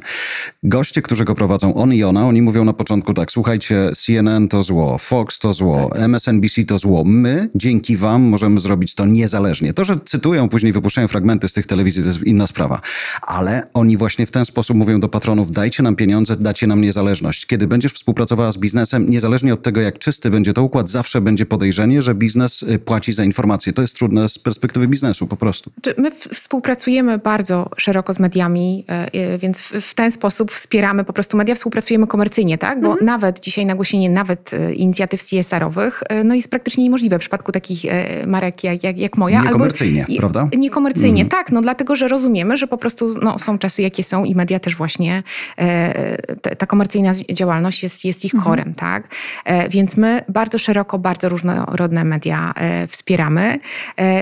Goście, 0.63 1.03
którzy 1.03 1.25
go 1.25 1.35
prowadzą, 1.35 1.48
on 1.75 1.95
i 1.95 2.05
ona, 2.05 2.27
oni 2.27 2.43
mówią 2.43 2.65
na 2.65 2.73
początku 2.73 3.15
tak, 3.15 3.33
słuchajcie, 3.33 3.91
CNN 3.97 4.49
to 4.49 4.63
zło, 4.63 4.99
Fox 4.99 5.39
to 5.39 5.55
zło, 5.55 5.91
Tak. 5.93 6.03
MSNBC 6.03 6.65
to 6.65 6.79
zło. 6.79 7.05
My, 7.05 7.49
dzięki 7.55 7.97
wam, 7.97 8.23
możemy 8.23 8.61
zrobić 8.61 8.95
to 8.95 9.07
niezależnie. 9.07 9.73
To, 9.73 9.85
że 9.85 9.97
cytują, 10.05 10.49
później 10.49 10.73
wypuszczają 10.73 11.09
fragmenty 11.09 11.49
z 11.49 11.53
tych 11.53 11.67
telewizji, 11.67 12.03
to 12.03 12.09
jest 12.09 12.23
inna 12.23 12.47
sprawa. 12.47 12.81
Ale 13.23 13.63
oni 13.75 13.97
właśnie 13.97 14.27
w 14.27 14.31
ten 14.31 14.45
sposób 14.45 14.77
mówią 14.77 15.01
do 15.01 15.09
patronów, 15.09 15.51
dajcie 15.51 15.83
nam 15.83 15.97
pieniądze, 15.97 16.37
dacie 16.37 16.67
nam 16.67 16.81
niezależność. 16.81 17.47
Kiedy 17.47 17.67
będziesz 17.67 17.93
współpracowała 17.93 18.53
z 18.53 18.59
biznesem, 18.59 19.11
niezależnie 19.11 19.55
od 19.55 19.63
tego, 19.63 19.81
jak 19.81 19.99
czysty 19.99 20.31
będzie 20.31 20.53
to 20.53 20.63
układ, 20.63 20.91
zawsze 20.91 21.21
będzie 21.21 21.47
podejrzenie, 21.47 22.03
że 22.03 22.15
biznes 22.15 22.63
y, 22.63 22.79
płaci 22.79 23.13
za 23.13 23.25
informacje. 23.25 23.73
To 23.73 23.83
jest 23.83 23.97
trudne 23.97 24.29
z 24.29 24.39
perspektywy 24.39 24.89
biznesu 24.89 25.27
po 25.27 25.37
prostu. 25.37 25.71
Czy 25.83 25.95
My 25.99 26.11
współpracujemy 26.11 27.19
bardzo 27.19 27.71
szeroko 27.77 28.13
z 28.13 28.19
mediami, 28.19 28.85
e, 28.89 29.13
e, 29.13 29.39
więc 29.39 29.63
w 29.63 29.95
ten 29.95 30.11
sposób 30.11 30.53
wspieramy 30.53 31.05
po 31.05 31.13
prostu 31.13 31.37
media, 31.39 31.55
współpracujemy 31.55 32.07
komercyjnie, 32.07 32.59
tak? 32.59 32.81
Bo 32.81 32.97
nawet 33.03 33.41
dzisiaj 33.41 33.67
nagłośnienie 33.67 34.11
nawet 34.11 34.55
e, 34.55 34.75
inicjatyw 34.75 35.21
CSR-owych 35.23 36.03
e, 36.09 36.25
no 36.25 36.35
jest 36.35 36.51
praktycznie 36.51 36.85
niemożliwe 36.85 37.17
w 37.17 37.21
przypadku 37.21 37.53
takich 37.53 37.85
e, 37.85 38.27
marek 38.27 38.65
jak, 38.65 38.85
jak, 38.85 38.99
jak 38.99 39.17
moja. 39.17 39.43
Niekomercyjnie, 39.43 40.05
i- 40.09 40.19
prawda? 40.19 40.49
Niekomercyjnie, 40.57 41.27
tak. 41.27 41.53
No 41.53 41.61
dlatego, 41.61 41.97
że 41.97 42.09
rozumiemy, 42.09 42.57
że 42.57 42.67
po 42.67 42.79
prostu 42.79 43.09
no, 43.23 43.39
są 43.39 43.59
czasy, 43.59 43.83
jakie 43.83 44.03
są 44.05 44.25
i 44.25 44.35
media 44.35 44.61
też 44.61 44.77
właśnie, 44.77 45.23
e, 45.59 46.55
ta 46.57 46.67
komercyjna 46.67 47.13
działalność 47.33 47.83
jest, 47.83 48.05
jest 48.05 48.25
ich 48.25 48.33
korem, 48.45 48.75
tak? 48.75 49.09
E, 49.45 49.69
Więc 49.69 49.97
my 49.97 50.23
bardzo 50.29 50.59
szeroko, 50.59 50.99
bardzo 50.99 51.29
różnorodne 51.29 52.05
media 52.05 52.53
e, 52.57 52.87
wspieramy, 52.87 53.59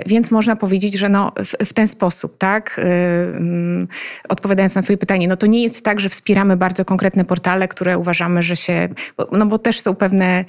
więc 0.06 0.30
można 0.30 0.56
powiedzieć, 0.56 0.94
że 0.98 1.08
no 1.08 1.32
w, 1.44 1.66
w 1.68 1.72
ten 1.72 1.88
sposób, 1.88 2.38
tak? 2.38 2.80
Mm, 3.34 3.88
Odpowiadając 4.28 4.74
na 4.74 4.82
twoje 4.82 4.98
pytanie, 4.98 5.28
no 5.28 5.36
to 5.36 5.46
nie 5.46 5.62
jest 5.62 5.84
tak, 5.84 6.00
że 6.00 6.08
wspieramy 6.08 6.56
bardzo 6.56 6.84
konkretne 7.07 7.24
portale, 7.24 7.68
które 7.68 7.98
uważamy, 7.98 8.42
że 8.42 8.57
się, 8.57 8.88
no 9.32 9.46
bo 9.46 9.59
też 9.59 9.80
są 9.80 9.94
pewne, 9.94 10.44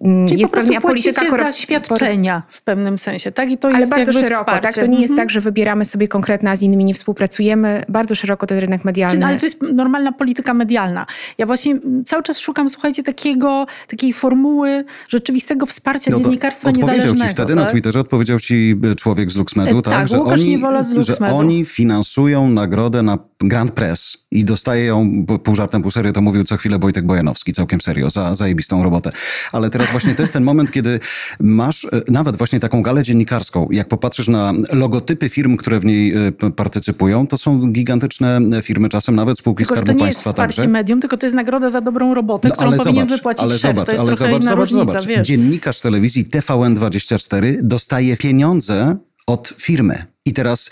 mm, 0.00 0.28
Czyli 0.28 0.40
jest 0.40 0.52
po 0.54 0.60
pewna 0.60 0.80
polityka 0.80 1.22
korep- 1.22 1.52
świadczenia 1.52 2.42
w 2.50 2.62
pewnym 2.62 2.98
sensie, 2.98 3.32
tak? 3.32 3.50
I 3.50 3.58
to 3.58 3.68
ale 3.68 3.78
jest 3.78 3.90
bardzo 3.90 4.12
jakby 4.12 4.28
szeroko, 4.28 4.44
wsparcie. 4.44 4.60
tak? 4.68 4.74
To 4.74 4.86
nie 4.86 5.00
jest 5.00 5.10
Mhm. 5.10 5.16
tak, 5.26 5.30
że 5.30 5.40
wybieramy 5.40 5.84
sobie 5.84 6.08
konkretne, 6.08 6.50
a 6.50 6.56
z 6.56 6.62
innymi 6.62 6.84
nie 6.84 6.94
współpracujemy. 6.94 7.84
Bardzo 7.88 8.14
szeroko 8.14 8.46
ten 8.46 8.58
rynek 8.58 8.84
medialny. 8.84 9.12
Czyli, 9.14 9.24
ale 9.24 9.38
to 9.38 9.46
jest 9.46 9.62
normalna 9.62 10.12
polityka 10.12 10.54
medialna. 10.54 11.06
Ja 11.38 11.46
właśnie 11.46 11.76
cały 12.04 12.22
czas 12.22 12.38
szukam, 12.38 12.68
słuchajcie, 12.68 13.02
takiego, 13.02 13.66
takiej 13.88 14.12
formuły 14.12 14.84
rzeczywistego 15.08 15.66
wsparcia 15.66 16.10
No 16.10 16.18
dziennikarstwa 16.18 16.68
odpowiedział 16.68 16.94
niezależnego. 16.96 17.28
ci 17.28 17.34
wtedy 17.34 17.54
tak? 17.54 17.64
na 17.64 17.70
Twitterze, 17.70 18.00
odpowiedział 18.00 18.38
ci 18.40 18.76
e, 18.92 18.94
człowiek 18.96 19.30
z 19.30 19.36
LuxMedu, 19.36 19.78
E, 19.78 19.82
tak, 19.82 19.94
tak, 19.94 20.08
że, 20.08 20.22
oni, 20.22 20.60
że 20.98 21.16
oni 21.18 21.64
finansują 21.64 22.48
nagrodę 22.48 23.02
na 23.02 23.18
Grand 23.40 23.72
Press 23.72 24.26
i 24.30 24.44
dostaje 24.44 24.84
ją, 24.84 25.24
pół 25.44 25.54
żartem, 25.54 25.82
pół 25.84 25.90
serio, 25.90 26.12
to 26.12 26.20
mówił 26.20 26.44
co 26.44 26.56
chwilę 26.56 26.78
Wojtek 26.78 27.06
Bojanowski, 27.06 27.52
całkiem 27.52 27.80
serio, 27.80 28.10
za 28.10 28.34
zajebistą 28.34 28.82
robotę. 28.82 29.12
Ale 29.52 29.70
teraz 29.70 29.90
właśnie 29.90 30.14
to 30.14 30.22
jest 30.22 30.32
ten 30.32 30.44
moment, 30.44 30.72
kiedy 30.72 31.00
masz 31.40 31.84
e, 31.84 31.88
nawet 32.08 32.36
właśnie 32.36 32.60
taką 32.60 32.82
galę 32.82 33.02
dziennikarską, 33.02 33.68
jak 33.70 33.88
popatrzysz 33.88 34.28
na 34.28 34.52
logotypy 34.72 35.28
firm, 35.28 35.56
które 35.56 35.80
w 35.80 35.84
niej 35.84 36.14
e, 36.42 36.50
partycypują, 36.56 37.26
to 37.26 37.38
są 37.38 37.72
gigantyczne 37.72 38.40
firmy, 38.62 38.88
czasem 38.88 39.16
nawet 39.16 39.38
spółki 39.38 39.64
Tylko, 39.64 39.74
Skarbu 39.74 39.86
to 39.86 39.98
nie 39.98 40.06
jest 40.06 40.16
Państwa 40.16 40.30
wsparcie 40.30 40.56
także. 40.56 40.70
medium, 40.70 41.00
tylko 41.00 41.16
to 41.16 41.26
jest 41.26 41.36
nagroda 41.36 41.70
za 41.70 41.80
dobrą 41.80 42.14
robotę, 42.14 42.50
którą 42.50 42.76
powinien 42.76 43.08
wypłacić 43.08 43.44
ale 43.44 43.58
szef. 43.58 43.76
zobacz, 43.76 43.88
ale 43.98 44.16
zobacz, 44.16 44.44
zobacz, 44.44 44.56
różnica, 44.56 44.84
zobacz. 44.86 45.06
wiesz. 45.06 45.28
Dziennikarz 45.28 45.80
telewizji 45.80 46.24
TVN24 46.24 47.56
dostaje 47.62 48.16
pieniądze 48.16 48.96
od 49.26 49.54
firmy. 49.58 50.06
I 50.26 50.32
teraz 50.32 50.70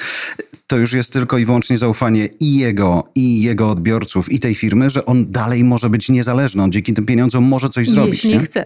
to 0.66 0.76
już 0.76 0.92
jest 0.92 1.12
tylko 1.12 1.38
i 1.38 1.44
wyłącznie 1.44 1.78
zaufanie 1.78 2.28
i 2.40 2.56
jego, 2.58 3.08
i 3.14 3.42
jego 3.42 3.70
odbiorców, 3.70 4.32
i 4.32 4.40
tej 4.40 4.54
firmy, 4.54 4.90
że 4.90 5.06
on 5.06 5.32
dalej 5.32 5.64
może 5.64 5.90
być 5.90 6.08
niezależny. 6.08 6.62
On 6.62 6.72
dzięki 6.72 6.94
tym 6.94 7.06
pieniądzom 7.06 7.44
może 7.44 7.68
coś 7.68 7.88
zrobić. 7.88 8.14
Jeśli 8.14 8.30
Nie? 8.30 8.40
chce. 8.40 8.64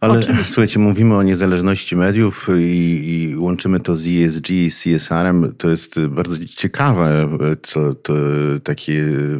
Ale 0.00 0.18
Oczywiście. 0.18 0.44
słuchajcie, 0.44 0.78
mówimy 0.78 1.16
o 1.16 1.22
niezależności 1.22 1.96
mediów 1.96 2.48
i, 2.58 3.30
i 3.30 3.36
łączymy 3.36 3.80
to 3.80 3.96
z 3.96 4.06
ESG, 4.06 4.46
z 4.70 4.82
CSR-em. 4.82 5.54
To 5.58 5.68
jest 5.70 6.00
bardzo 6.06 6.36
ciekawe, 6.46 7.28
co 7.62 7.94
to 7.94 8.14
takie 8.62 8.92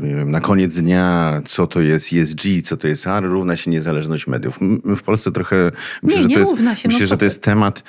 nie 0.03 0.17
wiem, 0.17 0.31
na 0.31 0.41
koniec 0.41 0.77
dnia, 0.77 1.43
co 1.45 1.67
to 1.67 1.81
jest 1.81 2.13
ESG, 2.13 2.41
co 2.65 2.77
to 2.77 2.89
jest 2.89 3.07
R, 3.07 3.25
równa 3.25 3.57
się 3.57 3.71
niezależność 3.71 4.27
mediów. 4.27 4.59
My 4.61 4.97
w 4.97 5.03
Polsce 5.03 5.33
trochę, 5.33 5.73
myślę, 6.03 6.17
Nie, 6.17 6.23
że 6.23 6.29
nie 6.29 6.35
to 6.35 6.41
jest, 6.41 6.53
równa 6.53 6.75
się, 6.75 6.89
no 6.89 6.93
myślę, 6.93 7.07
co 7.07 7.11
że 7.11 7.19
to 7.19 7.25
jest 7.25 7.43
temat 7.43 7.83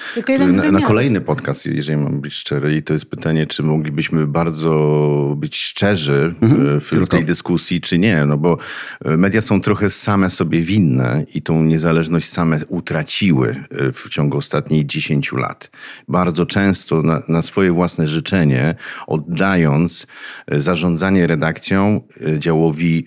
na, 0.55 0.71
na 0.71 0.81
kolejny 0.81 1.21
podcast, 1.21 1.65
jeżeli 1.65 1.99
mam 1.99 2.21
być 2.21 2.33
szczery. 2.33 2.75
I 2.75 2.83
to 2.83 2.93
jest 2.93 3.05
pytanie, 3.05 3.47
czy 3.47 3.63
moglibyśmy 3.63 4.27
bardzo 4.27 5.33
być 5.37 5.57
szczerzy 5.57 6.33
e, 6.41 6.79
w 6.79 6.89
tylko. 6.89 7.07
tej 7.07 7.25
dyskusji, 7.25 7.81
czy 7.81 7.99
nie. 7.99 8.25
No 8.25 8.37
bo 8.37 8.57
e, 9.05 9.17
media 9.17 9.41
są 9.41 9.61
trochę 9.61 9.89
same 9.89 10.29
sobie 10.29 10.61
winne 10.61 11.25
i 11.35 11.41
tą 11.41 11.63
niezależność 11.63 12.29
same 12.29 12.56
utraciły 12.67 13.49
e, 13.71 13.91
w 13.91 14.09
ciągu 14.09 14.37
ostatnich 14.37 14.85
10 14.85 15.31
lat. 15.31 15.71
Bardzo 16.07 16.45
często 16.45 17.01
na, 17.01 17.21
na 17.29 17.41
swoje 17.41 17.71
własne 17.71 18.07
życzenie, 18.07 18.75
oddając 19.07 20.07
e, 20.47 20.59
zarządzanie 20.61 21.27
redakcją 21.27 22.01
e, 22.27 22.39
działowi 22.39 23.05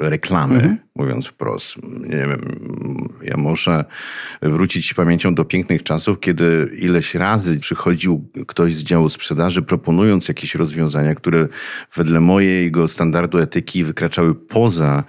reklamy. 0.00 0.76
mówiąc 0.96 1.26
wprost. 1.26 1.76
Nie 2.00 2.16
wiem, 2.16 2.40
ja 3.22 3.36
muszę 3.36 3.84
wrócić 4.42 4.94
pamięcią 4.94 5.34
do 5.34 5.44
pięknych 5.44 5.82
czasów, 5.82 6.20
kiedy 6.20 6.70
ileś 6.78 7.14
razy 7.14 7.60
przychodził 7.60 8.28
ktoś 8.46 8.74
z 8.74 8.82
działu 8.82 9.08
sprzedaży, 9.08 9.62
proponując 9.62 10.28
jakieś 10.28 10.54
rozwiązania, 10.54 11.14
które 11.14 11.48
wedle 11.96 12.20
mojego 12.20 12.88
standardu 12.88 13.38
etyki 13.38 13.84
wykraczały 13.84 14.34
poza 14.34 15.04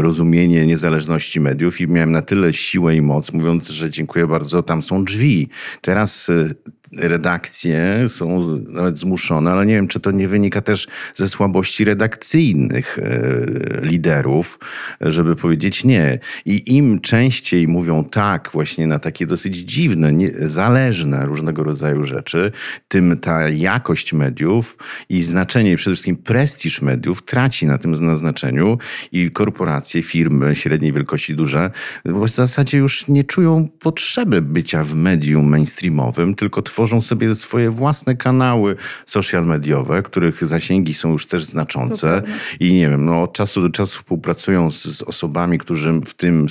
rozumienie 0.00 0.66
niezależności 0.66 1.40
mediów 1.40 1.80
i 1.80 1.86
miałem 1.86 2.12
na 2.12 2.22
tyle 2.22 2.52
siłę 2.52 2.96
i 2.96 2.99
moc, 3.02 3.32
mówiąc, 3.32 3.68
że 3.68 3.90
dziękuję 3.90 4.26
bardzo, 4.26 4.62
tam 4.62 4.82
są 4.82 5.04
drzwi. 5.04 5.48
Teraz 5.80 6.30
e, 6.30 6.48
redakcje 6.96 8.06
są 8.08 8.58
nawet 8.68 8.98
zmuszone, 8.98 9.50
ale 9.50 9.66
nie 9.66 9.74
wiem, 9.74 9.88
czy 9.88 10.00
to 10.00 10.10
nie 10.10 10.28
wynika 10.28 10.60
też 10.60 10.88
ze 11.14 11.28
słabości 11.28 11.84
redakcyjnych 11.84 12.98
e, 12.98 13.86
liderów, 13.86 14.58
żeby 15.00 15.36
powiedzieć 15.36 15.84
nie. 15.84 16.18
I 16.44 16.76
im 16.76 17.00
częściej 17.00 17.68
mówią 17.68 18.04
tak 18.04 18.50
właśnie 18.52 18.86
na 18.86 18.98
takie 18.98 19.26
dosyć 19.26 19.56
dziwne, 19.56 20.12
zależne 20.40 21.26
różnego 21.26 21.64
rodzaju 21.64 22.04
rzeczy, 22.04 22.52
tym 22.88 23.18
ta 23.18 23.48
jakość 23.48 24.12
mediów 24.12 24.76
i 25.08 25.22
znaczenie, 25.22 25.76
przede 25.76 25.94
wszystkim 25.94 26.16
prestiż 26.16 26.82
mediów 26.82 27.22
traci 27.22 27.66
na 27.66 27.78
tym 27.78 28.18
znaczeniu 28.18 28.78
i 29.12 29.30
korporacje, 29.30 30.02
firmy 30.02 30.54
średniej 30.54 30.92
wielkości, 30.92 31.34
duże 31.34 31.70
w 32.04 32.28
zasadzie 32.28 32.78
już 32.78 33.08
nie 33.08 33.24
czują 33.24 33.68
potrzeby 33.78 34.42
bycia 34.42 34.84
w 34.84 34.94
medium 34.94 35.48
mainstreamowym, 35.48 36.34
tylko 36.34 36.62
tworzą 36.62 36.79
tworzą 36.80 37.02
sobie 37.02 37.34
swoje 37.34 37.70
własne 37.70 38.16
kanały 38.16 38.76
social 39.06 39.46
mediowe, 39.46 40.02
których 40.02 40.46
zasięgi 40.46 40.94
są 40.94 41.12
już 41.12 41.26
też 41.26 41.44
znaczące. 41.44 42.22
I 42.60 42.72
nie 42.72 42.90
wiem, 42.90 43.04
no, 43.04 43.22
od 43.22 43.32
czasu 43.32 43.62
do 43.62 43.70
czasu 43.70 43.98
współpracują 43.98 44.70
z, 44.70 44.82
z 44.82 45.02
osobami, 45.02 45.58
którzy 45.58 45.92
w 45.92 46.14
tym 46.14 46.46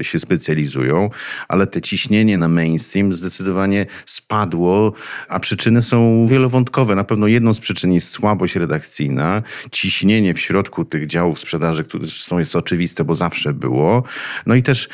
y, 0.00 0.04
się 0.04 0.18
specjalizują, 0.18 1.10
ale 1.48 1.66
te 1.66 1.80
ciśnienie 1.80 2.38
na 2.38 2.48
mainstream 2.48 3.14
zdecydowanie 3.14 3.86
spadło, 4.06 4.92
a 5.28 5.40
przyczyny 5.40 5.82
są 5.82 6.26
wielowątkowe. 6.26 6.94
Na 6.94 7.04
pewno 7.04 7.26
jedną 7.26 7.54
z 7.54 7.60
przyczyn 7.60 7.92
jest 7.92 8.10
słabość 8.10 8.56
redakcyjna, 8.56 9.42
ciśnienie 9.70 10.34
w 10.34 10.40
środku 10.40 10.84
tych 10.84 11.06
działów 11.06 11.38
sprzedaży, 11.38 11.84
które 11.84 12.04
zresztą 12.04 12.38
jest 12.38 12.56
oczywiste, 12.56 13.04
bo 13.04 13.14
zawsze 13.14 13.54
było, 13.54 14.02
no 14.46 14.54
i 14.54 14.62
też 14.62 14.88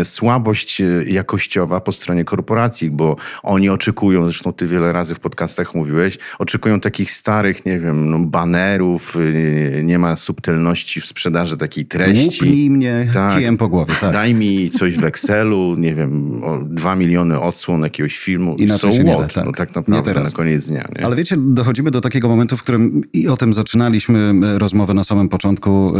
y, 0.00 0.04
słabość 0.04 0.80
y, 0.80 1.04
jakościowa 1.08 1.80
po 1.80 1.92
stronie 1.92 2.24
korporacji, 2.24 2.90
bo 2.90 3.16
oni 3.42 3.68
oczekują, 3.90 4.24
zresztą 4.24 4.52
ty 4.52 4.66
wiele 4.66 4.92
razy 4.92 5.14
w 5.14 5.20
podcastach 5.20 5.74
mówiłeś, 5.74 6.18
oczekują 6.38 6.80
takich 6.80 7.12
starych, 7.12 7.66
nie 7.66 7.78
wiem, 7.78 8.10
no, 8.10 8.18
banerów, 8.18 9.16
y, 9.16 9.82
nie 9.84 9.98
ma 9.98 10.16
subtelności 10.16 11.00
w 11.00 11.04
sprzedaży 11.04 11.56
takiej 11.56 11.86
treści. 11.86 12.44
Łupnij 12.44 12.70
mnie 12.70 13.10
tak, 13.14 13.38
kijem 13.38 13.56
po 13.56 13.68
głowie. 13.68 13.94
Tak. 14.00 14.12
Daj 14.12 14.34
mi 14.34 14.70
coś 14.70 14.98
w 14.98 15.04
Excelu, 15.04 15.74
nie 15.78 15.94
wiem, 15.94 16.40
dwa 16.64 16.96
miliony 16.96 17.40
odsłon 17.40 17.82
jakiegoś 17.82 18.18
filmu. 18.18 18.56
Inaczej 18.56 18.92
so 18.92 18.96
się 18.96 19.04
what? 19.04 19.18
nie 19.18 19.22
da, 19.22 19.28
tak. 19.28 19.44
No 19.44 19.52
tak 19.52 19.74
naprawdę 19.74 20.14
na 20.14 20.30
koniec 20.30 20.66
dnia. 20.66 20.88
Nie? 20.96 21.04
Ale 21.04 21.16
wiecie, 21.16 21.36
dochodzimy 21.38 21.90
do 21.90 22.00
takiego 22.00 22.28
momentu, 22.28 22.56
w 22.56 22.62
którym 22.62 23.02
i 23.12 23.28
o 23.28 23.36
tym 23.36 23.54
zaczynaliśmy 23.54 24.32
e, 24.54 24.58
rozmowę 24.58 24.94
na 24.94 25.04
samym 25.04 25.28
początku 25.28 25.94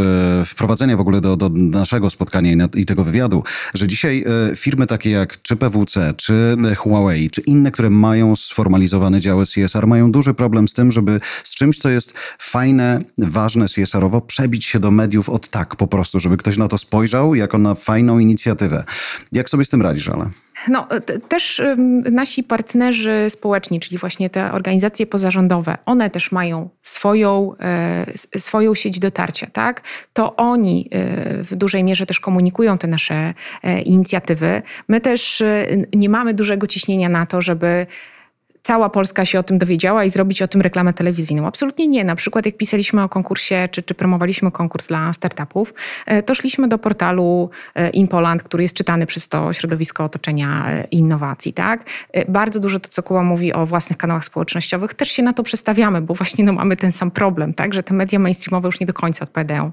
wprowadzenia 0.45 0.97
w 0.97 0.99
ogóle 0.99 1.21
do, 1.21 1.37
do 1.37 1.49
naszego 1.49 2.09
spotkania 2.09 2.51
i, 2.51 2.55
na, 2.55 2.69
i 2.75 2.85
tego 2.85 3.03
wywiadu, 3.03 3.43
że 3.73 3.87
dzisiaj 3.87 4.25
e, 4.51 4.55
firmy 4.55 4.87
takie 4.87 5.09
jak 5.09 5.41
czy 5.41 5.55
PWC, 5.55 6.13
czy 6.17 6.57
Huawei, 6.77 7.29
czy 7.29 7.41
inne, 7.41 7.71
które 7.71 7.80
mają 7.89 8.35
sformalizowane 8.35 9.19
działy 9.19 9.45
CSR, 9.45 9.87
mają 9.87 10.11
duży 10.11 10.33
problem 10.33 10.67
z 10.67 10.73
tym, 10.73 10.91
żeby 10.91 11.19
z 11.43 11.55
czymś, 11.55 11.77
co 11.77 11.89
jest 11.89 12.13
fajne, 12.39 13.01
ważne 13.17 13.65
CSR-owo, 13.65 14.21
przebić 14.21 14.65
się 14.65 14.79
do 14.79 14.91
mediów 14.91 15.29
od 15.29 15.49
tak 15.49 15.75
po 15.75 15.87
prostu, 15.87 16.19
żeby 16.19 16.37
ktoś 16.37 16.57
na 16.57 16.67
to 16.67 16.77
spojrzał 16.77 17.35
jako 17.35 17.57
na 17.57 17.75
fajną 17.75 18.19
inicjatywę. 18.19 18.83
Jak 19.31 19.49
sobie 19.49 19.65
z 19.65 19.69
tym 19.69 19.81
radzisz, 19.81 20.09
ale? 20.09 20.29
No, 20.67 20.87
też 21.29 21.61
nasi 22.11 22.43
partnerzy 22.43 23.25
społeczni, 23.29 23.79
czyli 23.79 23.97
właśnie 23.97 24.29
te 24.29 24.51
organizacje 24.51 25.05
pozarządowe, 25.05 25.77
one 25.85 26.09
też 26.09 26.31
mają 26.31 26.69
swoją, 26.83 27.53
e, 27.59 28.39
swoją 28.39 28.75
sieć 28.75 28.99
dotarcia, 28.99 29.47
tak? 29.53 29.81
To 30.13 30.35
oni 30.35 30.89
e, 30.91 31.43
w 31.43 31.55
dużej 31.55 31.83
mierze 31.83 32.05
też 32.05 32.19
komunikują 32.19 32.77
te 32.77 32.87
nasze 32.87 33.33
e, 33.63 33.81
inicjatywy. 33.81 34.61
My 34.87 35.01
też 35.01 35.43
nie 35.93 36.09
mamy 36.09 36.33
dużego 36.33 36.67
ciśnienia 36.67 37.09
na 37.09 37.25
to, 37.25 37.41
żeby 37.41 37.87
cała 38.63 38.89
Polska 38.89 39.25
się 39.25 39.39
o 39.39 39.43
tym 39.43 39.59
dowiedziała 39.59 40.03
i 40.03 40.09
zrobić 40.09 40.41
o 40.41 40.47
tym 40.47 40.61
reklamę 40.61 40.93
telewizyjną. 40.93 41.47
Absolutnie 41.47 41.87
nie. 41.87 42.03
Na 42.03 42.15
przykład 42.15 42.45
jak 42.45 42.57
pisaliśmy 42.57 43.03
o 43.03 43.09
konkursie, 43.09 43.69
czy, 43.71 43.83
czy 43.83 43.93
promowaliśmy 43.93 44.51
konkurs 44.51 44.87
dla 44.87 45.13
startupów, 45.13 45.73
e, 46.05 46.23
to 46.23 46.35
szliśmy 46.35 46.67
do 46.67 46.77
portalu 46.77 47.49
e, 47.75 47.89
InPoland, 47.89 48.43
który 48.43 48.63
jest 48.63 48.75
czytany 48.75 49.05
przez 49.05 49.27
to 49.27 49.53
środowisko 49.53 50.03
otoczenia 50.03 50.65
e, 50.69 50.83
innowacji. 50.91 51.53
Tak? 51.53 51.83
Bardzo 52.27 52.59
dużo 52.59 52.79
to, 52.79 52.89
co 52.89 53.03
Kuba 53.03 53.23
mówi 53.23 53.53
o 53.53 53.65
własnych 53.65 53.97
kanałach 53.97 54.25
społecznościowych, 54.25 54.93
też 54.93 55.11
się 55.11 55.23
na 55.23 55.33
to 55.33 55.43
przestawiamy, 55.43 56.01
bo 56.01 56.13
właśnie 56.13 56.43
no, 56.43 56.53
mamy 56.53 56.77
ten 56.77 56.91
sam 56.91 57.11
problem, 57.11 57.53
tak? 57.53 57.73
że 57.73 57.83
te 57.83 57.93
media 57.93 58.19
mainstreamowe 58.19 58.67
już 58.67 58.79
nie 58.79 58.85
do 58.85 58.93
końca 58.93 59.23
odpowiadają 59.23 59.71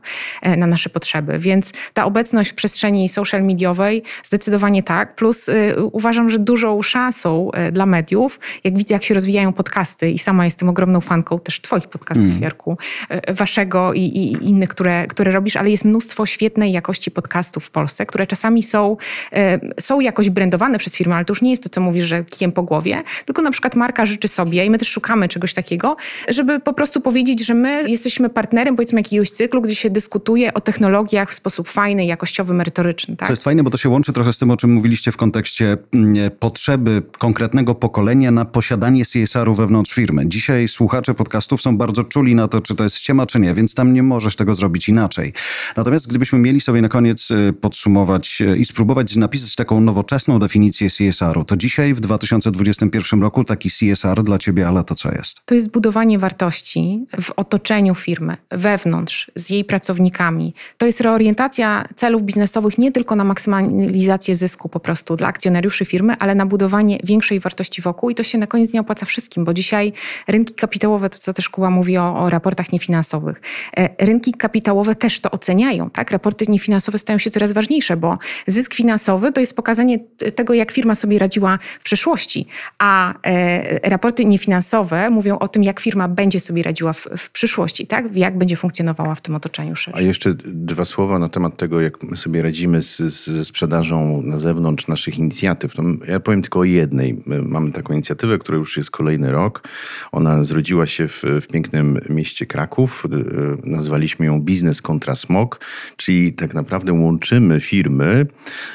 na 0.57 0.67
nasze 0.67 0.91
potrzeby. 0.91 1.39
Więc 1.39 1.73
ta 1.95 2.05
obecność 2.05 2.51
w 2.51 2.55
przestrzeni 2.55 3.09
social 3.09 3.43
mediowej 3.45 4.03
zdecydowanie 4.25 4.83
tak. 4.83 5.15
Plus 5.15 5.47
uważam, 5.93 6.31
że 6.31 6.39
dużą 6.39 6.83
szansą 6.83 7.51
dla 7.73 7.87
mediów, 7.87 8.41
jak 8.65 8.78
widzę, 8.79 8.95
jak 8.95 9.05
się 9.05 9.15
rozwijają 9.15 9.53
podcasty 9.53 10.11
i 10.11 10.19
sama 10.19 10.45
jestem 10.45 10.69
ogromną 10.69 11.01
fanką 11.01 11.39
też 11.39 11.61
twoich 11.61 11.89
podcastów, 11.89 12.27
mm. 12.27 12.43
Jarku, 12.43 12.79
e, 13.09 13.35
waszego 13.35 13.95
i, 13.95 14.01
i, 14.01 14.49
innych, 14.49 14.69
które, 14.69 15.07
które 15.07 15.33
robisz, 15.33 15.57
ale 15.57 15.71
jest 15.71 15.85
mnóstwo 15.85 16.27
świetnej 16.27 16.73
jakości 16.73 17.11
podcastów 17.11 17.65
w 17.65 17.71
Polsce, 17.71 18.07
które 18.07 18.27
czasami 18.27 18.63
są, 18.63 18.97
e, 19.33 19.61
są 19.81 20.01
jakoś 20.01 20.31
brandowane 20.31 20.79
przez 20.79 20.97
firmy, 20.97 21.15
ale 21.15 21.25
to 21.25 21.33
już 21.33 21.43
nie 21.43 21.51
jest 21.51 21.63
to, 21.63 21.69
co 21.69 21.81
mówisz, 21.81 22.05
że 22.05 22.25
kijem 22.25 22.53
po 22.53 22.63
głowie, 22.63 23.03
tylko 23.27 23.43
na 23.43 23.51
przykład 23.51 23.77
marka 23.77 24.07
życzy 24.07 24.29
sobie 24.29 24.65
i 24.65 24.71
my 24.71 24.79
też 24.79 24.89
szukamy 24.89 25.29
czegoś 25.29 25.55
takiego, 25.55 25.97
żeby 26.29 26.61
po 26.61 26.73
prostu 26.73 27.01
powiedzieć, 27.01 27.47
że 27.47 27.55
my 27.55 27.91
jesteśmy 27.91 28.31
partnerem, 28.31 28.77
powiedzmy, 28.77 29.01
jakiegoś 29.01 29.31
cyklu, 29.31 29.63
gdzie 29.63 29.75
się 29.75 29.91
dyskutuje 29.91 30.55
o 30.55 30.61
technologiach 30.61 31.31
w 31.31 31.35
sposób 31.35 31.69
fajny, 31.69 32.07
jakościowy, 32.07 32.55
merytoryczny. 32.55 33.17
Tak? 33.17 33.29
Co 33.29 33.33
jest 33.33 33.45
fajne, 33.45 33.63
bo 33.63 33.71
to 33.71 33.79
się 33.79 33.89
łączy 33.89 34.13
trochę 34.13 34.33
z 34.33 34.39
tym, 34.39 34.51
o 34.51 34.57
czym 34.57 34.73
mówiliście 34.73 35.13
w 35.13 35.17
kontekście 35.17 35.77
mm, 35.93 36.31
potrzeby 36.39 37.03
konkretnego 37.19 37.75
pokolenia 37.75 38.31
na 38.31 38.45
posiadanie 38.45 38.68
posiadanie 38.69 39.05
CSR-u 39.05 39.55
wewnątrz 39.55 39.95
firmy. 39.95 40.27
Dzisiaj 40.27 40.69
słuchacze 40.69 41.15
podcastów 41.15 41.63
są 41.63 41.77
bardzo 41.77 42.05
czuli 42.05 42.35
na 42.35 42.49
to, 42.49 42.61
czy 42.61 42.77
to 42.77 42.85
jest 42.85 42.97
ściema, 42.97 43.27
czy 43.27 43.41
nie, 43.41 43.55
więc 43.55 43.75
tam 43.75 43.93
nie 43.93 44.03
możesz 44.03 44.37
tego 44.37 44.55
zrobić 44.55 44.89
inaczej. 44.89 45.33
Natomiast 45.77 46.09
gdybyśmy 46.09 46.39
mieli 46.39 46.61
sobie 46.61 46.83
na 46.83 46.89
koniec 46.89 47.31
y, 47.31 47.53
podsumować 47.53 48.41
y, 48.41 48.59
i 48.59 48.65
spróbować 48.65 49.17
napisać 49.17 49.55
taką 49.55 49.81
nowoczesną 49.81 50.39
definicję 50.39 50.89
CSR-u, 50.91 51.45
to 51.45 51.57
dzisiaj 51.57 51.95
w 51.95 52.01
2021 52.01 53.23
roku 53.23 53.45
taki 53.45 53.71
CSR 53.71 54.23
dla 54.23 54.39
ciebie, 54.39 54.69
ale 54.69 54.85
to 54.85 54.95
co 54.95 55.13
jest? 55.13 55.41
To 55.45 55.55
jest 55.55 55.71
budowanie 55.71 56.19
wartości 56.19 57.07
w 57.21 57.31
otoczeniu 57.37 57.95
firmy, 57.95 58.37
wewnątrz, 58.51 59.31
z 59.37 59.51
jej 59.51 59.65
pracownikami. 59.65 60.55
To 60.79 60.87
jest 60.87 61.01
reorientacja 61.01 61.89
celów 61.97 62.23
biznesowych 62.23 62.79
nie 62.79 62.93
tylko 62.93 63.17
na 63.17 63.25
maksymalizację 63.25 64.35
zysku 64.35 64.69
po 64.69 64.81
prostu 64.81 65.17
dla 65.17 65.29
akcjonariuszy 65.29 65.85
firmy, 65.85 66.17
ale 66.19 66.35
na 66.35 66.47
budowanie 66.47 66.99
większej 67.05 67.41
wartości 67.41 67.83
wokół 67.83 68.11
i 68.11 68.15
to 68.15 68.23
się 68.23 68.39
na 68.39 68.47
koniec 68.47 68.58
koniec 68.59 68.73
nie 68.73 68.81
opłaca 68.81 69.07
wszystkim, 69.07 69.45
bo 69.45 69.55
dzisiaj 69.55 69.93
rynki 70.29 70.55
kapitałowe, 70.55 71.11
to 71.11 71.19
co 71.19 71.33
też 71.33 71.49
Kuba 71.49 71.71
mówi 71.71 71.99
o, 71.99 72.17
o 72.21 72.31
raportach 72.31 72.73
niefinansowych, 72.73 73.41
e, 73.77 74.07
rynki 74.07 74.33
kapitałowe 74.33 74.95
też 74.95 75.21
to 75.21 75.31
oceniają. 75.31 75.91
Tak? 75.91 76.11
Raporty 76.11 76.45
niefinansowe 76.49 76.99
stają 76.99 77.19
się 77.19 77.31
coraz 77.31 77.53
ważniejsze, 77.53 77.97
bo 77.97 78.19
zysk 78.47 78.75
finansowy 78.75 79.33
to 79.33 79.41
jest 79.41 79.57
pokazanie 79.57 79.99
tego, 80.35 80.55
jak 80.55 80.71
firma 80.73 80.95
sobie 80.95 81.19
radziła 81.19 81.59
w 81.81 81.83
przeszłości, 81.83 82.47
a 82.79 83.15
e, 83.23 83.89
raporty 83.89 84.25
niefinansowe 84.25 85.11
mówią 85.11 85.39
o 85.39 85.49
tym, 85.49 85.65
jak 85.65 85.81
firma 85.81 86.09
będzie 86.09 86.41
sobie 86.41 86.63
radziła 86.63 86.93
w, 86.93 87.09
w 87.19 87.31
przyszłości, 87.31 87.87
tak? 87.87 88.17
jak 88.17 88.39
będzie 88.39 88.57
funkcjonowała 88.57 89.15
w 89.15 89.21
tym 89.21 89.35
otoczeniu 89.35 89.77
szerzej. 89.77 90.01
A 90.01 90.07
jeszcze 90.07 90.35
dwa 90.45 90.85
słowa 90.85 91.19
na 91.19 91.29
temat 91.29 91.57
tego, 91.57 91.81
jak 91.81 92.03
my 92.03 92.17
sobie 92.17 92.43
radzimy 92.43 92.83
z, 92.83 92.99
ze 93.25 93.45
sprzedażą 93.45 94.23
na 94.23 94.39
zewnątrz 94.39 94.89
naszych 94.89 95.19
inicjatyw. 95.19 95.75
Ja 96.09 96.21
powiem 96.21 96.43
tylko 96.43 96.61
o 96.61 96.65
jednej. 96.65 97.23
My 97.27 97.43
mamy 97.43 97.73
taką 97.73 97.93
inicjatywę, 97.93 98.39
która 98.49 98.59
już 98.59 98.77
jest 98.77 98.91
kolejny 98.91 99.33
rok. 99.33 99.69
Ona 100.13 100.45
zrodziła 100.45 100.87
się 100.87 101.09
w, 101.09 101.23
w 101.41 101.47
pięknym 101.47 101.99
mieście 102.09 102.47
Kraków. 102.47 103.05
E, 103.07 103.71
nazwaliśmy 103.71 104.27
ją 104.27 104.41
Biznes 104.41 104.83
kontra 104.83 105.17
Smog, 105.17 105.61
czyli 105.97 106.33
tak 106.33 106.55
naprawdę 106.55 106.93
łączymy 106.93 107.61
firmy 107.61 108.27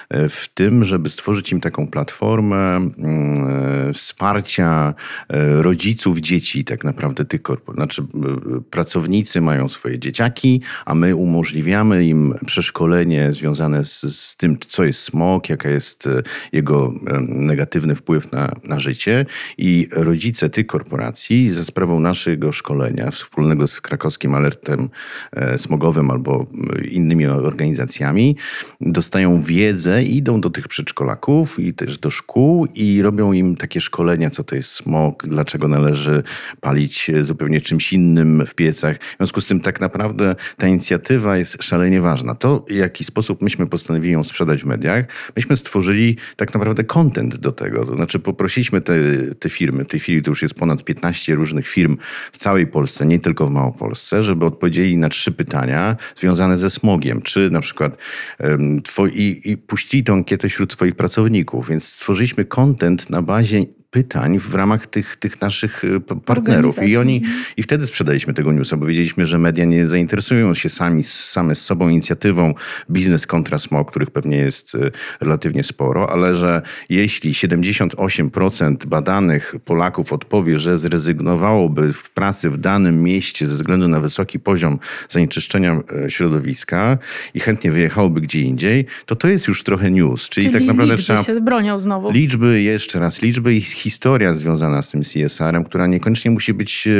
e, 0.10 0.30
w 0.30 0.50
tym, 0.54 0.84
żeby 0.84 1.10
stworzyć 1.10 1.52
im 1.52 1.62
taką 1.62 1.88
platformę 1.88 2.78
e, 2.78 3.94
wsparcia 3.94 4.94
rodziców 5.60 6.20
dzieci, 6.20 6.66
tak 6.66 6.84
naprawdę 6.84 7.26
tych 7.26 7.42
korporacji. 7.42 7.78
Znaczy, 7.78 8.04
pracownicy 8.70 9.42
mają 9.42 9.70
swoje 9.70 10.00
dzieciaki, 10.00 10.62
a 10.86 10.96
my 10.96 11.16
umożliwiamy 11.16 12.06
im 12.06 12.34
przeszkolenie 12.46 13.32
związane 13.32 13.84
z, 13.84 14.02
z 14.02 14.38
tym, 14.38 14.58
co 14.68 14.84
jest 14.84 15.00
smog, 15.00 15.50
jaka 15.50 15.70
jest 15.70 16.10
jego 16.52 16.94
negatywny 17.28 17.96
wpływ 17.96 18.32
na, 18.32 18.52
na 18.64 18.80
życie 18.80 19.26
rodzice 19.92 20.50
tych 20.50 20.68
korporacji 20.68 21.52
za 21.52 21.66
sprawą 21.66 22.00
naszego 22.00 22.52
szkolenia, 22.52 23.12
wspólnego 23.12 23.68
z 23.68 23.82
krakowskim 23.82 24.36
alertem 24.36 24.90
e, 25.32 25.58
smogowym 25.58 26.12
albo 26.12 26.46
innymi 26.92 27.26
organizacjami, 27.28 28.38
dostają 28.82 29.42
wiedzę, 29.42 30.04
idą 30.04 30.42
do 30.42 30.50
tych 30.50 30.68
przedszkolaków 30.68 31.60
i 31.60 31.74
też 31.74 31.98
do 31.98 32.10
szkół 32.10 32.68
i 32.76 33.02
robią 33.02 33.34
im 33.34 33.56
takie 33.56 33.82
szkolenia, 33.82 34.30
co 34.30 34.44
to 34.44 34.56
jest 34.56 34.70
smog, 34.70 35.28
dlaczego 35.28 35.68
należy 35.68 36.24
palić 36.62 37.12
zupełnie 37.22 37.62
czymś 37.62 37.94
innym 37.94 38.46
w 38.46 38.56
piecach. 38.56 38.98
W 38.98 39.18
związku 39.18 39.42
z 39.42 39.48
tym 39.48 39.60
tak 39.60 39.82
naprawdę 39.82 40.36
ta 40.58 40.68
inicjatywa 40.68 41.38
jest 41.38 41.64
szalenie 41.64 42.02
ważna. 42.02 42.36
To, 42.36 42.66
w 42.68 42.72
jaki 42.72 43.04
sposób 43.04 43.42
myśmy 43.42 43.68
postanowili 43.68 44.14
ją 44.14 44.24
sprzedać 44.24 44.64
w 44.64 44.66
mediach, 44.66 45.06
myśmy 45.36 45.58
stworzyli 45.58 46.18
tak 46.36 46.54
naprawdę 46.54 46.84
content 46.84 47.38
do 47.38 47.52
tego. 47.52 47.86
To 47.86 47.96
znaczy 47.96 48.20
poprosiliśmy 48.20 48.82
te, 48.82 48.94
te 49.40 49.50
firmy, 49.54 49.84
w 49.84 49.88
tej 49.88 50.00
chwili 50.00 50.22
to 50.22 50.32
już 50.32 50.42
jest 50.42 50.56
ponad 50.56 50.84
15 50.84 51.36
różnych 51.36 51.68
firm 51.68 51.98
w 52.32 52.38
całej 52.38 52.68
Polsce, 52.68 53.06
nie 53.06 53.20
tylko 53.20 53.48
w 53.48 53.52
Małopolsce, 53.52 54.24
żeby 54.24 54.46
odpowiedzieli 54.46 54.98
na 54.98 55.10
trzy 55.10 55.32
pytania 55.32 55.96
związane 56.16 56.58
ze 56.58 56.70
smogiem. 56.70 57.22
Czy 57.22 57.50
na 57.50 57.62
przykład 57.62 57.98
um, 58.40 58.82
twoi, 58.82 59.42
i 59.46 59.58
puścili 59.58 60.04
tę 60.04 60.14
ankietę 60.14 60.50
wśród 60.50 60.74
swoich 60.74 60.96
pracowników, 60.96 61.70
więc 61.70 61.88
stworzyliśmy 61.88 62.46
content 62.46 63.10
na 63.10 63.22
bazie 63.22 63.66
pytań 63.94 64.40
w 64.40 64.56
ramach 64.56 64.88
tych, 64.88 65.16
tych 65.16 65.42
naszych 65.42 65.84
y, 65.84 66.00
partnerów. 66.26 66.84
I 66.84 66.98
oni 66.98 67.22
i 67.58 67.64
wtedy 67.64 67.88
sprzedaliśmy 67.88 68.34
tego 68.34 68.52
newsa, 68.52 68.78
bo 68.78 68.86
wiedzieliśmy, 68.86 69.26
że 69.26 69.40
media 69.40 69.66
nie 69.66 69.88
zainteresują 69.88 70.54
się 70.54 70.70
sami, 70.70 71.04
same 71.04 71.56
z 71.56 71.62
sobą 71.62 71.90
inicjatywą 71.90 72.54
biznes 72.92 73.28
kontra 73.28 73.60
smog, 73.60 73.92
których 73.92 74.12
pewnie 74.12 74.38
jest 74.38 74.76
y, 74.76 74.92
relatywnie 75.20 75.64
sporo, 75.64 76.10
ale 76.10 76.36
że 76.36 76.62
jeśli 76.90 77.34
78% 77.34 78.86
badanych 78.86 79.56
Polaków 79.66 80.14
odpowie, 80.14 80.60
że 80.60 80.78
zrezygnowałoby 80.78 81.94
w 81.94 82.10
pracy 82.10 82.50
w 82.50 82.58
danym 82.58 83.04
mieście 83.04 83.48
ze 83.48 83.56
względu 83.56 83.88
na 83.88 84.00
wysoki 84.00 84.40
poziom 84.40 84.80
zanieczyszczenia 85.10 85.80
y, 86.06 86.12
środowiska 86.12 86.98
i 87.34 87.40
chętnie 87.40 87.72
wyjechałoby 87.72 88.22
gdzie 88.22 88.42
indziej, 88.42 88.86
to 89.06 89.16
to 89.16 89.28
jest 89.28 89.48
już 89.48 89.64
trochę 89.64 89.92
news. 89.92 90.30
Czyli, 90.30 90.48
Czyli 90.48 90.60
tak 90.60 90.68
naprawdę 90.68 90.96
liczby 90.96 91.04
trzeba... 91.04 91.24
się 91.24 91.42
bronią 91.42 91.80
znowu. 91.80 92.12
Liczby, 92.12 92.62
jeszcze 92.62 93.00
raz 93.00 93.22
liczby 93.22 93.56
i 93.56 93.62
historia 93.84 94.34
związana 94.34 94.82
z 94.82 94.90
tym 94.90 95.02
CSR-em, 95.02 95.64
która 95.64 95.88
niekoniecznie 95.88 96.32
musi 96.32 96.54
być 96.54 96.88
e, 96.88 96.92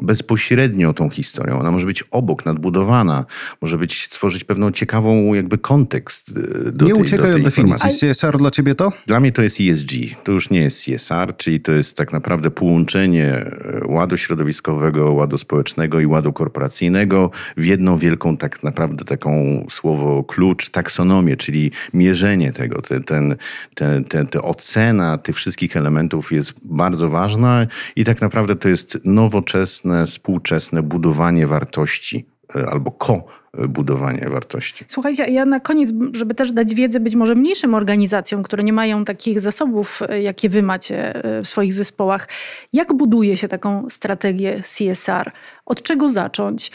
bezpośrednio 0.00 0.92
tą 0.92 1.10
historią. 1.10 1.60
Ona 1.60 1.70
może 1.70 1.86
być 1.86 2.04
obok, 2.10 2.46
nadbudowana, 2.46 3.24
może 3.60 3.78
być 3.78 4.02
stworzyć 4.02 4.44
pewną 4.44 4.70
ciekawą 4.70 5.34
jakby 5.34 5.58
kontekst 5.58 6.30
e, 6.30 6.72
do 6.72 6.86
nie 6.86 6.92
tej, 6.92 7.02
uciekaj 7.02 7.34
od 7.34 7.42
definicji. 7.42 7.90
CSR 8.00 8.38
dla 8.38 8.50
ciebie 8.50 8.74
to? 8.74 8.92
Dla 9.06 9.20
mnie 9.20 9.32
to 9.32 9.42
jest 9.42 9.60
ESG. 9.60 9.90
To 10.24 10.32
już 10.32 10.50
nie 10.50 10.60
jest 10.60 10.84
CSR, 10.84 11.36
czyli 11.36 11.60
to 11.60 11.72
jest 11.72 11.96
tak 11.96 12.12
naprawdę 12.12 12.50
połączenie 12.50 13.26
e, 13.34 13.80
ładu 13.86 14.16
środowiskowego, 14.16 15.12
ładu 15.12 15.38
społecznego 15.38 16.00
i 16.00 16.06
ładu 16.06 16.32
korporacyjnego 16.32 17.30
w 17.56 17.64
jedną 17.64 17.96
wielką 17.96 18.36
tak 18.36 18.62
naprawdę 18.62 19.04
taką 19.04 19.66
słowo 19.70 20.24
klucz, 20.24 20.70
taksonomię, 20.70 21.36
czyli 21.36 21.70
mierzenie 21.94 22.52
tego, 22.52 22.82
ten, 22.82 23.02
ten, 23.02 23.36
ten, 23.74 24.04
ten, 24.04 24.26
te 24.26 24.42
ocena 24.42 25.18
tych 25.18 25.36
wszystkich 25.36 25.76
elementów 25.76 26.27
jest 26.32 26.66
bardzo 26.66 27.08
ważna 27.10 27.66
i 27.96 28.04
tak 28.04 28.20
naprawdę 28.20 28.56
to 28.56 28.68
jest 28.68 28.98
nowoczesne, 29.04 30.06
współczesne 30.06 30.82
budowanie 30.82 31.46
wartości 31.46 32.37
albo 32.70 32.90
ko 32.90 33.24
budowanie 33.68 34.28
wartości. 34.30 34.84
Słuchajcie, 34.88 35.24
ja 35.24 35.44
na 35.44 35.60
koniec, 35.60 35.92
żeby 36.12 36.34
też 36.34 36.52
dać 36.52 36.74
wiedzę 36.74 37.00
być 37.00 37.14
może 37.14 37.34
mniejszym 37.34 37.74
organizacjom, 37.74 38.42
które 38.42 38.62
nie 38.62 38.72
mają 38.72 39.04
takich 39.04 39.40
zasobów, 39.40 40.00
e, 40.08 40.22
jakie 40.22 40.48
wy 40.48 40.62
macie 40.62 41.24
e, 41.24 41.42
w 41.42 41.48
swoich 41.48 41.74
zespołach, 41.74 42.28
jak 42.72 42.92
buduje 42.92 43.36
się 43.36 43.48
taką 43.48 43.90
strategię 43.90 44.62
CSR? 44.62 45.32
Od 45.66 45.82
czego 45.82 46.08
zacząć? 46.08 46.70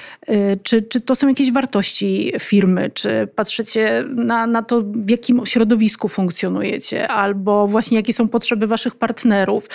Czy, 0.64 0.82
czy 0.82 1.02
to 1.02 1.16
są 1.16 1.28
jakieś 1.28 1.52
wartości 1.52 2.34
firmy? 2.40 2.92
Czy 2.94 3.28
patrzycie 3.36 4.04
na, 4.16 4.48
na 4.48 4.64
to, 4.64 4.82
w 4.82 5.10
jakim 5.10 5.46
środowisku 5.46 6.08
funkcjonujecie? 6.08 7.08
Albo 7.08 7.68
właśnie 7.68 7.98
jakie 7.98 8.14
są 8.14 8.28
potrzeby 8.28 8.68
waszych 8.68 8.96
partnerów? 8.96 9.68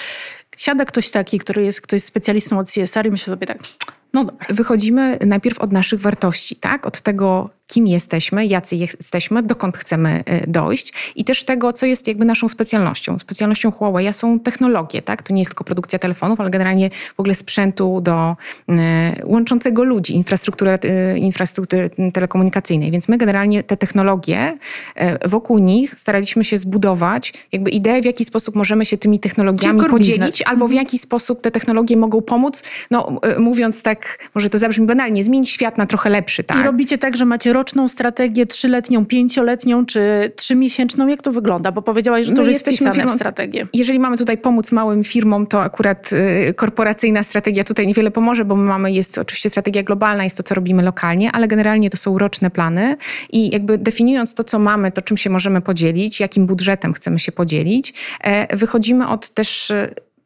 Siada 0.57 0.85
ktoś 0.85 1.11
taki, 1.11 1.39
który 1.39 1.65
jest, 1.65 1.81
ktoś 1.81 1.97
jest 1.97 2.07
specjalistą 2.07 2.59
od 2.59 2.71
CSR 2.71 3.07
i 3.07 3.11
myślę 3.11 3.31
sobie 3.31 3.47
tak, 3.47 3.59
no 4.15 4.25
dobra. 4.25 4.47
Wychodzimy 4.51 5.19
najpierw 5.27 5.59
od 5.59 5.73
naszych 5.73 6.01
wartości, 6.01 6.57
tak? 6.57 6.87
Od 6.87 7.01
tego, 7.01 7.51
kim 7.69 7.87
jesteśmy, 7.87 8.47
jacy 8.47 8.77
jesteśmy, 8.77 9.43
dokąd 9.43 9.79
chcemy 9.79 10.25
y, 10.45 10.51
dojść 10.51 11.13
i 11.17 11.25
też 11.25 11.45
tego, 11.45 11.73
co 11.73 11.87
jest 11.87 12.09
jakby 12.09 12.25
naszą 12.25 12.49
specjalnością. 12.49 13.19
Specjalnością 13.19 13.71
Huawei 13.71 14.13
są 14.13 14.41
technologie, 14.41 15.03
tak? 15.03 15.23
To 15.23 15.35
nie 15.35 15.41
jest 15.41 15.51
tylko 15.51 15.65
produkcja 15.65 15.99
telefonów, 15.99 16.41
ale 16.41 16.51
generalnie 16.51 16.91
w 17.17 17.21
ogóle 17.21 17.35
sprzętu 17.35 18.01
do 18.01 18.37
y, 18.71 18.75
łączącego 19.25 19.85
ludzi, 19.85 20.15
infrastruktury, 20.15 20.79
infrastruktury 21.17 21.91
telekomunikacyjnej. 22.13 22.91
Więc 22.91 23.09
my 23.09 23.19
generalnie 23.19 23.63
te 23.63 23.77
technologie, 23.77 24.59
y, 25.25 25.29
wokół 25.29 25.59
nich 25.59 25.95
staraliśmy 25.95 26.45
się 26.45 26.59
zbudować 26.59 27.33
jakby 27.53 27.71
ideę, 27.71 28.03
w 28.03 28.05
jaki 28.05 28.25
sposób 28.25 28.55
możemy 28.55 28.87
się 28.87 28.99
tymi 28.99 29.21
technologiami 29.21 29.81
podzielić, 29.81 30.21
business. 30.21 30.43
albo 30.47 30.67
w 30.67 30.71
mhm. 30.71 30.85
jaki 30.85 30.99
sposób 30.99 31.41
te 31.41 31.51
technologie 31.51 31.97
mogą 31.97 32.23
pomóc, 32.23 32.63
no 32.91 33.21
mówiąc 33.39 33.83
tak, 33.83 34.29
może 34.35 34.51
to 34.51 34.59
zabrzmi 34.59 34.87
banalnie, 34.87 35.25
zmienić 35.25 35.51
świat 35.51 35.79
na 35.79 35.87
trochę 35.87 36.11
lepszy, 36.11 36.45
tak? 36.45 36.61
I 36.61 36.63
robicie 36.63 36.99
tak, 36.99 37.17
że 37.17 37.25
macie 37.25 37.53
roczną 37.59 37.89
strategię, 37.89 38.47
trzyletnią, 38.47 39.07
pięcioletnią 39.07 39.87
czy 39.87 40.33
trzymiesięczną? 40.37 41.07
Jak 41.09 41.23
to 41.23 41.33
wygląda? 41.33 41.73
Bo 41.73 41.83
powiedziałaś, 41.83 42.27
że 42.27 42.33
to 42.33 42.43
już 42.43 42.53
jest 42.53 42.67
wpisane 42.67 42.93
firmą, 42.93 43.13
w 43.13 43.15
strategię. 43.15 43.67
Jeżeli 43.75 43.99
mamy 43.99 44.17
tutaj 44.19 44.39
pomóc 44.39 44.73
małym 44.73 45.05
firmom, 45.05 45.47
to 45.47 45.63
akurat 45.63 46.11
y, 46.13 46.55
korporacyjna 46.55 47.23
strategia 47.23 47.65
tutaj 47.65 47.87
niewiele 47.87 48.11
pomoże, 48.11 48.45
bo 48.45 48.57
my 48.57 48.65
mamy, 48.65 48.93
jest 48.93 49.19
oczywiście 49.19 49.51
strategia 49.51 49.83
globalna, 49.83 50.25
jest 50.25 50.37
to, 50.37 50.43
co 50.43 50.55
robimy 50.55 50.83
lokalnie, 50.83 51.33
ale 51.33 51.49
generalnie 51.49 51.91
to 51.91 51.97
są 51.97 52.19
roczne 52.19 52.51
plany 52.51 52.97
i 53.31 53.51
jakby 53.51 53.79
definiując 53.79 54.35
to, 54.35 54.45
co 54.45 54.59
mamy, 54.59 54.93
to 54.93 55.03
czym 55.03 55.17
się 55.17 55.31
możemy 55.31 55.61
podzielić, 55.61 56.21
jakim 56.21 56.47
budżetem 56.47 56.95
chcemy 56.95 57.19
się 57.19 57.33
podzielić, 57.33 57.95
e, 58.21 58.57
wychodzimy 58.57 59.09
od 59.09 59.29
też 59.31 59.73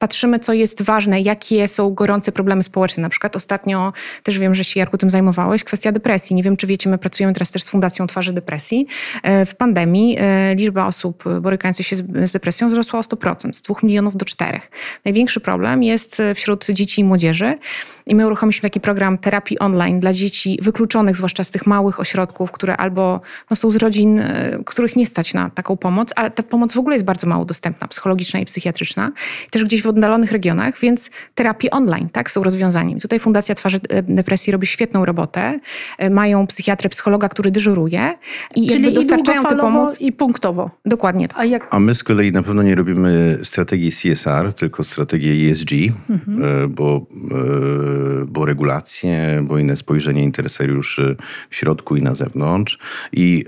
patrzymy, 0.03 0.39
co 0.39 0.53
jest 0.53 0.83
ważne, 0.83 1.21
jakie 1.21 1.69
są 1.69 1.95
gorące 1.95 2.33
problemy 2.33 2.63
społeczne. 2.63 3.03
Na 3.03 3.09
przykład 3.09 3.37
ostatnio 3.37 3.93
też 4.23 4.39
wiem, 4.39 4.55
że 4.55 4.65
się 4.65 4.81
Jarku 4.81 4.99
tym 4.99 5.11
zajmowałeś, 5.11 5.65
kwestia 5.65 5.93
depresji. 5.93 6.37
Nie 6.37 6.43
wiem, 6.43 6.57
czy 6.57 6.67
wiecie, 6.67 6.91
my 6.91 6.99
pracujemy 6.99 7.33
teraz 7.33 7.51
też 7.51 7.63
z 7.63 7.69
Fundacją 7.69 8.07
Twarzy 8.07 8.33
Depresji. 8.33 8.87
E, 9.23 9.45
w 9.45 9.55
pandemii 9.57 10.17
e, 10.21 10.55
liczba 10.55 10.87
osób 10.87 11.25
borykających 11.41 11.87
się 11.87 11.97
z 11.97 12.33
depresją 12.33 12.71
wzrosła 12.71 13.01
o 13.01 13.03
100%, 13.03 13.53
z 13.53 13.63
2 13.63 13.75
milionów 13.83 14.17
do 14.17 14.25
4. 14.25 14.61
Największy 15.05 15.41
problem 15.41 15.83
jest 15.83 16.23
wśród 16.35 16.67
dzieci 16.71 17.01
i 17.01 17.05
młodzieży 17.05 17.59
i 18.07 18.15
my 18.15 18.27
uruchomiliśmy 18.27 18.71
taki 18.71 18.81
program 18.81 19.19
terapii 19.19 19.59
online 19.59 20.01
dla 20.01 20.13
dzieci 20.13 20.59
wykluczonych, 20.63 21.17
zwłaszcza 21.17 21.45
z 21.45 21.51
tych 21.51 21.67
małych 21.67 22.01
ośrodków, 22.01 22.53
które 22.53 22.77
albo 22.77 23.21
no, 23.51 23.57
są 23.57 23.71
z 23.71 23.77
rodzin, 23.77 24.19
e, 24.19 24.59
których 24.67 24.97
nie 24.97 25.07
stać 25.07 25.35
na 25.35 25.51
taką 25.51 25.77
pomoc, 25.77 26.13
ale 26.17 26.31
ta 26.31 26.43
pomoc 26.43 26.75
w 26.75 26.79
ogóle 26.79 26.97
jest 26.97 27.05
bardzo 27.05 27.27
mało 27.27 27.45
dostępna, 27.45 27.89
psychologiczna 27.89 28.41
i 28.41 28.45
psychiatryczna. 28.47 29.13
Też 29.51 29.65
gdzieś 29.65 29.83
w 29.83 29.87
oddalonych 29.87 30.33
regionach, 30.33 30.79
więc 30.81 31.11
terapie 31.35 31.71
online 31.71 32.09
tak, 32.13 32.31
są 32.31 32.43
rozwiązaniem. 32.43 33.01
Tutaj 33.01 33.19
Fundacja 33.19 33.55
Twarzy 33.55 33.81
Depresji 34.03 34.53
robi 34.53 34.67
świetną 34.67 35.05
robotę. 35.05 35.61
E, 35.99 36.11
mają 36.11 36.47
psychiatrę, 36.47 36.89
psychologa, 36.89 37.29
który 37.29 37.51
dyżuruje 37.51 38.15
i 38.57 38.67
Czyli 38.67 38.93
dostarczają 38.93 39.43
tę 39.43 39.57
pomoc. 39.57 40.01
i 40.01 40.13
punktowo. 40.13 40.71
Dokładnie. 40.85 41.29
A, 41.35 41.45
jak... 41.45 41.67
A 41.71 41.81
my 41.81 41.95
z 41.95 42.05
kolei 42.05 42.33
na 42.33 42.43
pewno 42.43 42.63
nie 42.63 42.75
robimy 42.75 43.39
strategii 43.43 43.91
CSR, 43.91 44.53
tylko 44.53 44.85
strategię 44.85 45.51
ESG, 45.51 45.73
mhm. 46.11 46.65
E, 46.65 46.69
bo, 46.69 47.07
e, 47.31 47.92
bo 48.27 48.45
regulacje, 48.45 49.45
bo 49.49 49.59
inne 49.59 49.77
spojrzenie 49.77 50.23
interesariuszy 50.23 51.17
w 51.51 51.57
środku 51.57 51.97
i 51.97 52.03
na 52.03 52.15
zewnątrz. 52.15 52.79
I 53.13 53.45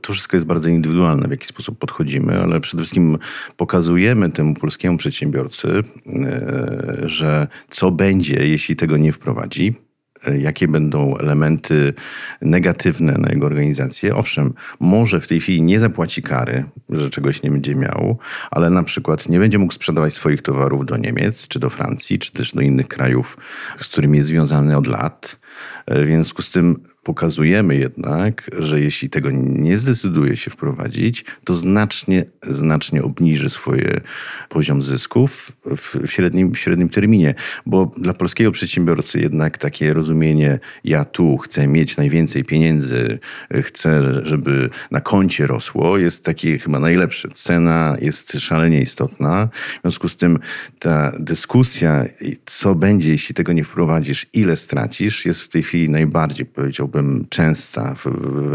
to 0.00 0.12
wszystko 0.12 0.36
jest 0.36 0.46
bardzo 0.46 0.68
indywidualne, 0.68 1.28
w 1.28 1.30
jaki 1.30 1.46
sposób 1.46 1.78
podchodzimy, 1.78 2.42
ale 2.42 2.60
przede 2.60 2.82
wszystkim 2.82 3.18
pokazujemy 3.56 4.30
temu 4.30 4.54
polskiemu 4.54 4.96
przedsiębiorcy, 4.96 5.68
e, 5.68 7.08
że 7.08 7.46
co 7.70 7.90
będzie, 7.90 8.48
jeśli 8.48 8.76
tego 8.76 8.96
nie 8.96 9.12
wprowadzi, 9.12 9.74
e, 9.74 9.89
jakie 10.38 10.68
będą 10.68 11.16
elementy 11.16 11.94
negatywne 12.42 13.12
na 13.12 13.28
jego 13.28 13.46
organizację. 13.46 14.16
Owszem, 14.16 14.54
może 14.80 15.20
w 15.20 15.28
tej 15.28 15.40
chwili 15.40 15.62
nie 15.62 15.80
zapłaci 15.80 16.22
kary, 16.22 16.64
że 16.90 17.10
czegoś 17.10 17.42
nie 17.42 17.50
będzie 17.50 17.74
miał, 17.74 18.18
ale 18.50 18.70
na 18.70 18.82
przykład 18.82 19.28
nie 19.28 19.38
będzie 19.38 19.58
mógł 19.58 19.72
sprzedawać 19.72 20.14
swoich 20.14 20.42
towarów 20.42 20.84
do 20.84 20.96
Niemiec, 20.96 21.48
czy 21.48 21.58
do 21.58 21.70
Francji, 21.70 22.18
czy 22.18 22.32
też 22.32 22.52
do 22.52 22.60
innych 22.60 22.88
krajów, 22.88 23.36
z 23.78 23.88
którymi 23.88 24.18
jest 24.18 24.28
związany 24.28 24.76
od 24.76 24.86
lat. 24.86 25.40
E, 25.86 26.04
w 26.04 26.06
związku 26.06 26.42
z 26.42 26.50
tym 26.50 26.76
pokazujemy 27.02 27.76
jednak, 27.76 28.50
że 28.58 28.80
jeśli 28.80 29.10
tego 29.10 29.30
nie 29.32 29.76
zdecyduje 29.76 30.36
się 30.36 30.50
wprowadzić, 30.50 31.24
to 31.44 31.56
znacznie, 31.56 32.24
znacznie 32.42 33.02
obniży 33.02 33.50
swoje 33.50 34.00
poziom 34.48 34.82
zysków 34.82 35.52
w 35.64 36.06
średnim, 36.06 36.54
w 36.54 36.58
średnim 36.58 36.88
terminie. 36.88 37.34
Bo 37.66 37.90
dla 37.96 38.14
polskiego 38.14 38.50
przedsiębiorcy 38.50 39.20
jednak 39.20 39.58
takie 39.58 39.94
rozumienie, 39.94 40.58
ja 40.84 41.04
tu 41.04 41.38
chcę 41.38 41.66
mieć 41.66 41.96
najwięcej 41.96 42.44
pieniędzy, 42.44 43.18
chcę, 43.62 44.02
żeby 44.26 44.70
na 44.90 45.00
koncie 45.00 45.46
rosło, 45.46 45.98
jest 45.98 46.24
takie 46.24 46.58
chyba 46.58 46.78
najlepsze. 46.78 47.28
Cena 47.28 47.96
jest 48.00 48.32
szalenie 48.40 48.80
istotna. 48.80 49.48
W 49.78 49.80
związku 49.80 50.08
z 50.08 50.16
tym 50.16 50.38
ta 50.78 51.12
dyskusja, 51.18 52.04
co 52.46 52.74
będzie, 52.74 53.10
jeśli 53.10 53.34
tego 53.34 53.52
nie 53.52 53.64
wprowadzisz, 53.64 54.26
ile 54.32 54.56
stracisz, 54.56 55.26
jest 55.26 55.40
w 55.50 55.52
tej 55.52 55.62
chwili 55.62 55.90
najbardziej, 55.90 56.46
powiedziałbym, 56.46 57.26
częsta 57.28 57.94
w 57.94 58.06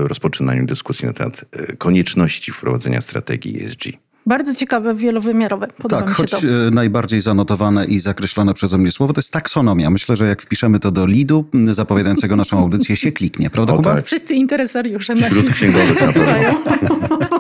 rozpoczynaniu 0.08 0.66
dyskusji 0.66 1.08
na 1.08 1.14
temat 1.14 1.46
e, 1.52 1.76
konieczności 1.76 2.52
wprowadzenia 2.52 3.02
strategii 3.02 3.64
ESG. 3.66 3.84
Bardzo 4.26 4.54
ciekawe, 4.54 4.96
wielowymiarowe. 4.96 5.68
Podoba 5.68 6.02
tak, 6.02 6.10
mi 6.10 6.16
się 6.16 6.22
choć 6.24 6.32
to. 6.32 6.38
e, 6.38 6.72
najbardziej 6.72 7.22
zanotowane 7.22 7.86
i 7.86 8.00
zakreślone 8.00 8.54
przeze 8.54 8.78
mnie 8.78 8.92
słowo 8.92 9.14
to 9.14 9.20
jest 9.20 9.34
taksonomia. 9.34 9.90
Myślę, 9.90 10.16
że 10.16 10.28
jak 10.28 10.42
wpiszemy 10.42 10.80
to 10.80 10.92
do 10.92 11.06
lidu 11.06 11.46
zapowiadającego 11.72 12.36
naszą 12.36 12.60
audycję 12.60 12.96
się 12.98 13.12
kliknie, 13.12 13.50
prawda 13.50 13.74
O, 13.74 13.76
Kuba? 13.76 13.96
tak. 13.96 14.06
Wszyscy 14.06 14.34
interesariusze 14.34 15.16
Wśród 15.16 15.52
księgowych 15.52 15.98
posyłają. 15.98 16.54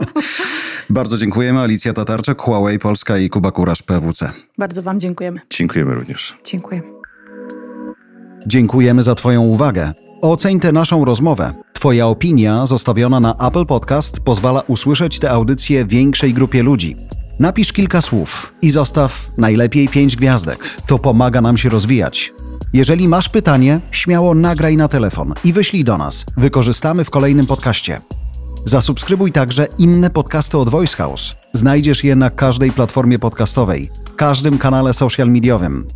Bardzo 0.90 1.18
dziękujemy. 1.18 1.60
Alicja 1.60 1.94
Tatarczak, 1.94 2.42
Huawei 2.42 2.80
Polska 2.80 3.18
i 3.18 3.30
Kuba 3.30 3.52
Kurasz, 3.52 3.82
PWC. 3.82 4.32
Bardzo 4.58 4.82
wam 4.82 5.00
dziękujemy. 5.00 5.40
Dziękujemy 5.50 5.96
również. 5.96 6.36
Dziękuję. 6.44 6.95
Dziękujemy 8.48 9.04
za 9.04 9.16
Twoją 9.16 9.42
uwagę. 9.42 9.94
Oceń 10.22 10.60
tę 10.60 10.72
naszą 10.72 11.06
rozmowę. 11.06 11.54
Twoja 11.74 12.08
opinia 12.08 12.66
zostawiona 12.66 13.20
na 13.20 13.36
Apple 13.36 13.66
Podcast 13.66 14.20
pozwala 14.20 14.62
usłyszeć 14.62 15.20
tę 15.20 15.32
audycję 15.32 15.86
większej 15.86 16.34
grupie 16.34 16.64
ludzi. 16.64 16.98
Napisz 17.40 17.74
kilka 17.74 18.02
słów 18.02 18.56
i 18.62 18.72
zostaw 18.72 19.32
najlepiej 19.38 19.90
pięć 19.90 20.16
gwiazdek. 20.16 20.76
To 20.88 21.00
pomaga 21.00 21.42
nam 21.42 21.58
się 21.58 21.70
rozwijać. 21.70 22.34
Jeżeli 22.74 23.08
masz 23.08 23.30
pytanie, 23.30 23.82
śmiało 23.92 24.36
nagraj 24.36 24.78
na 24.78 24.88
telefon 24.88 25.34
i 25.44 25.54
wyślij 25.54 25.84
do 25.84 25.98
nas. 25.98 26.26
Wykorzystamy 26.38 27.04
w 27.04 27.10
kolejnym 27.10 27.46
podcaście. 27.46 28.02
Zasubskrybuj 28.66 29.32
także 29.32 29.68
inne 29.78 30.10
podcasty 30.10 30.58
od 30.58 30.70
Voice 30.70 30.98
House. 30.98 31.38
Znajdziesz 31.54 32.04
je 32.04 32.16
na 32.16 32.30
każdej 32.30 32.72
platformie 32.72 33.20
podcastowej, 33.20 33.90
każdym 34.16 34.58
kanale 34.58 34.94
social 34.94 35.28
mediowym. 35.30 35.88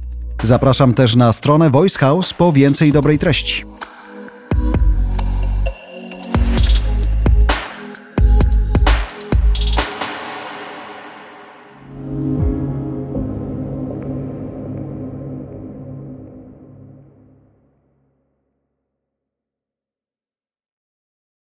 Zapraszam 0.43 0.93
też 0.93 1.15
na 1.15 1.33
stronę 1.33 1.69
Voice 1.69 1.99
House 1.99 2.33
po 2.33 2.51
więcej 2.51 2.91
dobrej 2.91 3.19
treści. 3.19 3.63